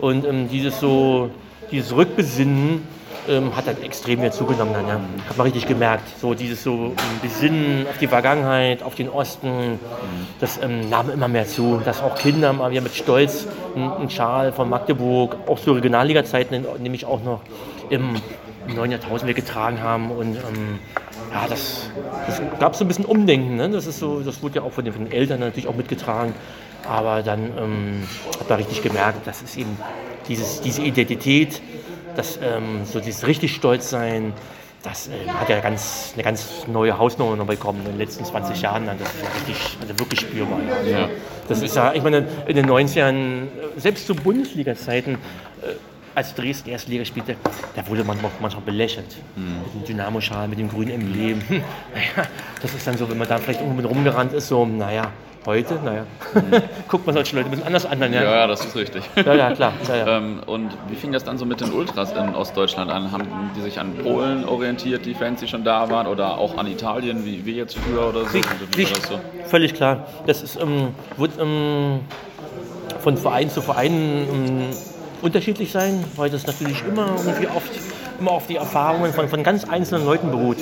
Und 0.00 0.24
ähm, 0.26 0.48
dieses 0.50 0.80
so, 0.80 1.30
dieses 1.70 1.94
Rückbesinnen 1.94 2.82
ähm, 3.28 3.56
hat 3.56 3.66
dann 3.66 3.82
extrem 3.82 4.20
wieder 4.20 4.32
zugenommen. 4.32 4.74
Dann, 4.74 4.88
ja. 4.88 5.00
Hat 5.28 5.36
man 5.36 5.46
richtig 5.46 5.66
gemerkt. 5.66 6.08
So 6.20 6.34
dieses 6.34 6.62
so 6.62 6.86
ähm, 6.86 6.94
Besinnen 7.22 7.86
auf 7.88 7.98
die 7.98 8.06
Vergangenheit, 8.06 8.82
auf 8.82 8.94
den 8.94 9.08
Osten, 9.08 9.78
das 10.40 10.60
ähm, 10.62 10.88
nahm 10.88 11.10
immer 11.10 11.28
mehr 11.28 11.46
zu. 11.46 11.80
Dass 11.84 12.02
auch 12.02 12.16
Kinder 12.16 12.52
mal 12.52 12.70
wieder 12.70 12.80
mit 12.80 12.94
Stolz 12.94 13.46
einen, 13.74 14.10
Schal 14.10 14.52
von 14.52 14.68
Magdeburg, 14.68 15.36
auch 15.46 15.58
zu 15.58 15.72
Regionalliga-Zeiten 15.72 16.64
nämlich 16.78 17.04
auch 17.04 17.22
noch 17.22 17.40
im, 17.90 18.16
im 18.68 18.74
neuen 18.74 18.90
Jahrtausend 18.90 19.34
getragen 19.34 19.82
haben. 19.82 20.10
Und 20.10 20.36
ähm, 20.36 20.78
ja, 21.32 21.46
das, 21.48 21.90
das 22.26 22.40
gab 22.58 22.76
so 22.76 22.84
ein 22.84 22.88
bisschen 22.88 23.04
Umdenken. 23.04 23.56
Ne? 23.56 23.68
Das, 23.70 23.86
ist 23.86 23.98
so, 23.98 24.20
das 24.20 24.42
wurde 24.42 24.56
ja 24.56 24.62
auch 24.62 24.72
von 24.72 24.84
den, 24.84 24.94
von 24.94 25.04
den 25.04 25.12
Eltern 25.12 25.40
natürlich 25.40 25.68
auch 25.68 25.76
mitgetragen. 25.76 26.34
Aber 26.88 27.22
dann 27.22 27.50
ähm, 27.58 28.02
hat 28.38 28.48
man 28.48 28.58
richtig 28.58 28.82
gemerkt, 28.82 29.26
das 29.26 29.42
ist 29.42 29.56
eben 29.56 29.76
dieses, 30.28 30.60
diese 30.60 30.82
Identität, 30.82 31.60
das, 32.16 32.38
ähm, 32.42 32.84
so 32.84 33.00
dieses 33.00 33.26
richtig 33.26 33.54
stolz 33.54 33.90
sein, 33.90 34.32
das 34.82 35.08
ähm, 35.08 35.32
hat 35.38 35.48
ja 35.48 35.60
ganz, 35.60 36.12
eine 36.14 36.22
ganz 36.22 36.66
neue 36.66 36.96
Hausnummer 36.96 37.36
noch 37.36 37.46
bekommen 37.46 37.80
in 37.80 37.92
den 37.92 37.98
letzten 37.98 38.24
20 38.24 38.60
Jahren. 38.62 38.86
Das 38.86 38.96
ist 38.96 39.22
ja 39.22 39.28
richtig, 39.30 39.78
also 39.80 39.98
wirklich 39.98 40.20
spürbar. 40.20 40.60
Also, 40.78 40.90
Ja. 40.90 41.08
Das 41.48 41.62
ist 41.62 41.76
ja, 41.76 41.92
ich 41.92 42.02
meine, 42.02 42.26
in 42.46 42.56
den 42.56 42.66
90ern, 42.66 43.44
äh, 43.44 43.80
selbst 43.80 44.06
zu 44.06 44.14
Bundesliga-Zeiten, 44.14 45.14
äh, 45.62 45.74
als 46.14 46.34
Dresden 46.34 46.70
Erstliga 46.70 47.04
spielte, 47.04 47.36
da 47.74 47.86
wurde 47.88 48.02
man 48.02 48.18
manchmal 48.40 48.64
belächelt. 48.64 49.16
Mit 49.36 49.74
dem 49.74 49.84
Dynamo-Schal, 49.84 50.48
mit 50.48 50.58
dem 50.58 50.70
grünen 50.70 50.92
Emblem. 50.92 51.42
naja, 51.48 52.28
das 52.62 52.72
ist 52.74 52.86
dann 52.86 52.96
so, 52.96 53.08
wenn 53.10 53.18
man 53.18 53.28
da 53.28 53.36
vielleicht 53.36 53.60
irgendwo 53.60 53.82
mit 53.82 53.90
rumgerannt 53.90 54.32
ist, 54.32 54.48
so, 54.48 54.64
naja, 54.64 55.12
heute, 55.46 55.78
naja, 55.84 56.04
guckt 56.88 57.06
man 57.06 57.14
solche 57.14 57.36
Leute 57.36 57.48
ein 57.48 57.50
bisschen 57.52 57.66
anders 57.66 57.86
an. 57.86 58.00
Dann, 58.00 58.12
Ja, 58.12 58.22
ja. 58.22 58.30
ja, 58.32 58.46
das 58.46 58.64
ist 58.64 58.76
richtig. 58.76 59.04
Ja, 59.16 59.34
ja, 59.34 59.50
klar. 59.52 59.72
Ja, 59.88 59.96
ja. 59.96 60.16
Ähm, 60.18 60.40
und 60.46 60.70
wie 60.88 60.96
fing 60.96 61.12
das 61.12 61.24
dann 61.24 61.38
so 61.38 61.46
mit 61.46 61.60
den 61.60 61.72
Ultras 61.72 62.12
in 62.12 62.34
Ostdeutschland 62.34 62.90
an? 62.90 63.12
Haben 63.12 63.26
die 63.56 63.62
sich 63.62 63.78
an 63.78 63.94
Polen 63.94 64.44
orientiert, 64.44 65.06
die 65.06 65.14
Fans, 65.14 65.40
die 65.40 65.48
schon 65.48 65.64
da 65.64 65.88
waren, 65.90 66.06
oder 66.06 66.38
auch 66.38 66.58
an 66.58 66.66
Italien, 66.66 67.24
wie 67.24 67.46
wir 67.46 67.54
jetzt 67.54 67.76
früher 67.78 68.08
oder 68.08 68.24
so? 68.24 68.34
Wie 68.76 68.84
so? 68.84 69.20
Völlig 69.46 69.74
klar. 69.74 70.06
Das 70.26 70.42
ist, 70.42 70.60
ähm, 70.60 70.88
wird 71.16 71.32
ähm, 71.40 72.00
von 73.00 73.16
Verein 73.16 73.50
zu 73.50 73.62
Verein 73.62 73.92
ähm, 73.92 74.66
unterschiedlich 75.22 75.72
sein, 75.72 76.04
weil 76.16 76.30
das 76.30 76.46
natürlich 76.46 76.82
immer 76.86 77.06
irgendwie 77.24 77.46
oft 77.48 77.70
immer 78.18 78.32
auf 78.32 78.46
die 78.46 78.56
Erfahrungen 78.56 79.12
von, 79.12 79.28
von 79.28 79.42
ganz 79.42 79.64
einzelnen 79.64 80.04
Leuten 80.04 80.30
beruht. 80.30 80.58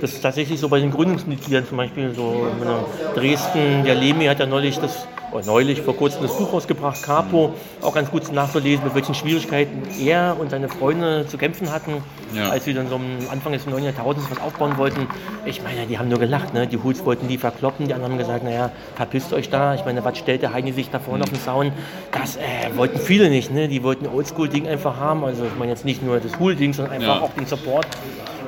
Das 0.00 0.12
ist 0.12 0.22
tatsächlich 0.22 0.60
so 0.60 0.68
bei 0.68 0.80
den 0.80 0.90
Gründungsmitgliedern 0.90 1.66
zum 1.66 1.76
Beispiel 1.76 2.14
so 2.14 2.46
in 2.50 3.20
Dresden, 3.20 3.84
der 3.84 3.94
Lemi 3.94 4.26
hat 4.26 4.40
ja 4.40 4.46
neulich 4.46 4.78
das 4.78 5.06
neulich 5.44 5.82
vor 5.82 5.96
kurzem 5.96 6.22
das 6.22 6.36
Buch 6.36 6.52
rausgebracht, 6.52 7.02
Capo, 7.02 7.54
auch 7.82 7.94
ganz 7.94 8.10
gut 8.10 8.30
nachzulesen, 8.32 8.84
mit 8.84 8.94
welchen 8.94 9.14
Schwierigkeiten 9.14 9.82
er 10.00 10.36
und 10.38 10.50
seine 10.50 10.68
Freunde 10.68 11.26
zu 11.26 11.38
kämpfen 11.38 11.70
hatten, 11.70 12.02
Ja. 12.34 12.48
als 12.50 12.64
sie 12.64 12.74
dann 12.74 12.88
so 12.88 12.96
am 12.96 13.04
Anfang 13.30 13.52
des 13.52 13.66
neuen 13.66 13.84
Jahrtausends 13.84 14.30
was 14.30 14.40
aufbauen 14.40 14.76
wollten. 14.76 15.06
Ich 15.44 15.62
meine, 15.62 15.86
die 15.86 15.98
haben 15.98 16.08
nur 16.08 16.18
gelacht, 16.18 16.54
ne? 16.54 16.66
die 16.66 16.78
Hools 16.82 17.04
wollten 17.04 17.28
die 17.28 17.38
verkloppen, 17.38 17.86
die 17.86 17.94
anderen 17.94 18.12
haben 18.12 18.18
gesagt, 18.18 18.44
naja, 18.44 18.70
verpisst 18.96 19.32
euch 19.32 19.50
da. 19.50 19.74
Ich 19.74 19.84
meine, 19.84 20.04
was 20.04 20.18
stellt 20.18 20.42
der 20.42 20.52
Heini 20.52 20.72
sich 20.72 20.90
da 20.90 20.98
vorne 20.98 21.24
auf 21.24 21.30
den 21.30 21.40
Zaun? 21.40 21.72
Das 22.12 22.36
äh, 22.36 22.40
wollten 22.76 22.98
viele 22.98 23.30
nicht, 23.30 23.52
ne? 23.52 23.68
die 23.68 23.82
wollten 23.82 24.06
Oldschool-Ding 24.06 24.66
einfach 24.66 24.96
haben, 24.98 25.24
also 25.24 25.44
ich 25.44 25.58
meine 25.58 25.70
jetzt 25.72 25.84
nicht 25.84 26.02
nur 26.02 26.18
das 26.20 26.38
Hool-Ding, 26.38 26.72
sondern 26.72 26.94
einfach 26.94 27.16
Ja. 27.16 27.20
auch 27.22 27.32
den 27.34 27.46
Support. 27.46 27.86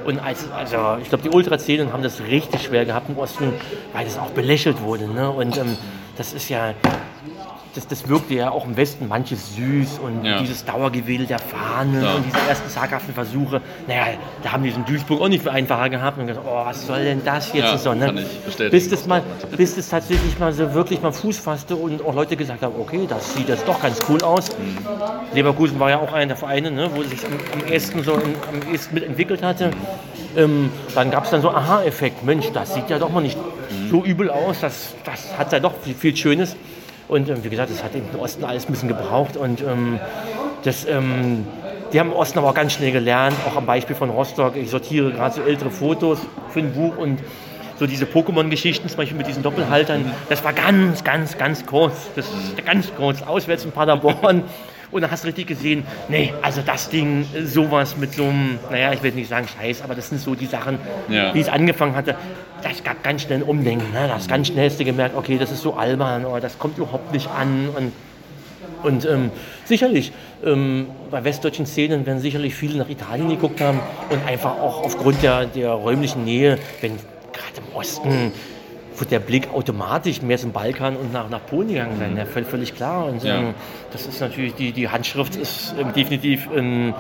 Und 0.04 0.18
als, 0.18 0.46
also 0.56 0.76
ich 1.02 1.10
glaube, 1.10 1.24
die 1.24 1.30
Ultrazählen 1.30 1.92
haben 1.92 2.02
das 2.02 2.20
richtig 2.22 2.62
schwer 2.62 2.86
gehabt 2.86 3.10
im 3.10 3.18
Osten, 3.18 3.52
weil 3.92 4.06
das 4.06 4.18
auch 4.18 4.30
belächelt 4.30 4.80
wurde. 4.82 5.06
Ne? 5.06 5.28
Und 5.30 5.58
ähm, 5.58 5.76
das 6.20 6.34
ist 6.34 6.50
ja, 6.50 6.74
das, 7.74 7.88
das 7.88 8.06
wirkte 8.06 8.34
ja 8.34 8.50
auch 8.50 8.66
im 8.66 8.76
Westen 8.76 9.08
manches 9.08 9.56
süß 9.56 10.00
und 10.00 10.22
Ja. 10.22 10.38
dieses 10.38 10.66
Dauergewedel 10.66 11.24
der 11.24 11.38
Fahnen 11.38 12.02
Ja. 12.04 12.16
und 12.16 12.26
diese 12.26 12.36
ersten 12.46 12.68
zaghaften 12.68 13.14
Versuche. 13.14 13.62
Naja, 13.88 14.18
da 14.42 14.52
haben 14.52 14.62
die 14.62 14.68
es 14.68 14.76
in 14.76 14.84
Duisburg 14.84 15.18
auch 15.22 15.28
nicht 15.28 15.42
für 15.42 15.50
einfacher 15.50 15.88
gehabt 15.88 16.18
und 16.18 16.26
gesagt, 16.26 16.46
oh, 16.46 16.62
was 16.66 16.86
soll 16.86 17.04
denn 17.04 17.24
das 17.24 17.54
jetzt 17.54 17.64
Ja, 17.64 17.78
so. 17.78 17.94
Ne? 17.94 18.12
Bis 18.70 18.90
das 18.90 19.06
mal, 19.06 19.22
bis 19.56 19.76
das 19.76 19.88
tatsächlich 19.88 20.38
mal 20.38 20.52
so 20.52 20.74
wirklich 20.74 21.00
mal 21.00 21.10
Fuß 21.12 21.38
fasste 21.38 21.74
und 21.74 22.04
auch 22.04 22.14
Leute 22.14 22.36
gesagt 22.36 22.60
haben, 22.60 22.74
okay, 22.78 23.06
das 23.08 23.32
sieht 23.34 23.48
jetzt 23.48 23.66
doch 23.66 23.80
ganz 23.80 23.98
cool 24.10 24.22
aus. 24.22 24.50
Mhm. 24.58 24.76
Leverkusen 25.32 25.80
war 25.80 25.88
ja 25.88 26.00
auch 26.00 26.12
einer 26.12 26.26
der 26.26 26.36
Vereine, 26.36 26.70
ne, 26.70 26.90
wo 26.94 27.02
sich 27.02 27.24
am, 27.24 27.32
am 27.54 27.64
ersten 27.72 28.04
so 28.04 28.12
in, 28.16 28.34
am 28.46 28.70
ehesten 28.70 28.92
mitentwickelt 28.94 29.42
hatte. 29.42 29.70
Ähm, 30.36 30.70
dann 30.94 31.10
gab 31.10 31.24
es 31.24 31.30
dann 31.30 31.42
so 31.42 31.50
Aha-Effekt, 31.50 32.24
Mensch, 32.24 32.50
das 32.52 32.74
sieht 32.74 32.88
ja 32.88 32.98
doch 32.98 33.10
mal 33.10 33.20
nicht 33.20 33.38
so 33.90 34.04
übel 34.04 34.30
aus, 34.30 34.60
das, 34.60 34.94
das 35.04 35.36
hat 35.36 35.52
ja 35.52 35.60
doch 35.60 35.74
viel, 35.96 36.16
Schönes. 36.16 36.56
Und 37.08 37.28
ähm, 37.28 37.42
wie 37.42 37.48
gesagt, 37.48 37.70
das 37.70 37.82
hat 37.82 37.94
im 37.94 38.18
Osten 38.18 38.44
alles 38.44 38.66
ein 38.66 38.72
bisschen 38.72 38.88
gebraucht 38.88 39.36
und 39.36 39.60
ähm, 39.62 39.98
das, 40.62 40.84
ähm, 40.84 41.46
die 41.92 41.98
haben 41.98 42.10
im 42.10 42.16
Osten 42.16 42.38
aber 42.38 42.50
auch 42.50 42.54
ganz 42.54 42.74
schnell 42.74 42.92
gelernt, 42.92 43.34
auch 43.48 43.56
am 43.56 43.66
Beispiel 43.66 43.96
von 43.96 44.10
Rostock. 44.10 44.56
Ich 44.56 44.70
sortiere 44.70 45.10
gerade 45.10 45.34
so 45.34 45.42
ältere 45.42 45.70
Fotos 45.70 46.20
für 46.50 46.60
ein 46.60 46.72
Buch 46.72 46.96
und 46.96 47.18
so 47.80 47.86
diese 47.86 48.04
Pokémon-Geschichten, 48.04 48.88
zum 48.88 48.98
Beispiel 48.98 49.16
mit 49.16 49.26
diesen 49.26 49.42
Doppelhaltern, 49.42 50.12
das 50.28 50.44
war 50.44 50.52
ganz, 50.52 51.02
ganz, 51.02 51.38
ganz 51.38 51.64
kurz. 51.64 51.94
Das 52.14 52.26
ist 52.26 52.64
ganz 52.64 52.94
kurz, 52.94 53.22
auswärts 53.22 53.64
in 53.64 53.72
Paderborn. 53.72 54.44
Und 54.92 55.02
dann 55.02 55.10
hast 55.10 55.22
du 55.22 55.28
richtig 55.28 55.46
gesehen, 55.46 55.84
nee, 56.08 56.32
also 56.42 56.62
das 56.64 56.88
Ding, 56.88 57.24
sowas 57.44 57.96
mit 57.96 58.14
so 58.14 58.24
einem, 58.24 58.58
naja, 58.70 58.92
ich 58.92 59.02
will 59.02 59.12
nicht 59.12 59.28
sagen 59.28 59.46
Scheiß, 59.46 59.82
aber 59.82 59.94
das 59.94 60.08
sind 60.08 60.20
so 60.20 60.34
die 60.34 60.46
Sachen, 60.46 60.78
ja. 61.08 61.32
wie 61.32 61.40
es 61.40 61.48
angefangen 61.48 61.94
hatte. 61.94 62.16
Das 62.62 62.82
gab 62.82 63.02
ganz 63.02 63.22
schnell 63.22 63.38
ein 63.38 63.44
Umdenken. 63.44 63.92
Ne? 63.92 64.08
Das 64.08 64.26
ganz 64.26 64.48
schnellste 64.48 64.84
gemerkt, 64.84 65.16
okay, 65.16 65.38
das 65.38 65.50
ist 65.50 65.62
so 65.62 65.74
albern, 65.74 66.24
oder 66.24 66.40
das 66.40 66.58
kommt 66.58 66.76
überhaupt 66.76 67.12
nicht 67.12 67.28
an. 67.30 67.68
Und, 67.76 67.92
und 68.82 69.04
ähm, 69.04 69.30
sicherlich, 69.64 70.12
ähm, 70.44 70.88
bei 71.10 71.22
westdeutschen 71.22 71.66
Szenen 71.66 72.04
werden 72.04 72.20
sicherlich 72.20 72.54
viele 72.54 72.78
nach 72.78 72.88
Italien 72.88 73.28
geguckt 73.28 73.60
haben 73.60 73.80
und 74.10 74.26
einfach 74.26 74.58
auch 74.58 74.82
aufgrund 74.82 75.22
der, 75.22 75.46
der 75.46 75.70
räumlichen 75.70 76.24
Nähe, 76.24 76.58
wenn 76.80 76.96
gerade 76.96 77.58
im 77.58 77.76
Osten 77.76 78.32
wird 79.00 79.10
der 79.10 79.18
Blick 79.18 79.52
automatisch 79.52 80.22
mehr 80.22 80.38
zum 80.38 80.52
Balkan 80.52 80.96
und 80.96 81.12
nach, 81.12 81.28
nach 81.28 81.44
Polen 81.46 81.68
gegangen 81.68 81.98
sein. 81.98 82.16
Ja, 82.16 82.26
völlig 82.26 82.74
klar. 82.74 83.06
Und 83.06 83.22
ja. 83.24 83.54
das 83.92 84.06
ist 84.06 84.20
natürlich, 84.20 84.54
die, 84.54 84.72
die 84.72 84.88
Handschrift 84.88 85.36
ist 85.36 85.74
ähm, 85.78 85.92
definitiv 85.92 86.48
in, 86.54 86.94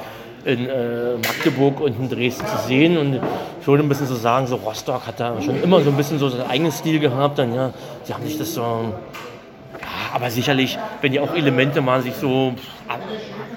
in 0.44 0.68
äh, 0.68 1.16
Magdeburg 1.16 1.80
und 1.80 1.98
in 1.98 2.08
Dresden 2.08 2.46
zu 2.46 2.56
sehen. 2.66 2.96
Und 2.96 3.20
ich 3.60 3.66
würde 3.66 3.82
ein 3.82 3.88
bisschen 3.88 4.06
so 4.06 4.14
sagen, 4.14 4.46
so 4.46 4.56
Rostock 4.56 5.06
hat 5.06 5.20
da 5.20 5.40
schon 5.42 5.62
immer 5.62 5.80
so 5.82 5.90
ein 5.90 5.96
bisschen 5.96 6.18
so 6.18 6.28
seinen 6.28 6.48
eigenen 6.48 6.72
Stil 6.72 6.98
gehabt. 6.98 7.38
Dann, 7.38 7.54
ja, 7.54 7.72
sie 8.04 8.14
haben 8.14 8.24
sich 8.24 8.38
das 8.38 8.54
so. 8.54 8.60
Ja, 8.60 9.86
aber 10.14 10.30
sicherlich, 10.30 10.78
wenn 11.00 11.12
die 11.12 11.20
auch 11.20 11.34
Elemente 11.34 11.80
mal 11.80 12.02
sich 12.02 12.14
so 12.14 12.54
ab, 12.88 13.00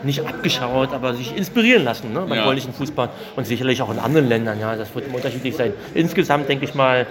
nicht 0.03 0.25
abgeschaut, 0.25 0.93
aber 0.93 1.13
sich 1.15 1.35
inspirieren 1.35 1.83
lassen 1.83 2.13
ne, 2.13 2.21
beim 2.21 2.37
ja. 2.37 2.43
polnischen 2.43 2.73
Fußball 2.73 3.09
und 3.35 3.47
sicherlich 3.47 3.81
auch 3.81 3.91
in 3.91 3.99
anderen 3.99 4.27
Ländern. 4.27 4.59
Ja, 4.59 4.75
das 4.75 4.93
wird 4.93 5.13
unterschiedlich 5.13 5.55
sein. 5.55 5.73
Insgesamt 5.93 6.47
denke 6.49 6.65
ich 6.65 6.75
mal, 6.75 7.07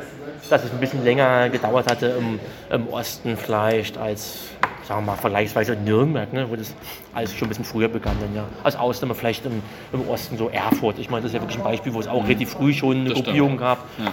dass 0.50 0.64
es 0.64 0.70
ein 0.70 0.81
bisschen 0.81 1.05
länger 1.05 1.48
gedauert 1.48 1.90
hatte 1.90 2.16
im, 2.18 2.40
im 2.70 2.88
Osten 2.88 3.37
vielleicht 3.37 3.96
als, 3.98 4.38
sagen 4.87 5.00
wir 5.00 5.12
mal, 5.12 5.16
vergleichsweise 5.16 5.74
in 5.74 5.85
Nürnberg, 5.85 6.33
ne, 6.33 6.48
wo 6.50 6.57
das 6.57 6.74
alles 7.14 7.35
schon 7.35 7.46
ein 7.46 7.50
bisschen 7.50 7.64
früher 7.64 7.88
begann. 7.88 8.16
Dann, 8.20 8.35
ja. 8.35 8.44
Als 8.62 8.76
Ausnahme 8.76 9.14
vielleicht 9.14 9.46
im, 9.46 9.62
im 9.92 10.09
Osten 10.09 10.37
so 10.37 10.48
Erfurt. 10.48 10.98
Ich 10.98 11.11
meine, 11.11 11.22
das 11.22 11.31
ist 11.31 11.35
ja 11.35 11.40
wirklich 11.40 11.59
ein 11.59 11.64
Beispiel, 11.64 11.94
wo 11.94 12.00
es 12.00 12.09
auch 12.09 12.24
relativ 12.24 12.50
früh 12.50 12.72
schon 12.72 13.00
eine 13.00 13.11
das 13.11 13.14
Gruppierung 13.14 13.50
stimmt. 13.50 13.61
gab. 13.61 13.87
Ja. 13.98 14.12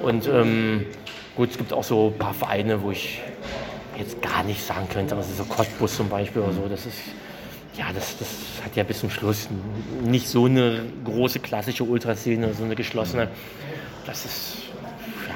Und 0.00 0.26
ähm, 0.28 0.86
gut, 1.36 1.50
es 1.50 1.58
gibt 1.58 1.72
auch 1.72 1.84
so 1.84 2.08
ein 2.08 2.18
paar 2.18 2.34
Vereine, 2.34 2.82
wo 2.82 2.90
ich 2.90 3.20
jetzt 3.98 4.22
gar 4.22 4.42
nicht 4.44 4.64
sagen 4.64 4.88
könnte, 4.88 5.14
also 5.14 5.32
so 5.34 5.44
Cottbus 5.44 5.96
zum 5.96 6.08
Beispiel 6.08 6.40
oder 6.40 6.52
so, 6.52 6.66
das 6.68 6.86
ist 6.86 6.98
ja, 7.76 7.86
das, 7.94 8.18
das 8.18 8.28
hat 8.64 8.76
ja 8.76 8.82
bis 8.82 9.00
zum 9.00 9.10
Schluss 9.10 9.48
nicht 10.02 10.28
so 10.28 10.46
eine 10.46 10.82
große 11.04 11.38
klassische 11.38 11.84
Ultraszene, 11.84 12.52
so 12.52 12.64
eine 12.64 12.74
geschlossene. 12.74 13.28
Das 14.06 14.24
ist 14.24 14.56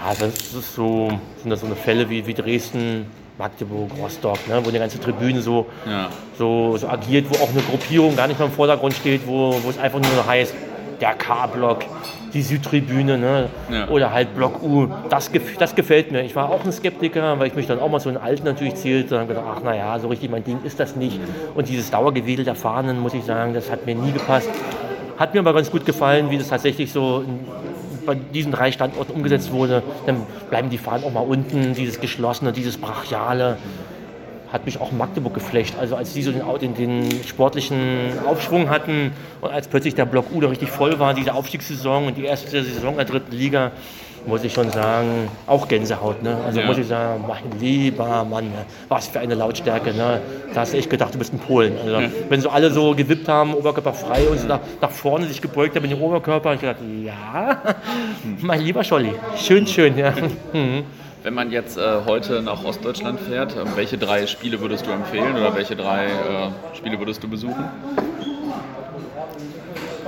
also 0.06 0.26
das 0.26 0.52
ist 0.52 0.74
so, 0.74 1.08
sind 1.40 1.50
das 1.50 1.60
so 1.60 1.66
eine 1.66 1.76
Fälle 1.76 2.08
wie, 2.08 2.26
wie 2.26 2.34
Dresden, 2.34 3.06
Magdeburg, 3.38 3.90
Rostock, 4.00 4.38
ne, 4.48 4.60
wo 4.62 4.68
eine 4.68 4.78
ganze 4.78 5.00
Tribüne 5.00 5.42
so, 5.42 5.66
ja. 5.86 6.08
so, 6.38 6.76
so 6.76 6.88
agiert, 6.88 7.26
wo 7.28 7.42
auch 7.42 7.50
eine 7.50 7.62
Gruppierung 7.62 8.14
gar 8.14 8.28
nicht 8.28 8.38
mehr 8.38 8.46
im 8.46 8.54
Vordergrund 8.54 8.94
steht, 8.94 9.26
wo, 9.26 9.56
wo 9.62 9.70
es 9.70 9.78
einfach 9.78 9.98
nur 9.98 10.26
heißt, 10.26 10.54
der 11.00 11.14
K-Block, 11.14 11.80
die 12.32 12.42
Südtribüne 12.42 13.18
ne, 13.18 13.48
ja. 13.70 13.88
oder 13.88 14.12
halt 14.12 14.34
Block 14.34 14.62
U. 14.62 14.88
Das, 15.08 15.30
das 15.58 15.74
gefällt 15.74 16.12
mir. 16.12 16.22
Ich 16.22 16.34
war 16.34 16.50
auch 16.50 16.64
ein 16.64 16.72
Skeptiker, 16.72 17.38
weil 17.38 17.48
ich 17.48 17.54
mich 17.54 17.66
dann 17.66 17.78
auch 17.78 17.88
mal 17.88 18.00
so 18.00 18.08
einen 18.08 18.18
Alten 18.18 18.44
natürlich 18.44 18.74
zählte 18.76 19.20
und 19.20 19.28
gedacht, 19.28 19.44
ach 19.48 19.62
naja, 19.62 19.98
so 19.98 20.08
richtig 20.08 20.30
mein 20.30 20.44
Ding 20.44 20.58
ist 20.64 20.80
das 20.80 20.96
nicht. 20.96 21.20
Und 21.54 21.68
dieses 21.68 21.90
Dauergewedel 21.90 22.44
der 22.44 22.54
Fahnen, 22.54 23.00
muss 23.00 23.14
ich 23.14 23.24
sagen, 23.24 23.54
das 23.54 23.70
hat 23.70 23.86
mir 23.86 23.94
nie 23.94 24.12
gepasst. 24.12 24.50
Hat 25.16 25.34
mir 25.34 25.40
aber 25.40 25.52
ganz 25.52 25.70
gut 25.70 25.86
gefallen, 25.86 26.30
wie 26.30 26.38
das 26.38 26.48
tatsächlich 26.48 26.92
so 26.92 27.24
bei 28.04 28.14
diesen 28.14 28.52
drei 28.52 28.72
Standorten 28.72 29.12
umgesetzt 29.12 29.52
wurde, 29.52 29.82
dann 30.06 30.26
bleiben 30.50 30.70
die 30.70 30.78
Fahnen 30.78 31.04
auch 31.04 31.12
mal 31.12 31.20
unten, 31.20 31.74
dieses 31.74 32.00
geschlossene, 32.00 32.52
dieses 32.52 32.76
brachiale. 32.76 33.56
Hat 34.52 34.66
mich 34.66 34.80
auch 34.80 34.92
Magdeburg 34.92 35.34
geflecht. 35.34 35.74
Also 35.80 35.96
als 35.96 36.12
die 36.12 36.22
so 36.22 36.30
den, 36.30 36.74
den, 36.74 37.24
sportlichen 37.26 38.12
Aufschwung 38.26 38.70
hatten 38.70 39.12
und 39.40 39.50
als 39.50 39.66
plötzlich 39.68 39.94
der 39.94 40.04
Block 40.04 40.26
U 40.32 40.40
da 40.40 40.48
richtig 40.48 40.70
voll 40.70 40.98
war, 40.98 41.14
diese 41.14 41.34
Aufstiegssaison 41.34 42.06
und 42.06 42.16
die 42.16 42.24
erste 42.24 42.62
Saison 42.62 42.96
der 42.96 43.04
dritten 43.04 43.34
Liga, 43.34 43.72
muss 44.26 44.44
ich 44.44 44.52
schon 44.52 44.70
sagen, 44.70 45.28
auch 45.46 45.68
Gänsehaut. 45.68 46.22
Ne? 46.22 46.36
Also 46.46 46.60
ja. 46.60 46.66
muss 46.66 46.78
ich 46.78 46.86
sagen, 46.86 47.24
mein 47.26 47.58
lieber 47.60 48.24
Mann, 48.24 48.44
ne? 48.44 48.64
was 48.88 49.08
für 49.08 49.20
eine 49.20 49.34
Lautstärke. 49.34 49.92
Ne? 49.92 50.20
Da 50.52 50.60
hast 50.60 50.72
du 50.72 50.78
echt 50.78 50.90
gedacht, 50.90 51.14
du 51.14 51.18
bist 51.18 51.32
ein 51.32 51.38
Polen. 51.38 51.76
Also, 51.78 52.00
ja. 52.00 52.08
Wenn 52.28 52.40
so 52.40 52.50
alle 52.50 52.70
so 52.70 52.94
gewippt 52.94 53.28
haben, 53.28 53.54
Oberkörper 53.54 53.92
frei 53.92 54.28
und 54.28 54.38
so 54.38 54.46
nach, 54.46 54.60
nach 54.80 54.90
vorne 54.90 55.26
sich 55.26 55.40
gebeugt 55.40 55.76
haben 55.76 55.82
mit 55.82 55.92
dem 55.92 56.00
Oberkörper, 56.02 56.54
ich 56.54 56.60
gedacht, 56.60 56.78
ja, 57.02 57.62
mein 58.40 58.60
lieber 58.60 58.84
Scholli, 58.84 59.12
schön, 59.36 59.66
schön. 59.66 59.96
Ja. 59.98 60.12
Mhm. 60.52 60.84
Wenn 61.22 61.34
man 61.34 61.50
jetzt 61.50 61.78
äh, 61.78 62.00
heute 62.06 62.42
nach 62.42 62.64
Ostdeutschland 62.64 63.18
fährt, 63.18 63.56
äh, 63.56 63.64
welche 63.76 63.96
drei 63.96 64.26
Spiele 64.26 64.60
würdest 64.60 64.86
du 64.86 64.90
empfehlen 64.90 65.34
oder 65.36 65.54
welche 65.54 65.74
drei 65.74 66.04
äh, 66.06 66.76
Spiele 66.76 66.98
würdest 66.98 67.22
du 67.22 67.28
besuchen? 67.28 67.64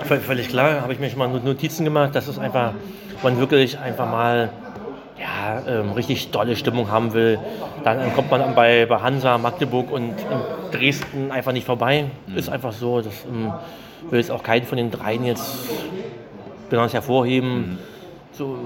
Völlig 0.04 0.48
klar, 0.48 0.82
habe 0.82 0.92
ich 0.92 1.00
mir 1.00 1.10
schon 1.10 1.18
mal 1.18 1.28
Notizen 1.28 1.84
gemacht. 1.84 2.14
Das 2.14 2.28
ist 2.28 2.38
einfach 2.38 2.74
man 3.22 3.38
wirklich 3.38 3.78
einfach 3.78 4.10
mal 4.10 4.50
ja, 5.18 5.62
ähm, 5.66 5.92
richtig 5.92 6.30
tolle 6.30 6.56
Stimmung 6.56 6.90
haben 6.90 7.14
will, 7.14 7.38
dann 7.84 8.12
kommt 8.14 8.30
man 8.30 8.54
bei, 8.54 8.86
bei 8.86 9.00
Hansa, 9.00 9.38
Magdeburg 9.38 9.90
und 9.90 10.14
Dresden 10.72 11.30
einfach 11.30 11.52
nicht 11.52 11.66
vorbei. 11.66 12.06
Mhm. 12.26 12.36
Ist 12.36 12.48
einfach 12.48 12.72
so. 12.72 13.00
Das 13.00 13.24
ähm, 13.26 13.52
will 14.10 14.20
jetzt 14.20 14.30
auch 14.30 14.42
keinen 14.42 14.66
von 14.66 14.76
den 14.76 14.90
dreien 14.90 15.24
jetzt 15.24 15.68
besonders 16.68 16.94
hervorheben. 16.94 17.58
Mhm. 17.58 17.78
So 18.32 18.58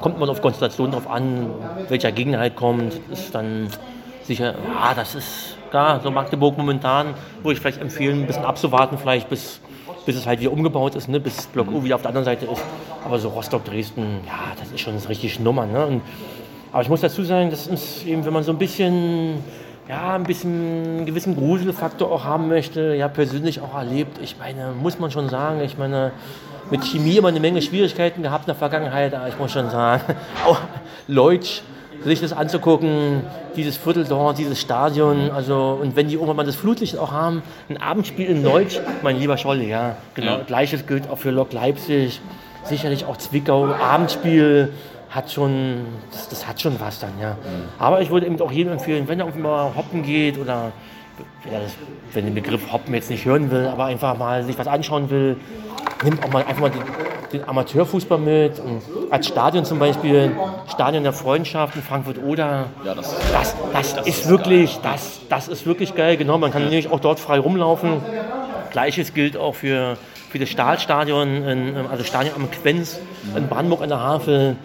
kommt 0.00 0.20
man 0.20 0.28
auf 0.28 0.40
Konstellation 0.40 0.92
drauf 0.92 1.10
an, 1.10 1.50
welcher 1.88 2.12
Gegner 2.12 2.38
halt 2.38 2.54
kommt, 2.54 2.94
ist 3.10 3.34
dann 3.34 3.68
sicher, 4.22 4.54
ja, 4.54 4.94
das 4.94 5.16
ist 5.16 5.56
da, 5.72 5.98
so 6.00 6.12
Magdeburg 6.12 6.56
momentan, 6.56 7.14
wo 7.42 7.50
ich 7.50 7.58
vielleicht 7.58 7.80
empfehlen, 7.80 8.20
ein 8.20 8.26
bisschen 8.26 8.44
abzuwarten, 8.44 8.98
vielleicht 8.98 9.28
bis 9.28 9.60
bis 10.06 10.16
es 10.16 10.26
halt 10.26 10.40
wieder 10.40 10.52
umgebaut 10.52 10.94
ist, 10.94 11.08
ne, 11.08 11.20
bis 11.20 11.46
Block 11.48 11.70
U 11.70 11.84
wieder 11.84 11.96
auf 11.96 12.02
der 12.02 12.10
anderen 12.10 12.24
Seite 12.24 12.46
ist. 12.46 12.62
Aber 13.04 13.18
so 13.18 13.28
Rostock, 13.28 13.64
Dresden, 13.64 14.20
ja, 14.24 14.54
das 14.58 14.70
ist 14.70 14.80
schon 14.80 14.94
eine 14.94 15.08
richtige 15.08 15.42
Nummer. 15.42 15.66
Ne? 15.66 15.84
Und, 15.84 16.02
aber 16.72 16.82
ich 16.82 16.88
muss 16.88 17.00
dazu 17.00 17.24
sagen, 17.24 17.50
dass 17.50 17.66
uns 17.66 18.04
eben, 18.04 18.24
wenn 18.24 18.32
man 18.32 18.44
so 18.44 18.52
ein 18.52 18.58
bisschen, 18.58 19.42
ja, 19.88 20.14
ein 20.14 20.22
bisschen 20.22 20.98
einen 20.98 21.06
gewissen 21.06 21.36
Gruselfaktor 21.36 22.10
auch 22.10 22.24
haben 22.24 22.48
möchte, 22.48 22.94
ja, 22.94 23.08
persönlich 23.08 23.60
auch 23.60 23.74
erlebt, 23.74 24.18
ich 24.22 24.38
meine, 24.38 24.72
muss 24.80 24.98
man 24.98 25.10
schon 25.10 25.28
sagen, 25.28 25.60
ich 25.60 25.76
meine, 25.76 26.12
mit 26.70 26.84
Chemie 26.84 27.16
immer 27.16 27.28
eine 27.28 27.40
Menge 27.40 27.60
Schwierigkeiten 27.60 28.22
gehabt 28.22 28.44
in 28.44 28.46
der 28.46 28.54
Vergangenheit, 28.56 29.12
aber 29.14 29.28
ich 29.28 29.38
muss 29.38 29.52
schon 29.52 29.70
sagen, 29.70 30.02
auch 30.46 30.58
Leutsch, 31.08 31.62
sich 32.06 32.20
das 32.20 32.32
anzugucken, 32.32 33.22
dieses 33.56 33.76
Viertel 33.76 34.04
dort, 34.04 34.38
dieses 34.38 34.60
Stadion, 34.60 35.30
also 35.30 35.78
und 35.80 35.96
wenn 35.96 36.08
die 36.08 36.14
irgendwann 36.14 36.36
mal 36.36 36.46
das 36.46 36.56
Flutlicht 36.56 36.98
auch 36.98 37.12
haben, 37.12 37.42
ein 37.68 37.76
Abendspiel 37.76 38.26
in 38.26 38.42
Neutsch, 38.42 38.80
mein 39.02 39.18
lieber 39.18 39.36
Scholle, 39.36 39.64
ja, 39.64 39.96
genau, 40.14 40.38
ja. 40.38 40.44
gleiches 40.46 40.86
gilt 40.86 41.08
auch 41.10 41.18
für 41.18 41.30
Lok 41.30 41.52
Leipzig, 41.52 42.20
sicherlich 42.64 43.04
auch 43.04 43.16
Zwickau, 43.16 43.66
Abendspiel 43.66 44.72
hat 45.10 45.30
schon, 45.30 45.84
das, 46.10 46.28
das 46.28 46.46
hat 46.46 46.60
schon 46.60 46.78
was 46.80 47.00
dann, 47.00 47.12
ja. 47.20 47.32
Mhm. 47.32 47.68
Aber 47.78 48.00
ich 48.00 48.10
würde 48.10 48.26
eben 48.26 48.40
auch 48.40 48.52
jedem 48.52 48.74
empfehlen, 48.74 49.08
wenn 49.08 49.20
er 49.20 49.26
mal 49.36 49.74
hoppen 49.74 50.02
geht 50.02 50.38
oder 50.38 50.72
wenn 52.12 52.24
den 52.24 52.34
Begriff 52.34 52.72
Hoppen 52.72 52.94
jetzt 52.94 53.10
nicht 53.10 53.24
hören 53.24 53.50
will, 53.50 53.66
aber 53.66 53.86
einfach 53.86 54.16
mal 54.18 54.42
sich 54.42 54.58
was 54.58 54.66
anschauen 54.66 55.10
will, 55.10 55.36
nimmt 56.02 56.22
auch 56.24 56.30
mal 56.30 56.44
einfach 56.44 56.60
mal 56.60 56.70
den, 56.70 56.82
den 57.32 57.48
Amateurfußball 57.48 58.18
mit. 58.18 58.58
Und 58.58 58.82
als 59.10 59.28
Stadion 59.28 59.64
zum 59.64 59.78
Beispiel, 59.78 60.32
Stadion 60.72 61.02
der 61.02 61.12
Freundschaft 61.12 61.76
in 61.76 61.82
Frankfurt-Oder. 61.82 62.66
Ja, 62.84 62.94
das, 62.94 63.14
das, 63.32 63.54
das, 63.72 63.94
das, 63.94 64.06
ist, 64.06 64.18
ist 64.20 64.28
wirklich, 64.28 64.78
das, 64.82 65.20
das 65.28 65.48
ist 65.48 65.66
wirklich 65.66 65.94
geil. 65.94 66.16
Genau, 66.16 66.38
man 66.38 66.50
kann 66.50 66.62
ja. 66.62 66.68
nämlich 66.68 66.90
auch 66.90 67.00
dort 67.00 67.20
frei 67.20 67.38
rumlaufen. 67.38 68.00
Gleiches 68.70 69.14
gilt 69.14 69.36
auch 69.36 69.54
für, 69.54 69.96
für 70.30 70.38
das 70.38 70.48
Stahlstadion, 70.48 71.42
in, 71.44 71.76
also 71.90 72.04
Stadion 72.04 72.34
am 72.36 72.50
Quenz 72.50 72.98
in 73.36 73.48
Brandenburg 73.48 73.82
an 73.82 73.88
der 73.88 74.00
Havel. 74.00 74.56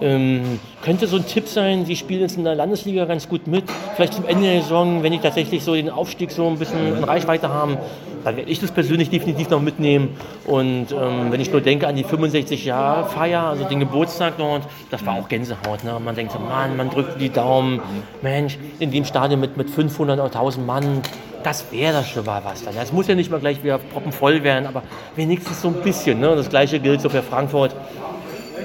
Ähm, 0.00 0.60
könnte 0.82 1.06
so 1.06 1.16
ein 1.16 1.26
Tipp 1.26 1.46
sein, 1.46 1.86
Sie 1.86 1.96
spielen 1.96 2.20
jetzt 2.20 2.36
in 2.36 2.44
der 2.44 2.54
Landesliga 2.54 3.04
ganz 3.04 3.28
gut 3.28 3.46
mit. 3.46 3.64
Vielleicht 3.94 4.14
zum 4.14 4.26
Ende 4.26 4.48
der 4.48 4.62
Saison, 4.62 5.02
wenn 5.02 5.12
die 5.12 5.18
tatsächlich 5.18 5.62
so 5.62 5.74
den 5.74 5.88
Aufstieg 5.88 6.30
so 6.30 6.48
ein 6.48 6.58
bisschen 6.58 6.96
in 6.96 7.04
Reichweite 7.04 7.48
haben, 7.48 7.78
dann 8.24 8.36
werde 8.36 8.50
ich 8.50 8.60
das 8.60 8.70
persönlich 8.70 9.10
definitiv 9.10 9.50
noch 9.50 9.60
mitnehmen. 9.60 10.16
Und 10.46 10.86
ähm, 10.92 11.30
wenn 11.30 11.40
ich 11.40 11.52
nur 11.52 11.60
denke 11.60 11.86
an 11.86 11.94
die 11.94 12.04
65 12.04 12.64
Jahre 12.64 13.08
Feier, 13.08 13.44
also 13.44 13.64
den 13.64 13.80
Geburtstag 13.80 14.34
dort, 14.38 14.62
das 14.90 15.04
war 15.04 15.14
auch 15.14 15.28
Gänsehaut. 15.28 15.84
Ne? 15.84 15.98
Man 16.02 16.14
denkt 16.14 16.32
so, 16.32 16.38
Mann, 16.38 16.76
man 16.76 16.90
drückt 16.90 17.20
die 17.20 17.30
Daumen. 17.30 17.80
Mensch, 18.22 18.58
in 18.78 18.90
dem 18.90 19.04
Stadion 19.04 19.40
mit, 19.40 19.56
mit 19.56 19.70
500 19.70 20.18
oder 20.18 20.26
1000 20.26 20.66
Mann, 20.66 21.02
das 21.42 21.70
wäre 21.70 21.92
das 21.92 22.08
schon 22.08 22.24
mal 22.24 22.42
was. 22.44 22.62
Es 22.62 22.92
muss 22.92 23.06
ja 23.06 23.14
nicht 23.14 23.30
mal 23.30 23.38
gleich 23.38 23.62
wieder 23.62 23.78
proppenvoll 23.78 24.42
werden, 24.42 24.66
aber 24.66 24.82
wenigstens 25.14 25.60
so 25.60 25.68
ein 25.68 25.74
bisschen. 25.82 26.20
Ne? 26.20 26.34
Das 26.34 26.48
gleiche 26.48 26.80
gilt 26.80 27.02
so 27.02 27.10
für 27.10 27.22
Frankfurt. 27.22 27.76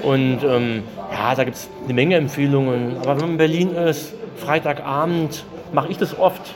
Und 0.02 0.38
ähm, 0.42 0.82
ja, 1.12 1.34
da 1.34 1.44
gibt 1.44 1.56
es 1.56 1.68
eine 1.84 1.92
Menge 1.92 2.16
Empfehlungen. 2.16 2.96
Aber 2.96 3.16
wenn 3.16 3.20
man 3.20 3.30
in 3.32 3.36
Berlin 3.36 3.74
ist, 3.74 4.14
Freitagabend, 4.36 5.44
mache 5.72 5.88
ich 5.88 5.98
das 5.98 6.18
oft, 6.18 6.54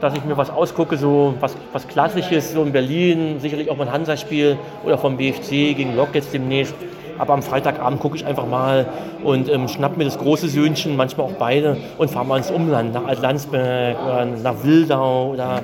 dass 0.00 0.14
ich 0.14 0.24
mir 0.24 0.36
was 0.36 0.50
ausgucke, 0.50 0.96
so 0.96 1.34
was, 1.40 1.56
was 1.72 1.86
Klassisches, 1.88 2.52
so 2.52 2.62
in 2.62 2.72
Berlin, 2.72 3.40
sicherlich 3.40 3.70
auch 3.70 3.76
mal 3.76 3.86
ein 3.86 3.92
Hansa-Spiel 3.92 4.58
oder 4.84 4.98
vom 4.98 5.16
BFC 5.16 5.74
gegen 5.76 5.96
Lok 5.96 6.14
jetzt 6.14 6.32
demnächst. 6.32 6.74
aber 7.18 7.32
am 7.34 7.42
Freitagabend 7.42 8.00
gucke 8.00 8.16
ich 8.16 8.26
einfach 8.26 8.46
mal 8.46 8.86
und 9.22 9.48
ähm, 9.48 9.68
schnapp 9.68 9.96
mir 9.96 10.04
das 10.04 10.18
große 10.18 10.48
Söhnchen, 10.48 10.96
manchmal 10.96 11.26
auch 11.26 11.32
beide 11.38 11.76
und 11.98 12.10
fahre 12.10 12.26
mal 12.26 12.38
ins 12.38 12.50
Umland, 12.50 12.92
nach 12.92 13.06
Altlandsberg 13.06 13.96
oder 14.04 14.26
nach 14.26 14.62
Wildau 14.62 15.32
oder 15.32 15.62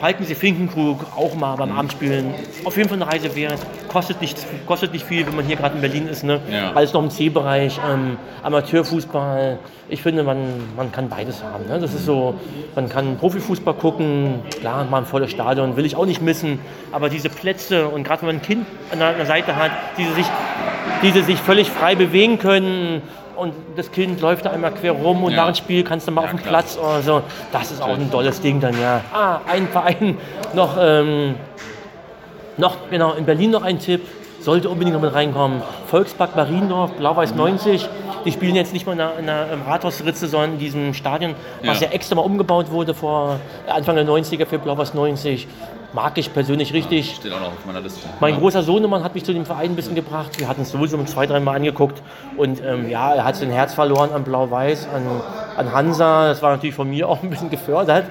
halten 0.00 0.24
Sie 0.24 0.34
Finkenkrug 0.34 1.06
auch 1.16 1.34
mal 1.34 1.56
beim 1.56 1.72
Abendspielen. 1.72 2.34
Auf 2.64 2.76
jeden 2.76 2.88
Fall 2.88 3.00
eine 3.00 3.10
Reise 3.10 3.34
wert. 3.34 3.58
Kostet 3.88 4.20
nicht, 4.20 4.36
kostet 4.66 4.92
nicht 4.92 5.06
viel, 5.06 5.26
wenn 5.26 5.34
man 5.34 5.44
hier 5.44 5.56
gerade 5.56 5.74
in 5.74 5.80
Berlin 5.80 6.06
ist. 6.06 6.22
Ne? 6.22 6.40
Ja. 6.50 6.72
Alles 6.72 6.92
noch 6.92 7.02
im 7.02 7.10
C-Bereich, 7.10 7.80
ähm, 7.90 8.18
Amateurfußball. 8.42 9.58
Ich 9.88 10.02
finde, 10.02 10.22
man, 10.22 10.38
man 10.76 10.92
kann 10.92 11.08
beides 11.08 11.42
haben. 11.42 11.66
Ne? 11.68 11.78
Das 11.78 11.94
ist 11.94 12.04
so, 12.04 12.34
man 12.74 12.88
kann 12.88 13.16
Profifußball 13.16 13.74
gucken, 13.74 14.40
klar, 14.60 14.84
mal 14.84 14.98
ein 14.98 15.06
volles 15.06 15.30
Stadion, 15.30 15.76
will 15.76 15.86
ich 15.86 15.96
auch 15.96 16.06
nicht 16.06 16.20
missen. 16.20 16.58
Aber 16.92 17.08
diese 17.08 17.28
Plätze 17.28 17.88
und 17.88 18.04
gerade 18.04 18.22
wenn 18.22 18.28
man 18.28 18.36
ein 18.36 18.42
Kind 18.42 18.66
an 18.90 18.98
der, 18.98 19.08
an 19.08 19.16
der 19.16 19.26
Seite 19.26 19.56
hat, 19.56 19.70
die 19.96 20.04
sich, 20.04 20.26
die 21.02 21.22
sich 21.22 21.40
völlig 21.40 21.70
frei 21.70 21.94
bewegen 21.94 22.38
können, 22.38 23.02
und 23.36 23.52
das 23.76 23.90
Kind 23.92 24.20
läuft 24.20 24.44
da 24.46 24.50
einmal 24.50 24.72
quer 24.72 24.92
rum 24.92 25.24
und 25.24 25.32
Ja. 25.32 25.38
nach 25.38 25.46
dem 25.52 25.54
Spiel 25.56 25.84
kannst 25.84 26.06
du 26.08 26.12
mal 26.12 26.22
Ja, 26.22 26.26
auf 26.26 26.30
den 26.32 26.40
klar. 26.40 26.52
Platz 26.62 26.78
oder 26.78 27.02
so. 27.02 27.22
Das 27.52 27.70
ist 27.70 27.82
auch 27.82 27.88
ein 27.88 28.10
tolles 28.10 28.40
Ding 28.40 28.60
dann, 28.60 28.80
ja. 28.80 29.00
Ah, 29.12 29.40
ein 29.46 29.68
Verein 29.68 30.18
noch, 30.54 30.76
ähm, 30.80 31.34
noch, 32.56 32.76
genau, 32.90 33.12
in 33.12 33.24
Berlin 33.24 33.50
noch 33.50 33.62
ein 33.62 33.78
Tipp. 33.78 34.02
Sollte 34.40 34.68
unbedingt 34.68 34.94
noch 34.94 35.02
mit 35.02 35.12
reinkommen. 35.12 35.60
Volkspark 35.88 36.36
Mariendorf, 36.36 36.92
Blau-Weiß 36.92 37.34
90. 37.34 37.88
Die 38.24 38.30
spielen 38.32 38.54
jetzt 38.54 38.72
nicht 38.72 38.86
mal 38.86 38.92
in 38.92 38.98
der, 38.98 39.18
in 39.18 39.26
ähm, 39.28 39.62
Rathausritze, 39.66 40.28
sondern 40.28 40.52
in 40.52 40.58
diesem 40.58 40.94
Stadion, 40.94 41.34
was 41.64 41.80
Ja. 41.80 41.88
ja 41.88 41.92
extra 41.92 42.14
mal 42.14 42.22
umgebaut 42.22 42.70
wurde 42.70 42.94
vor 42.94 43.40
Anfang 43.66 43.96
der 43.96 44.04
90er 44.06 44.46
für 44.46 44.58
Blau-Weiß 44.60 44.94
90. 44.94 45.48
Mag 45.96 46.18
ich 46.18 46.34
persönlich 46.34 46.74
richtig. 46.74 47.14
Steht 47.14 47.32
auch 47.32 47.40
noch 47.40 47.46
auf 47.46 47.64
meiner 47.64 47.80
Liste. 47.80 48.06
Mein 48.20 48.34
ja. 48.34 48.40
großer 48.40 48.62
Sohnemann 48.62 49.02
hat 49.02 49.14
mich 49.14 49.24
zu 49.24 49.32
dem 49.32 49.46
Verein 49.46 49.70
ein 49.70 49.76
bisschen 49.76 49.94
gebracht. 49.94 50.38
Wir 50.38 50.46
hatten 50.46 50.60
es 50.60 50.70
sowieso 50.70 51.02
zwei, 51.04 51.26
dreimal 51.26 51.56
angeguckt. 51.56 52.02
Und 52.36 52.62
ähm, 52.62 52.90
ja, 52.90 53.14
er 53.14 53.24
hat 53.24 53.36
sein 53.36 53.48
Herz 53.48 53.72
verloren 53.72 54.10
an 54.12 54.22
Blau-Weiß, 54.22 54.88
an, 54.94 55.22
an 55.56 55.72
Hansa. 55.72 56.28
Das 56.28 56.42
war 56.42 56.52
natürlich 56.52 56.74
von 56.74 56.88
mir 56.90 57.08
auch 57.08 57.22
ein 57.22 57.30
bisschen 57.30 57.50
gefördert. 57.50 58.06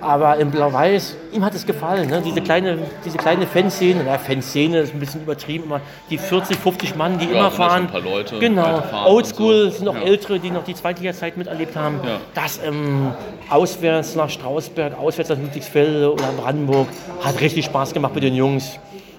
Aber 0.00 0.36
in 0.36 0.52
Blau-Weiß, 0.52 1.16
ihm 1.32 1.44
hat 1.44 1.54
es 1.56 1.66
gefallen. 1.66 2.08
Ne? 2.08 2.22
Diese 2.24 2.40
kleine, 2.40 2.78
diese 3.04 3.18
kleine 3.18 3.48
Fanszene, 3.48 4.02
na, 4.06 4.16
Fanszene 4.16 4.78
ist 4.78 4.94
ein 4.94 5.00
bisschen 5.00 5.22
übertrieben, 5.22 5.64
aber 5.72 5.80
die 6.08 6.18
40, 6.18 6.56
50 6.56 6.94
Mann, 6.94 7.18
die 7.18 7.24
Ja, 7.24 7.32
immer 7.32 7.50
fahren. 7.50 7.82
ein 7.82 7.86
paar 7.88 8.00
Leute, 8.02 8.38
genau, 8.38 8.80
Oldschool 9.06 9.64
so. 9.64 9.76
sind 9.78 9.84
noch 9.86 9.96
Ja. 9.96 10.02
Ältere, 10.02 10.38
die 10.38 10.52
noch 10.52 10.62
die 10.62 10.74
Zweitliga-Zeit 10.74 11.36
miterlebt 11.36 11.74
haben. 11.74 11.98
Ja. 12.04 12.18
Das 12.32 12.60
ähm, 12.64 13.10
auswärts 13.50 14.14
nach 14.14 14.30
Strausberg, 14.30 14.96
auswärts 14.96 15.30
nach 15.30 15.38
Ludwigsfelde 15.38 16.12
oder 16.12 16.24
Brandenburg 16.40 16.86
hat 17.24 17.40
richtig 17.40 17.64
Spaß 17.64 17.92
gemacht 17.92 18.14
mit 18.14 18.22
den 18.22 18.36
Jungs. 18.36 18.78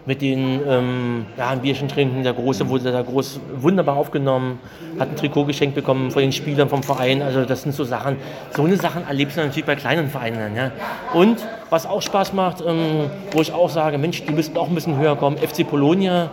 Mit 0.09 0.23
denen 0.23 0.61
ähm, 0.67 1.25
ja, 1.37 1.49
ein 1.49 1.61
Bierchen 1.61 1.87
trinken. 1.87 2.23
Der 2.23 2.33
Große 2.33 2.67
wurde 2.67 2.91
da 2.91 3.03
groß 3.03 3.39
wunderbar 3.57 3.95
aufgenommen, 3.95 4.57
hat 4.97 5.09
ein 5.09 5.15
Trikot 5.15 5.45
geschenkt 5.45 5.75
bekommen 5.75 6.09
von 6.09 6.23
den 6.23 6.31
Spielern 6.31 6.67
vom 6.67 6.81
Verein. 6.81 7.21
Also 7.21 7.45
das 7.45 7.61
sind 7.61 7.75
so 7.75 7.83
Sachen, 7.83 8.15
so 8.55 8.63
eine 8.63 8.75
Sachen 8.75 9.05
erlebst 9.07 9.37
du 9.37 9.41
natürlich 9.41 9.65
bei 9.65 9.75
kleinen 9.75 10.09
Vereinen. 10.09 10.55
Ja. 10.55 10.71
Und 11.13 11.37
was 11.69 11.85
auch 11.85 12.01
Spaß 12.01 12.33
macht, 12.33 12.63
ähm, 12.65 13.11
wo 13.33 13.41
ich 13.41 13.53
auch 13.53 13.69
sage, 13.69 13.99
Mensch, 13.99 14.23
die 14.25 14.31
müssten 14.31 14.57
auch 14.57 14.67
ein 14.67 14.73
bisschen 14.73 14.97
höher 14.97 15.15
kommen. 15.15 15.37
FC 15.37 15.63
Polonia, 15.69 16.31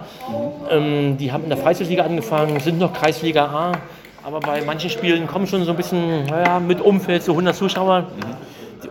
ähm, 0.70 1.18
die 1.18 1.30
haben 1.30 1.42
in 1.44 1.50
der 1.50 1.58
Freizeigliga 1.58 2.04
angefangen, 2.04 2.58
sind 2.60 2.78
noch 2.78 2.94
Kreisliga 2.94 3.44
A. 3.44 3.72
Aber 4.24 4.40
bei 4.40 4.62
manchen 4.62 4.88
Spielen 4.88 5.26
kommen 5.26 5.46
schon 5.46 5.62
so 5.64 5.72
ein 5.72 5.76
bisschen 5.76 6.24
naja, 6.24 6.60
mit 6.60 6.80
Umfeld, 6.80 7.24
so 7.24 7.32
100 7.32 7.54
Zuschauer. 7.54 8.06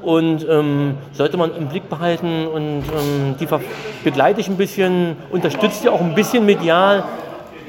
Und 0.05 0.47
ähm, 0.47 0.97
sollte 1.13 1.35
man 1.35 1.55
im 1.55 1.67
Blick 1.67 1.89
behalten 1.89 2.45
und 2.45 2.83
ähm, 2.83 3.35
die 3.39 3.47
begleite 4.03 4.39
ich 4.39 4.47
ein 4.47 4.55
bisschen, 4.55 5.17
unterstütze 5.31 5.81
die 5.81 5.89
auch 5.89 5.99
ein 5.99 6.13
bisschen 6.13 6.45
medial. 6.45 7.03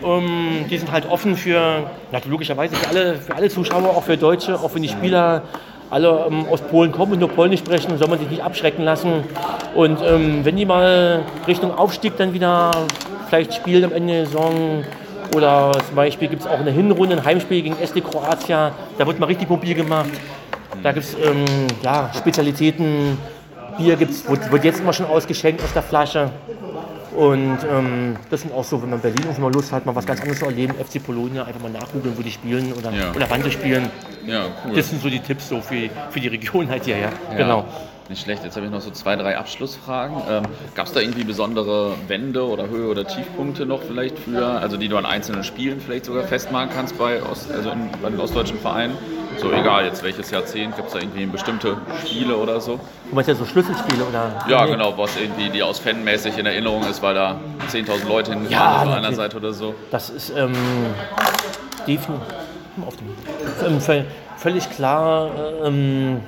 Ähm, 0.04 0.66
die 0.68 0.76
sind 0.76 0.92
halt 0.92 1.08
offen 1.08 1.34
für, 1.34 1.84
logischerweise 2.28 2.76
für 2.76 2.88
alle, 2.90 3.14
für 3.14 3.34
alle 3.34 3.48
Zuschauer, 3.48 3.88
auch 3.88 4.02
für 4.02 4.18
Deutsche, 4.18 4.54
auch 4.54 4.74
wenn 4.74 4.82
die 4.82 4.90
Spieler 4.90 5.44
alle 5.88 6.26
ähm, 6.28 6.44
aus 6.50 6.60
Polen 6.60 6.92
kommen 6.92 7.14
und 7.14 7.20
nur 7.20 7.30
Polnisch 7.30 7.60
sprechen, 7.60 7.96
soll 7.96 8.08
man 8.08 8.18
sich 8.18 8.28
nicht 8.28 8.42
abschrecken 8.42 8.84
lassen. 8.84 9.24
Und 9.74 9.98
ähm, 10.02 10.44
wenn 10.44 10.56
die 10.56 10.66
mal 10.66 11.22
Richtung 11.46 11.76
Aufstieg 11.76 12.18
dann 12.18 12.34
wieder 12.34 12.70
vielleicht 13.30 13.54
spielen 13.54 13.84
am 13.84 13.92
Ende 13.92 14.12
der 14.12 14.26
Saison, 14.26 14.84
oder 15.34 15.72
zum 15.86 15.96
Beispiel 15.96 16.28
gibt 16.28 16.42
es 16.42 16.48
auch 16.48 16.58
eine 16.58 16.70
Hinrunde, 16.70 17.16
ein 17.16 17.24
Heimspiel 17.24 17.62
gegen 17.62 17.78
SD 17.78 18.00
Kroatia, 18.00 18.72
da 18.98 19.06
wird 19.06 19.18
mal 19.18 19.26
richtig 19.26 19.48
mobil 19.48 19.74
gemacht. 19.74 20.10
Da 20.86 20.92
gibt 20.92 21.04
es 21.04 21.14
ähm, 21.14 21.44
ja, 21.82 22.12
Spezialitäten, 22.16 23.18
Bier 23.76 23.96
gibt's, 23.96 24.28
wird, 24.28 24.52
wird 24.52 24.62
jetzt 24.64 24.78
immer 24.78 24.92
schon 24.92 25.06
ausgeschenkt 25.06 25.60
aus 25.64 25.72
der 25.72 25.82
Flasche. 25.82 26.30
Und 27.16 27.58
ähm, 27.68 28.14
das 28.30 28.42
sind 28.42 28.54
auch 28.54 28.62
so, 28.62 28.80
wenn 28.80 28.90
man 28.90 29.00
in 29.00 29.02
Berlin 29.02 29.18
irgendwie 29.24 29.40
mal 29.40 29.52
Lust 29.52 29.72
hat, 29.72 29.84
mal 29.84 29.96
was 29.96 30.06
ganz 30.06 30.20
anderes 30.20 30.38
zu 30.38 30.44
erleben, 30.44 30.74
FC 30.74 31.04
Polonia, 31.04 31.42
einfach 31.42 31.60
mal 31.60 31.72
nachgoogeln, 31.72 32.16
wo 32.16 32.22
die 32.22 32.30
spielen 32.30 32.72
oder, 32.72 32.92
Ja. 32.92 33.10
oder 33.16 33.28
wann 33.28 33.42
sie 33.42 33.50
spielen. 33.50 33.90
Ja, 34.28 34.44
cool. 34.64 34.76
Das 34.76 34.88
sind 34.88 35.02
so 35.02 35.08
die 35.08 35.18
Tipps 35.18 35.48
so 35.48 35.60
für, 35.60 35.90
für 36.10 36.20
die 36.20 36.28
Region 36.28 36.68
halt 36.68 36.84
hier, 36.84 36.98
ja. 36.98 37.08
Genau. 37.36 37.64
Nicht 38.08 38.22
schlecht. 38.22 38.44
Jetzt 38.44 38.54
habe 38.54 38.66
ich 38.66 38.70
noch 38.70 38.80
so 38.80 38.92
zwei, 38.92 39.16
drei 39.16 39.36
Abschlussfragen. 39.36 40.18
Ähm, 40.30 40.44
Gab 40.76 40.86
es 40.86 40.92
da 40.92 41.00
irgendwie 41.00 41.24
besondere 41.24 41.94
Wände 42.06 42.46
oder 42.46 42.68
Höhe- 42.68 42.88
oder 42.88 43.04
Tiefpunkte 43.04 43.66
noch 43.66 43.82
vielleicht 43.82 44.20
für, 44.20 44.46
also 44.46 44.76
die 44.76 44.86
du 44.86 44.96
an 44.96 45.04
einzelnen 45.04 45.42
Spielen 45.42 45.80
vielleicht 45.80 46.04
sogar 46.04 46.22
festmachen 46.22 46.68
kannst 46.72 46.96
bei, 46.96 47.20
Ost, 47.24 47.50
also 47.50 47.70
in, 47.70 47.88
bei 48.00 48.08
den 48.10 48.20
ostdeutschen 48.20 48.60
Vereinen? 48.60 48.96
So 49.40 49.52
egal 49.52 49.84
jetzt 49.84 50.02
welches 50.02 50.30
Jahrzehnt, 50.30 50.74
gibt 50.76 50.88
es 50.88 50.94
da 50.94 51.00
irgendwie 51.00 51.26
bestimmte 51.26 51.76
Spiele 52.04 52.36
oder 52.36 52.60
so? 52.60 52.76
Du 53.08 53.14
meinst 53.14 53.28
ja 53.28 53.34
so 53.34 53.44
Schlüsselspiele 53.44 54.04
oder? 54.04 54.44
Ja, 54.48 54.64
Nee. 54.64 54.72
genau, 54.72 54.96
was 54.96 55.16
irgendwie 55.16 55.48
die 55.50 55.62
aus 55.62 55.78
fanmäßig 55.78 56.38
in 56.38 56.46
Erinnerung 56.46 56.82
ist, 56.84 57.02
weil 57.02 57.14
da 57.14 57.36
10.000 57.68 58.08
Leute 58.08 58.32
hingefahren 58.32 58.50
Ja, 58.74 58.80
sind 58.80 58.88
auf 58.90 58.96
einer. 58.96 59.12
Seite 59.14 59.36
oder 59.36 59.52
so. 59.52 59.74
Das 59.90 60.10
ist 60.10 60.30
ähm, 60.36 60.52
defin- 61.86 62.20
auf 62.86 62.94
dem, 62.96 63.66
ähm, 63.66 63.78
völ- 63.80 64.04
völlig 64.38 64.68
klar. 64.70 65.30
Ähm, 65.64 66.20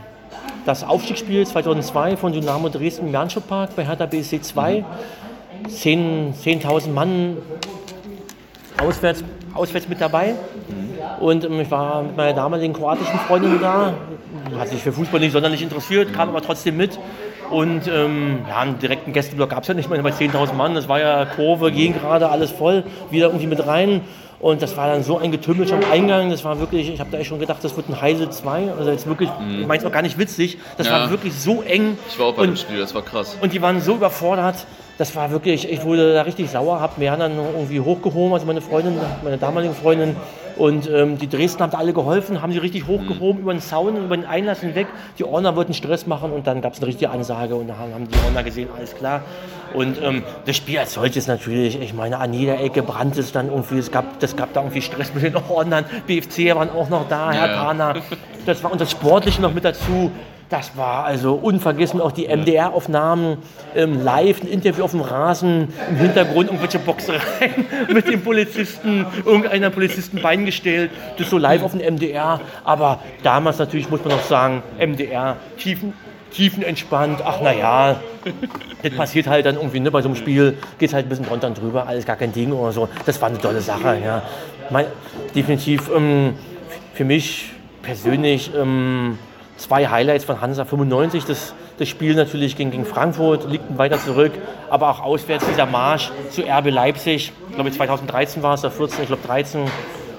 das 0.66 0.84
Aufstiegsspiel 0.84 1.46
2002 1.46 2.16
von 2.16 2.32
Dynamo 2.32 2.68
Dresden 2.68 3.06
im 3.08 3.12
Janschop-Park 3.12 3.70
bei 3.74 3.86
Hertha 3.86 4.06
BSC 4.06 4.40
2. 4.42 4.84
10 5.68 6.34
10.000 6.34 6.88
Mann 6.92 7.36
auswärts, 8.82 9.24
auswärts 9.54 9.88
mit 9.88 10.00
dabei. 10.00 10.34
Und 11.20 11.44
ähm, 11.44 11.60
ich 11.60 11.70
war 11.70 12.02
mit 12.02 12.16
meiner 12.16 12.32
damaligen 12.34 12.72
kroatischen 12.74 13.18
Freundin 13.20 13.58
da. 13.60 13.92
Hat 14.58 14.68
sich 14.68 14.82
für 14.82 14.92
Fußball 14.92 15.20
nicht 15.20 15.32
sonderlich 15.32 15.62
interessiert, 15.62 16.12
kam 16.12 16.28
aber 16.28 16.42
trotzdem 16.42 16.76
mit. 16.76 16.98
Und 17.50 17.88
ähm, 17.88 18.40
ja, 18.48 18.58
einen 18.58 18.78
direkten 18.78 19.12
Gästeblock 19.12 19.50
gab 19.50 19.62
es 19.62 19.68
ja 19.68 19.74
nicht 19.74 19.88
mehr 19.88 20.02
bei 20.02 20.10
10.000 20.10 20.52
Mann. 20.54 20.74
Das 20.74 20.88
war 20.88 21.00
ja 21.00 21.24
Kurve, 21.24 21.72
ging 21.72 21.94
gerade, 21.94 22.28
alles 22.28 22.50
voll, 22.50 22.84
wieder 23.10 23.26
irgendwie 23.28 23.46
mit 23.46 23.66
rein. 23.66 24.02
Und 24.40 24.62
das 24.62 24.76
war 24.76 24.86
dann 24.86 25.02
so 25.02 25.18
ein 25.18 25.32
Getümmel 25.32 25.66
schon 25.66 25.82
am 25.82 25.90
Eingang. 25.90 26.30
Das 26.30 26.44
war 26.44 26.60
wirklich, 26.60 26.92
ich 26.92 27.00
habe 27.00 27.10
da 27.10 27.18
echt 27.18 27.28
schon 27.28 27.40
gedacht, 27.40 27.58
das 27.64 27.76
wird 27.76 27.88
ein 27.88 28.00
Heise 28.00 28.30
2. 28.30 28.72
Also 28.78 28.90
jetzt 28.90 29.06
wirklich, 29.06 29.28
ich 29.60 29.66
meine 29.66 29.80
es 29.80 29.86
auch 29.86 29.90
gar 29.92 30.02
nicht 30.02 30.16
witzig. 30.18 30.58
Das 30.76 30.86
Ja. 30.86 30.92
war 30.92 31.10
wirklich 31.10 31.34
so 31.34 31.62
eng. 31.62 31.98
Ich 32.08 32.18
war 32.20 32.26
auch 32.26 32.34
bei 32.34 32.42
Und 32.42 32.48
dem 32.50 32.56
Spiel, 32.56 32.78
das 32.78 32.94
war 32.94 33.02
krass. 33.02 33.36
und 33.40 33.52
die 33.52 33.60
waren 33.62 33.80
so 33.80 33.94
überfordert, 33.96 34.66
das 34.98 35.16
war 35.16 35.30
wirklich, 35.32 35.68
ich 35.70 35.82
wurde 35.84 36.12
da 36.14 36.22
richtig 36.22 36.50
sauer, 36.50 36.80
hab 36.80 36.98
mir 36.98 37.10
dann 37.16 37.32
irgendwie 37.36 37.80
hochgehoben, 37.80 38.32
also 38.34 38.46
meine 38.46 38.60
Freundin, 38.60 38.96
meine 39.24 39.38
damalige 39.38 39.74
Freundin. 39.74 40.14
Und 40.58 40.90
ähm, 40.90 41.18
die 41.18 41.28
Dresden 41.28 41.62
haben 41.62 41.70
da 41.70 41.78
alle 41.78 41.92
geholfen, 41.92 42.42
haben 42.42 42.52
sie 42.52 42.58
richtig 42.58 42.86
hochgehoben 42.86 43.42
über 43.42 43.52
den 43.54 43.60
Zaun, 43.62 43.96
über 43.96 44.16
den 44.16 44.26
Einlass 44.26 44.60
hinweg. 44.60 44.88
Die 45.18 45.24
Ordner 45.24 45.54
wollten 45.54 45.72
Stress 45.72 46.06
machen 46.06 46.32
und 46.32 46.46
dann 46.46 46.60
gab 46.60 46.72
es 46.72 46.80
eine 46.80 46.88
richtige 46.88 47.10
Ansage 47.10 47.54
und 47.54 47.68
dann 47.68 47.78
haben 47.78 48.08
die 48.08 48.18
Ordner 48.24 48.42
gesehen, 48.42 48.68
alles 48.76 48.94
klar. 48.94 49.22
Und 49.74 50.02
ähm, 50.02 50.22
das 50.46 50.56
Spiel 50.56 50.78
als 50.78 50.94
solches 50.94 51.26
natürlich, 51.26 51.80
ich 51.80 51.94
meine, 51.94 52.18
an 52.18 52.32
jeder 52.32 52.60
Ecke 52.60 52.82
brannte 52.82 53.20
es 53.20 53.32
dann 53.32 53.48
irgendwie, 53.48 53.78
es 53.78 53.90
gab, 53.92 54.18
das 54.20 54.34
gab 54.34 54.52
da 54.52 54.60
irgendwie 54.62 54.82
Stress 54.82 55.14
mit 55.14 55.22
den 55.22 55.36
Ordnern. 55.36 55.84
BFC 56.06 56.54
waren 56.54 56.70
auch 56.70 56.88
noch 56.88 57.08
da, 57.08 57.30
Herr 57.30 57.46
Ja. 57.48 57.54
Kahner. 57.54 57.94
Das 58.46 58.64
war 58.64 58.72
und 58.72 58.80
das 58.80 58.90
Sportliche 58.90 59.40
noch 59.40 59.54
mit 59.54 59.64
dazu. 59.64 60.10
Das 60.48 60.76
war 60.78 61.04
also 61.04 61.34
unvergessen, 61.34 62.00
auch 62.00 62.12
die 62.12 62.26
MDR-Aufnahmen 62.26 63.36
ähm, 63.76 64.02
live, 64.02 64.42
ein 64.42 64.48
Interview 64.48 64.82
auf 64.82 64.92
dem 64.92 65.02
Rasen, 65.02 65.68
im 65.90 65.96
Hintergrund 65.96 66.48
irgendwelche 66.48 66.78
Boxereien 66.78 67.66
mit 67.92 68.08
dem 68.08 68.22
Polizisten, 68.22 69.04
irgendeiner 69.26 69.68
Polizisten 69.68 70.22
Bein 70.22 70.46
gestellt, 70.46 70.90
das 71.18 71.28
so 71.28 71.36
live 71.36 71.62
auf 71.62 71.72
dem 71.72 71.94
MDR. 71.94 72.40
Aber 72.64 73.00
damals 73.22 73.58
natürlich, 73.58 73.90
muss 73.90 74.00
man 74.00 74.16
noch 74.16 74.22
sagen, 74.22 74.62
MDR, 74.78 75.36
tiefen, 75.58 75.92
tiefenentspannt, 76.32 77.20
ach 77.22 77.42
naja, 77.42 78.00
das 78.82 78.94
passiert 78.94 79.26
halt 79.26 79.44
dann 79.44 79.56
irgendwie, 79.56 79.80
ne, 79.80 79.90
bei 79.90 80.00
so 80.00 80.08
einem 80.08 80.16
Spiel 80.16 80.56
geht 80.78 80.88
es 80.88 80.94
halt 80.94 81.06
ein 81.06 81.08
bisschen 81.10 81.26
drunter 81.26 81.48
und 81.48 81.60
drüber, 81.60 81.86
alles 81.86 82.06
gar 82.06 82.16
kein 82.16 82.32
Ding 82.32 82.52
oder 82.52 82.72
so. 82.72 82.88
Das 83.04 83.20
war 83.20 83.28
eine 83.28 83.38
tolle 83.38 83.60
Sache, 83.60 83.98
ja. 84.02 84.22
Mein, 84.70 84.86
definitiv 85.34 85.90
ähm, 85.94 86.34
für 86.94 87.04
mich 87.04 87.50
persönlich 87.82 88.50
ähm, 88.54 89.18
zwei 89.58 89.86
Highlights 89.88 90.24
von 90.24 90.40
Hansa 90.40 90.64
95. 90.64 91.24
Das, 91.24 91.52
das 91.78 91.88
Spiel 91.88 92.14
natürlich 92.14 92.56
gegen, 92.56 92.70
gegen 92.70 92.86
Frankfurt, 92.86 93.50
liegt 93.50 93.76
weiter 93.76 93.98
zurück, 93.98 94.32
aber 94.70 94.88
auch 94.88 95.00
auswärts 95.00 95.44
dieser 95.46 95.66
Marsch 95.66 96.10
zu 96.30 96.42
RB 96.42 96.70
Leipzig. 96.70 97.32
Ich 97.50 97.54
glaube 97.54 97.70
2013 97.70 98.42
war 98.42 98.54
es, 98.54 98.60
oder 98.60 98.70
14, 98.70 99.02
ich 99.02 99.08
glaube 99.08 99.26
13, 99.26 99.64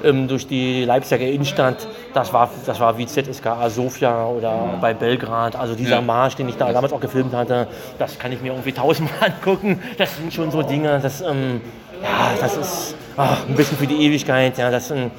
ähm, 0.03 0.27
durch 0.27 0.47
die 0.47 0.85
Leipziger 0.85 1.25
Innenstadt. 1.25 1.87
Das 2.13 2.31
war, 2.33 2.49
das 2.65 2.79
war 2.79 2.97
wie 2.97 3.05
ZSKA 3.05 3.69
Sofia 3.69 4.27
oder 4.27 4.77
bei 4.79 4.93
Belgrad. 4.93 5.55
Also 5.55 5.75
dieser 5.75 5.95
Ja. 5.95 6.01
Marsch, 6.01 6.35
den 6.35 6.49
ich 6.49 6.55
da 6.55 6.71
damals 6.71 6.93
auch 6.93 7.01
gefilmt 7.01 7.33
hatte, 7.33 7.67
das 7.97 8.19
kann 8.19 8.31
ich 8.31 8.41
mir 8.41 8.49
irgendwie 8.49 8.71
tausendmal 8.71 9.31
angucken. 9.31 9.81
Das 9.97 10.15
sind 10.15 10.33
schon 10.33 10.51
so 10.51 10.61
Dinge, 10.61 10.99
das, 11.01 11.21
ähm, 11.21 11.61
ja, 12.03 12.31
das 12.39 12.57
ist 12.57 12.95
ach, 13.17 13.47
ein 13.47 13.55
bisschen 13.55 13.77
für 13.77 13.87
die 13.87 14.05
Ewigkeit. 14.05 14.57
Ja, 14.57 14.71
das 14.71 14.87
sind, 14.89 15.11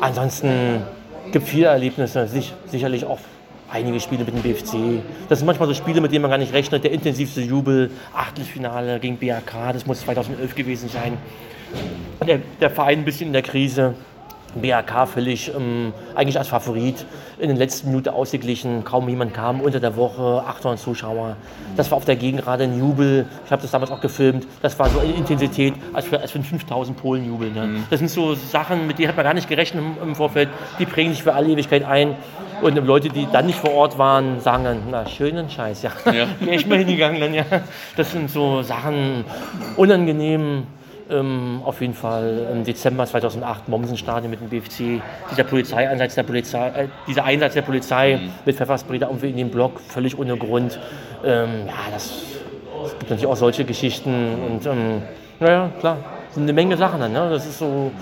ansonsten 0.00 0.82
gibt 1.32 1.48
viele 1.48 1.66
Erlebnisse, 1.66 2.26
sich, 2.26 2.54
sicherlich 2.66 3.04
auch 3.04 3.18
einige 3.70 4.00
Spiele 4.00 4.24
mit 4.24 4.34
dem 4.34 4.42
BFC. 4.42 5.02
Das 5.28 5.38
sind 5.38 5.46
manchmal 5.46 5.68
so 5.68 5.74
Spiele, 5.74 6.00
mit 6.00 6.12
denen 6.12 6.22
man 6.22 6.30
gar 6.30 6.38
nicht 6.38 6.52
rechnet. 6.52 6.84
Der 6.84 6.92
intensivste 6.92 7.40
Jubel, 7.40 7.90
Achtelfinale 8.14 9.00
gegen 9.00 9.18
BAK, 9.18 9.72
das 9.72 9.86
muss 9.86 10.00
2011 10.00 10.54
gewesen 10.54 10.88
sein. 10.88 11.18
Der, 12.26 12.40
der 12.60 12.70
Verein 12.70 13.00
ein 13.00 13.04
bisschen 13.04 13.28
in 13.28 13.32
der 13.32 13.42
Krise. 13.42 13.94
BAK 14.60 15.08
völlig 15.08 15.52
ähm, 15.54 15.92
eigentlich 16.14 16.38
als 16.38 16.48
Favorit 16.48 17.04
in 17.38 17.48
den 17.48 17.56
letzten 17.56 17.88
Minuten 17.88 18.08
ausgeglichen. 18.08 18.84
Kaum 18.84 19.08
jemand 19.08 19.34
kam 19.34 19.60
unter 19.60 19.80
der 19.80 19.96
Woche, 19.96 20.42
800 20.46 20.78
Zuschauer. 20.78 21.36
Das 21.76 21.90
war 21.90 21.98
auf 21.98 22.04
der 22.04 22.16
Gegend 22.16 22.42
gerade 22.42 22.64
ein 22.64 22.78
Jubel. 22.78 23.26
Ich 23.44 23.52
habe 23.52 23.62
das 23.62 23.70
damals 23.70 23.90
auch 23.90 24.00
gefilmt. 24.00 24.46
Das 24.62 24.78
war 24.78 24.88
so 24.88 25.00
eine 25.00 25.12
Intensität, 25.12 25.74
als 25.92 26.06
für, 26.06 26.20
als 26.20 26.30
für 26.30 26.42
5000 26.42 26.96
Polen 26.96 27.26
Jubel. 27.26 27.50
Ne? 27.50 27.66
Mhm. 27.66 27.84
Das 27.90 27.98
sind 27.98 28.08
so 28.08 28.34
Sachen, 28.34 28.86
mit 28.86 28.98
denen 28.98 29.08
hat 29.08 29.16
man 29.16 29.24
gar 29.24 29.34
nicht 29.34 29.48
gerechnet 29.48 29.84
im, 29.84 30.08
im 30.08 30.14
Vorfeld. 30.14 30.48
Die 30.78 30.86
prägen 30.86 31.12
sich 31.12 31.22
für 31.22 31.34
alle 31.34 31.48
Ewigkeit 31.48 31.84
ein. 31.84 32.14
Und 32.62 32.74
Leute, 32.86 33.08
die 33.08 33.26
dann 33.30 33.46
nicht 33.46 33.58
vor 33.58 33.72
Ort 33.72 33.98
waren, 33.98 34.40
sagen 34.40 34.64
dann, 34.64 34.82
na, 34.90 35.06
schönen 35.06 35.50
Scheiß, 35.50 35.82
ja. 35.82 35.92
ja. 36.06 36.26
Wäre 36.40 36.56
ich 36.56 36.66
mal 36.66 36.78
hingegangen 36.78 37.20
dann, 37.20 37.34
ja. 37.34 37.44
Das 37.96 38.12
sind 38.12 38.30
so 38.30 38.62
Sachen 38.62 39.24
unangenehm. 39.76 40.66
Ähm, 41.08 41.60
auf 41.64 41.80
jeden 41.82 41.94
Fall 41.94 42.48
im 42.52 42.64
Dezember 42.64 43.06
2008 43.06 43.68
Mommsenstadion 43.68 44.28
mit 44.28 44.40
dem 44.40 44.48
BFC. 44.48 45.00
Dieser 45.30 45.44
Polizeieinsatz 45.44 46.16
der 46.16 46.24
Polizei, 46.24 46.68
äh, 46.70 46.88
dieser 47.06 47.22
Einsatz 47.22 47.54
der 47.54 47.62
Polizei 47.62 48.16
mhm. 48.16 48.30
mit 48.44 48.56
Pfefferspray 48.56 48.98
irgendwie 48.98 49.30
in 49.30 49.36
den 49.36 49.50
Block, 49.50 49.78
völlig 49.80 50.18
ohne 50.18 50.36
Grund. 50.36 50.80
Ähm, 51.24 51.68
ja, 51.68 51.74
das, 51.92 52.10
es 52.86 52.90
gibt 52.98 53.02
natürlich 53.02 53.26
auch 53.26 53.36
solche 53.36 53.64
Geschichten 53.64 54.34
und 54.48 54.66
ähm, 54.66 55.02
naja, 55.38 55.70
klar, 55.78 55.98
sind 56.32 56.42
eine 56.42 56.52
Menge 56.52 56.76
Sachen 56.76 56.98
dann. 56.98 57.12
Ne? 57.12 57.28
Das 57.30 57.46
ist 57.46 57.60
so. 57.60 57.92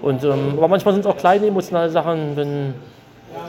Und, 0.00 0.24
ähm, 0.24 0.54
aber 0.56 0.68
manchmal 0.68 0.94
sind 0.94 1.04
es 1.04 1.06
auch 1.06 1.16
kleine 1.16 1.46
emotionale 1.46 1.90
Sachen, 1.90 2.34
wenn 2.34 2.74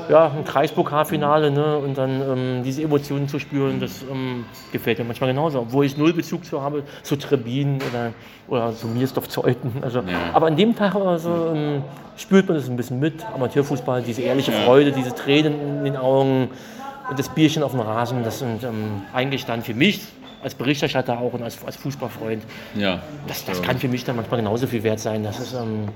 ja, 0.10 0.32
ein 0.32 0.46
Kreispokalfinale 0.46 1.52
ne? 1.52 1.78
und 1.78 1.98
dann 1.98 2.22
ähm, 2.22 2.64
diese 2.64 2.84
Emotionen 2.84 3.28
zu 3.28 3.40
spüren, 3.40 3.80
das 3.80 4.04
ähm, 4.04 4.46
gefällt 4.72 5.00
mir 5.00 5.06
manchmal 5.06 5.32
genauso, 5.32 5.62
obwohl 5.62 5.86
ich 5.86 5.98
null 5.98 6.14
Bezug 6.14 6.46
zu 6.46 6.62
habe 6.62 6.84
zu 7.04 7.16
Trebin 7.16 7.80
oder, 7.90 8.14
oder 8.48 8.76
zu 8.76 8.88
Miersdorf 8.88 9.30
Zeuthen. 9.30 9.72
Also, 9.82 10.00
ja. 10.00 10.32
Aber 10.34 10.48
an 10.48 10.56
dem 10.56 10.76
Tag 10.76 10.96
also, 10.96 11.52
ähm, 11.54 11.84
spürt 12.18 12.48
man 12.48 12.58
das 12.58 12.70
ein 12.70 12.76
bisschen 12.76 13.00
mit, 13.00 13.26
Amateurfußball, 13.34 14.02
diese 14.02 14.22
ehrliche 14.22 14.52
ja. 14.52 14.60
Freude, 14.60 14.92
diese 14.92 15.14
Tränen 15.14 15.78
in 15.78 15.84
den 15.84 15.98
Augen 15.98 16.50
und 17.10 17.20
das 17.20 17.30
Bierchen 17.30 17.64
auf 17.64 17.72
dem 17.72 17.82
Rasen, 17.82 18.24
das 18.24 18.40
sind 18.40 18.64
ähm, 18.64 19.04
eigentlich 19.14 19.46
dann 19.46 19.62
für 19.62 19.74
mich 19.74 20.02
als 20.44 20.54
Berichterstatter 20.54 21.18
auch 21.18 21.34
und 21.34 21.42
als, 21.42 21.58
als 21.66 21.76
Fußballfreund, 21.78 22.44
ja. 22.76 23.00
das, 23.28 23.46
das 23.46 23.64
kann 23.64 23.80
für 23.80 23.88
mich 23.88 24.04
dann 24.04 24.16
manchmal 24.16 24.40
genauso 24.40 24.68
viel 24.68 24.84
wert 24.84 25.00
sein. 25.00 25.24
Das 25.24 25.40
ist, 25.40 25.54
ähm, 25.54 25.88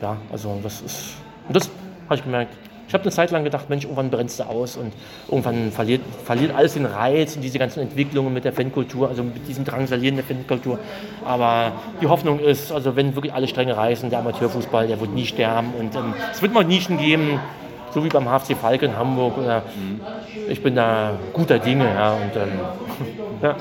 ja, 0.00 0.16
also 0.30 0.60
das 0.62 0.80
ist, 0.80 1.14
das 1.48 1.68
habe 2.04 2.14
ich 2.14 2.22
gemerkt, 2.22 2.56
ich 2.88 2.94
habe 2.94 3.02
eine 3.02 3.10
Zeit 3.10 3.30
lang 3.30 3.42
gedacht, 3.42 3.68
Mensch, 3.68 3.84
irgendwann 3.84 4.10
brennst 4.10 4.38
du 4.38 4.44
aus 4.44 4.76
und 4.76 4.92
irgendwann 5.28 5.72
verliert, 5.72 6.02
verliert 6.24 6.54
alles 6.54 6.74
den 6.74 6.86
Reiz 6.86 7.34
und 7.34 7.42
diese 7.42 7.58
ganzen 7.58 7.80
Entwicklungen 7.80 8.32
mit 8.32 8.44
der 8.44 8.52
Fankultur, 8.52 9.08
also 9.08 9.24
mit 9.24 9.48
diesem 9.48 9.64
Drangsalieren 9.64 10.16
der 10.16 10.24
Fankultur. 10.24 10.78
Aber 11.24 11.72
die 12.00 12.06
Hoffnung 12.06 12.38
ist, 12.38 12.70
also 12.70 12.94
wenn 12.94 13.14
wirklich 13.16 13.32
alle 13.32 13.48
Stränge 13.48 13.76
reißen, 13.76 14.10
der 14.10 14.20
Amateurfußball, 14.20 14.86
der 14.86 15.00
wird 15.00 15.12
nie 15.12 15.26
sterben 15.26 15.72
und 15.78 15.96
ähm, 15.96 16.14
es 16.32 16.40
wird 16.42 16.52
mal 16.52 16.64
Nischen 16.64 16.98
geben, 16.98 17.40
so 17.96 18.04
wie 18.04 18.10
beim 18.10 18.28
HFC 18.28 18.54
Falk 18.54 18.82
in 18.82 18.94
Hamburg. 18.94 19.38
Oder, 19.38 19.62
mhm. 19.74 20.02
Ich 20.50 20.62
bin 20.62 20.76
da 20.76 21.18
guter 21.32 21.58
Dinge. 21.58 21.86
Ja, 21.86 22.12
und, 22.12 22.36
ähm, 22.36 22.60
ja. 23.42 23.56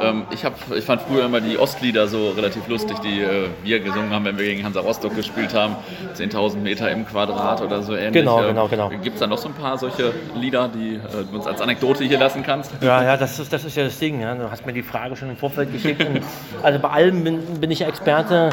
Ähm, 0.00 0.26
ich, 0.30 0.44
hab, 0.44 0.54
ich 0.72 0.84
fand 0.84 1.02
früher 1.02 1.24
immer 1.24 1.40
die 1.40 1.58
Ostlieder 1.58 2.06
so 2.06 2.30
relativ 2.30 2.68
lustig, 2.68 3.00
die 3.00 3.20
äh, 3.20 3.48
wir 3.64 3.80
gesungen 3.80 4.10
haben, 4.10 4.24
wenn 4.24 4.38
wir 4.38 4.44
gegen 4.44 4.62
Hansa 4.62 4.78
Rostock 4.78 5.16
gespielt 5.16 5.54
haben. 5.54 5.74
10.000 6.14 6.58
Meter 6.58 6.88
im 6.88 7.04
Quadrat 7.04 7.62
oder 7.62 7.82
so 7.82 7.96
ähnlich. 7.96 8.12
Genau, 8.12 8.46
genau, 8.46 8.68
genau. 8.68 8.90
Gibt 8.90 9.14
es 9.14 9.18
da 9.18 9.26
noch 9.26 9.38
so 9.38 9.48
ein 9.48 9.54
paar 9.54 9.76
solche 9.76 10.12
Lieder, 10.36 10.68
die 10.68 10.94
äh, 10.94 11.24
du 11.28 11.36
uns 11.36 11.48
als 11.48 11.60
Anekdote 11.60 12.04
hier 12.04 12.20
lassen 12.20 12.44
kannst? 12.44 12.70
Ja, 12.80 13.02
ja, 13.02 13.16
das 13.16 13.40
ist, 13.40 13.52
das 13.52 13.64
ist 13.64 13.76
ja 13.76 13.82
das 13.82 13.98
Ding. 13.98 14.20
Ja. 14.20 14.36
Du 14.36 14.48
hast 14.48 14.64
mir 14.64 14.72
die 14.72 14.84
Frage 14.84 15.16
schon 15.16 15.30
im 15.30 15.36
Vorfeld 15.36 15.72
geschickt. 15.72 16.06
also 16.62 16.78
bei 16.78 16.90
allem 16.90 17.24
bin, 17.24 17.60
bin 17.60 17.72
ich 17.72 17.82
Experte. 17.82 18.50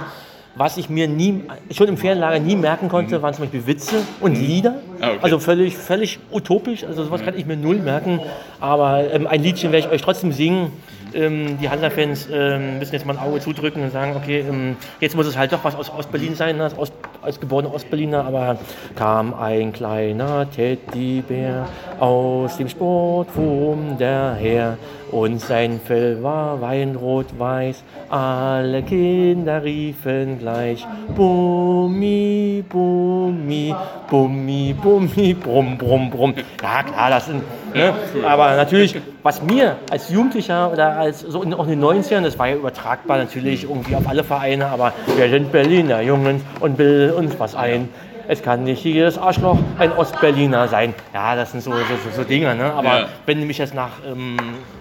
Was 0.57 0.77
ich 0.77 0.89
mir 0.89 1.07
nie, 1.07 1.43
schon 1.71 1.87
im 1.87 1.97
Ferienlager 1.97 2.39
nie 2.39 2.55
merken 2.55 2.89
konnte, 2.89 3.17
mhm. 3.17 3.21
waren 3.21 3.33
zum 3.33 3.43
Beispiel 3.43 3.67
Witze 3.67 3.97
und 4.19 4.37
mhm. 4.37 4.45
Lieder. 4.45 4.75
Ah, 4.99 5.09
okay. 5.09 5.19
Also 5.21 5.39
völlig, 5.39 5.77
völlig 5.77 6.19
utopisch. 6.31 6.83
Also 6.83 7.03
sowas 7.03 7.21
mhm. 7.21 7.25
kann 7.25 7.37
ich 7.37 7.45
mir 7.45 7.55
null 7.55 7.77
merken. 7.77 8.19
Aber 8.59 9.11
ähm, 9.13 9.27
ein 9.27 9.43
Liedchen 9.43 9.71
werde 9.71 9.87
ich 9.87 9.93
euch 9.93 10.01
trotzdem 10.01 10.31
singen. 10.31 10.71
Ähm, 11.13 11.57
die 11.61 11.69
Hansa-Fans 11.69 12.27
ähm, 12.31 12.79
müssen 12.79 12.93
jetzt 12.93 13.05
mal 13.05 13.13
ein 13.13 13.19
Auge 13.19 13.39
zudrücken 13.39 13.83
und 13.83 13.91
sagen, 13.91 14.15
okay, 14.15 14.39
ähm, 14.47 14.75
jetzt 14.99 15.15
muss 15.15 15.25
es 15.27 15.37
halt 15.37 15.53
doch 15.53 15.63
was 15.63 15.75
aus 15.75 15.89
Ostberlin 15.89 16.35
sein, 16.35 16.59
als, 16.59 16.77
Ost, 16.77 16.93
als 17.21 17.39
geborener 17.39 17.73
Ostberliner, 17.73 18.25
aber 18.25 18.57
kam 18.95 19.33
ein 19.33 19.71
kleiner 19.71 20.49
Teddybär 20.49 21.67
aus 21.99 22.57
dem 22.57 22.67
Sportwurm 22.67 23.97
daher 23.97 24.77
und 25.11 25.39
sein 25.39 25.79
Fell 25.83 26.21
war 26.23 26.61
weinrot-weiß, 26.61 27.83
alle 28.09 28.83
Kinder 28.83 29.63
riefen 29.63 30.39
gleich 30.39 30.85
Bummi, 31.15 32.63
Bummi, 32.67 33.75
Bummi, 34.09 34.75
Bummi, 34.81 35.33
Brumm, 35.33 35.77
Brumm, 35.77 36.09
Brumm. 36.09 36.33
Ja 36.61 36.83
klar, 36.83 37.09
das 37.09 37.27
sind, 37.27 37.43
ne? 37.73 37.93
aber 38.25 38.55
natürlich, 38.55 38.95
was 39.23 39.41
mir 39.41 39.77
als 39.89 40.09
Jugendlicher 40.09 40.71
oder 40.71 40.97
als 40.97 41.21
so 41.21 41.43
in, 41.43 41.53
auch 41.53 41.67
in 41.67 41.79
den 41.79 41.83
90ern, 41.83 42.21
das 42.21 42.37
war 42.37 42.47
ja 42.47 42.55
übertragbar 42.55 43.17
natürlich 43.17 43.63
irgendwie 43.63 43.95
auf 43.95 44.07
alle 44.07 44.23
Vereine, 44.23 44.67
aber 44.67 44.93
wir 45.15 45.29
sind 45.29 45.51
Berliner 45.51 46.01
Jungen 46.01 46.41
und 46.59 46.77
bilden 46.77 47.13
uns 47.15 47.39
was 47.39 47.55
ein 47.55 47.89
es 48.27 48.41
kann 48.41 48.63
nicht 48.63 48.83
jedes 48.83 49.17
Arschloch 49.17 49.57
ein 49.77 49.91
Ostberliner 49.91 50.67
sein. 50.67 50.93
Ja, 51.13 51.35
das 51.35 51.51
sind 51.51 51.63
so, 51.63 51.71
so, 51.71 51.77
so, 51.77 52.17
so 52.17 52.23
Dinge. 52.23 52.55
Ne? 52.55 52.73
Aber 52.73 52.99
ja. 52.99 53.09
wenn 53.25 53.39
du 53.39 53.45
mich 53.45 53.57
jetzt 53.57 53.73
nach 53.73 53.91
ähm, 54.05 54.37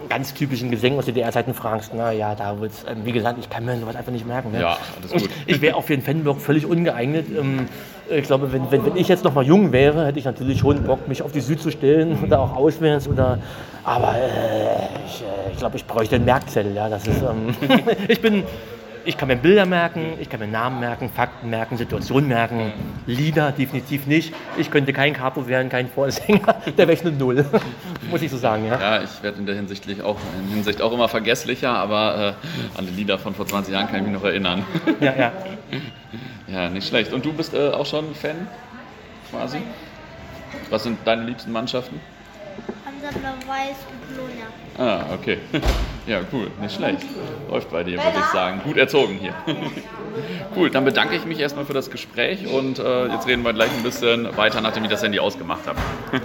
ganz 0.08 0.34
typischen 0.34 0.70
Gesängen 0.70 0.98
aus 0.98 1.06
DDR-Zeiten 1.06 1.54
fragst, 1.54 1.92
na 1.94 2.10
ja, 2.12 2.34
da 2.34 2.60
wird's, 2.60 2.84
ähm, 2.88 3.04
wie 3.04 3.12
gesagt, 3.12 3.38
ich 3.38 3.48
kann 3.48 3.64
mir 3.64 3.78
sowas 3.78 3.94
einfach 3.94 4.12
nicht 4.12 4.26
merken. 4.26 4.50
Ne? 4.52 4.60
Ja, 4.60 4.78
alles 4.96 5.12
gut. 5.12 5.30
Ich, 5.46 5.56
ich 5.56 5.60
wäre 5.60 5.76
auf 5.76 5.86
den 5.86 6.02
Fanblock 6.02 6.40
völlig 6.40 6.66
ungeeignet. 6.66 7.26
Ähm, 7.38 7.68
ich 8.08 8.24
glaube, 8.24 8.52
wenn, 8.52 8.70
wenn, 8.70 8.84
wenn 8.84 8.96
ich 8.96 9.08
jetzt 9.08 9.24
noch 9.24 9.34
mal 9.34 9.44
jung 9.44 9.72
wäre, 9.72 10.06
hätte 10.06 10.18
ich 10.18 10.24
natürlich 10.24 10.58
schon 10.58 10.82
Bock, 10.84 11.06
mich 11.08 11.22
auf 11.22 11.32
die 11.32 11.40
Süd 11.40 11.60
zu 11.60 11.70
stellen 11.70 12.18
oder 12.24 12.40
auch 12.40 12.56
auswärts 12.56 13.08
oder. 13.08 13.38
Aber 13.84 14.16
äh, 14.16 15.06
ich, 15.06 15.22
äh, 15.22 15.52
ich 15.52 15.58
glaube, 15.58 15.76
ich 15.76 15.86
bräuchte 15.86 16.16
einen 16.16 16.24
Merkzettel. 16.24 16.74
Ja, 16.74 16.88
das 16.88 17.06
ist. 17.06 17.22
Ähm, 17.22 17.54
ich 18.08 18.20
bin 18.20 18.42
ich 19.06 19.16
kann 19.16 19.28
mir 19.28 19.36
Bilder 19.36 19.66
merken, 19.66 20.14
ich 20.20 20.28
kann 20.28 20.40
mir 20.40 20.48
Namen 20.48 20.80
merken, 20.80 21.08
Fakten 21.08 21.48
merken, 21.48 21.78
Situationen 21.78 22.28
merken, 22.28 22.72
Lieder 23.06 23.52
definitiv 23.52 24.06
nicht. 24.06 24.34
Ich 24.58 24.70
könnte 24.70 24.92
kein 24.92 25.12
Capo 25.14 25.46
werden, 25.46 25.68
kein 25.68 25.88
Vorsänger, 25.88 26.56
der 26.78 26.88
wäre 26.88 27.00
eine 27.00 27.12
Null, 27.12 27.46
muss 28.10 28.22
ich 28.22 28.30
so 28.30 28.36
sagen. 28.36 28.66
Ja, 28.66 28.80
ja 28.80 29.02
ich 29.02 29.22
werde 29.22 29.38
in 29.38 29.46
der 29.46 29.54
Hinsicht 29.54 29.86
auch, 30.02 30.18
in 30.42 30.54
Hinsicht 30.54 30.82
auch 30.82 30.92
immer 30.92 31.08
vergesslicher, 31.08 31.70
aber 31.70 32.36
äh, 32.74 32.78
an 32.78 32.86
die 32.86 32.92
Lieder 32.92 33.18
von 33.18 33.34
vor 33.34 33.46
20 33.46 33.72
Jahren 33.72 33.86
kann 33.86 33.96
ich 33.96 34.02
mich 34.02 34.12
noch 34.12 34.24
erinnern. 34.24 34.64
Ja, 35.00 35.14
ja. 35.14 35.32
ja, 36.48 36.68
nicht 36.70 36.88
schlecht. 36.88 37.12
Und 37.12 37.24
du 37.24 37.32
bist 37.32 37.52
äh, 37.54 37.68
auch 37.68 37.84
schon 37.84 38.14
Fan 38.14 38.48
quasi? 39.30 39.58
Was 40.70 40.84
sind 40.84 40.98
deine 41.04 41.24
liebsten 41.24 41.52
Mannschaften? 41.52 42.00
Blau-Weiß 43.00 43.76
und 43.90 44.16
Bolonia. 44.16 44.46
Ah, 44.78 45.14
okay. 45.14 45.38
Ja, 46.06 46.20
cool, 46.32 46.52
nicht 46.60 46.76
schlecht. 46.76 47.04
Läuft 47.50 47.68
bei 47.72 47.82
dir, 47.82 47.98
würde 47.98 48.18
ich 48.20 48.26
sagen. 48.26 48.60
Gut 48.62 48.76
erzogen 48.76 49.18
hier. 49.20 49.34
cool, 50.56 50.70
dann 50.70 50.84
bedanke 50.84 51.16
ich 51.16 51.24
mich 51.24 51.40
erstmal 51.40 51.64
für 51.64 51.72
das 51.72 51.90
Gespräch 51.90 52.46
und 52.46 52.78
äh, 52.78 53.08
jetzt 53.08 53.26
reden 53.26 53.42
wir 53.42 53.52
gleich 53.52 53.72
ein 53.76 53.82
bisschen 53.82 54.36
weiter, 54.36 54.60
nachdem 54.60 54.84
ich 54.84 54.90
das 54.90 55.02
Handy 55.02 55.18
ausgemacht 55.18 55.66
habe. 55.66 55.80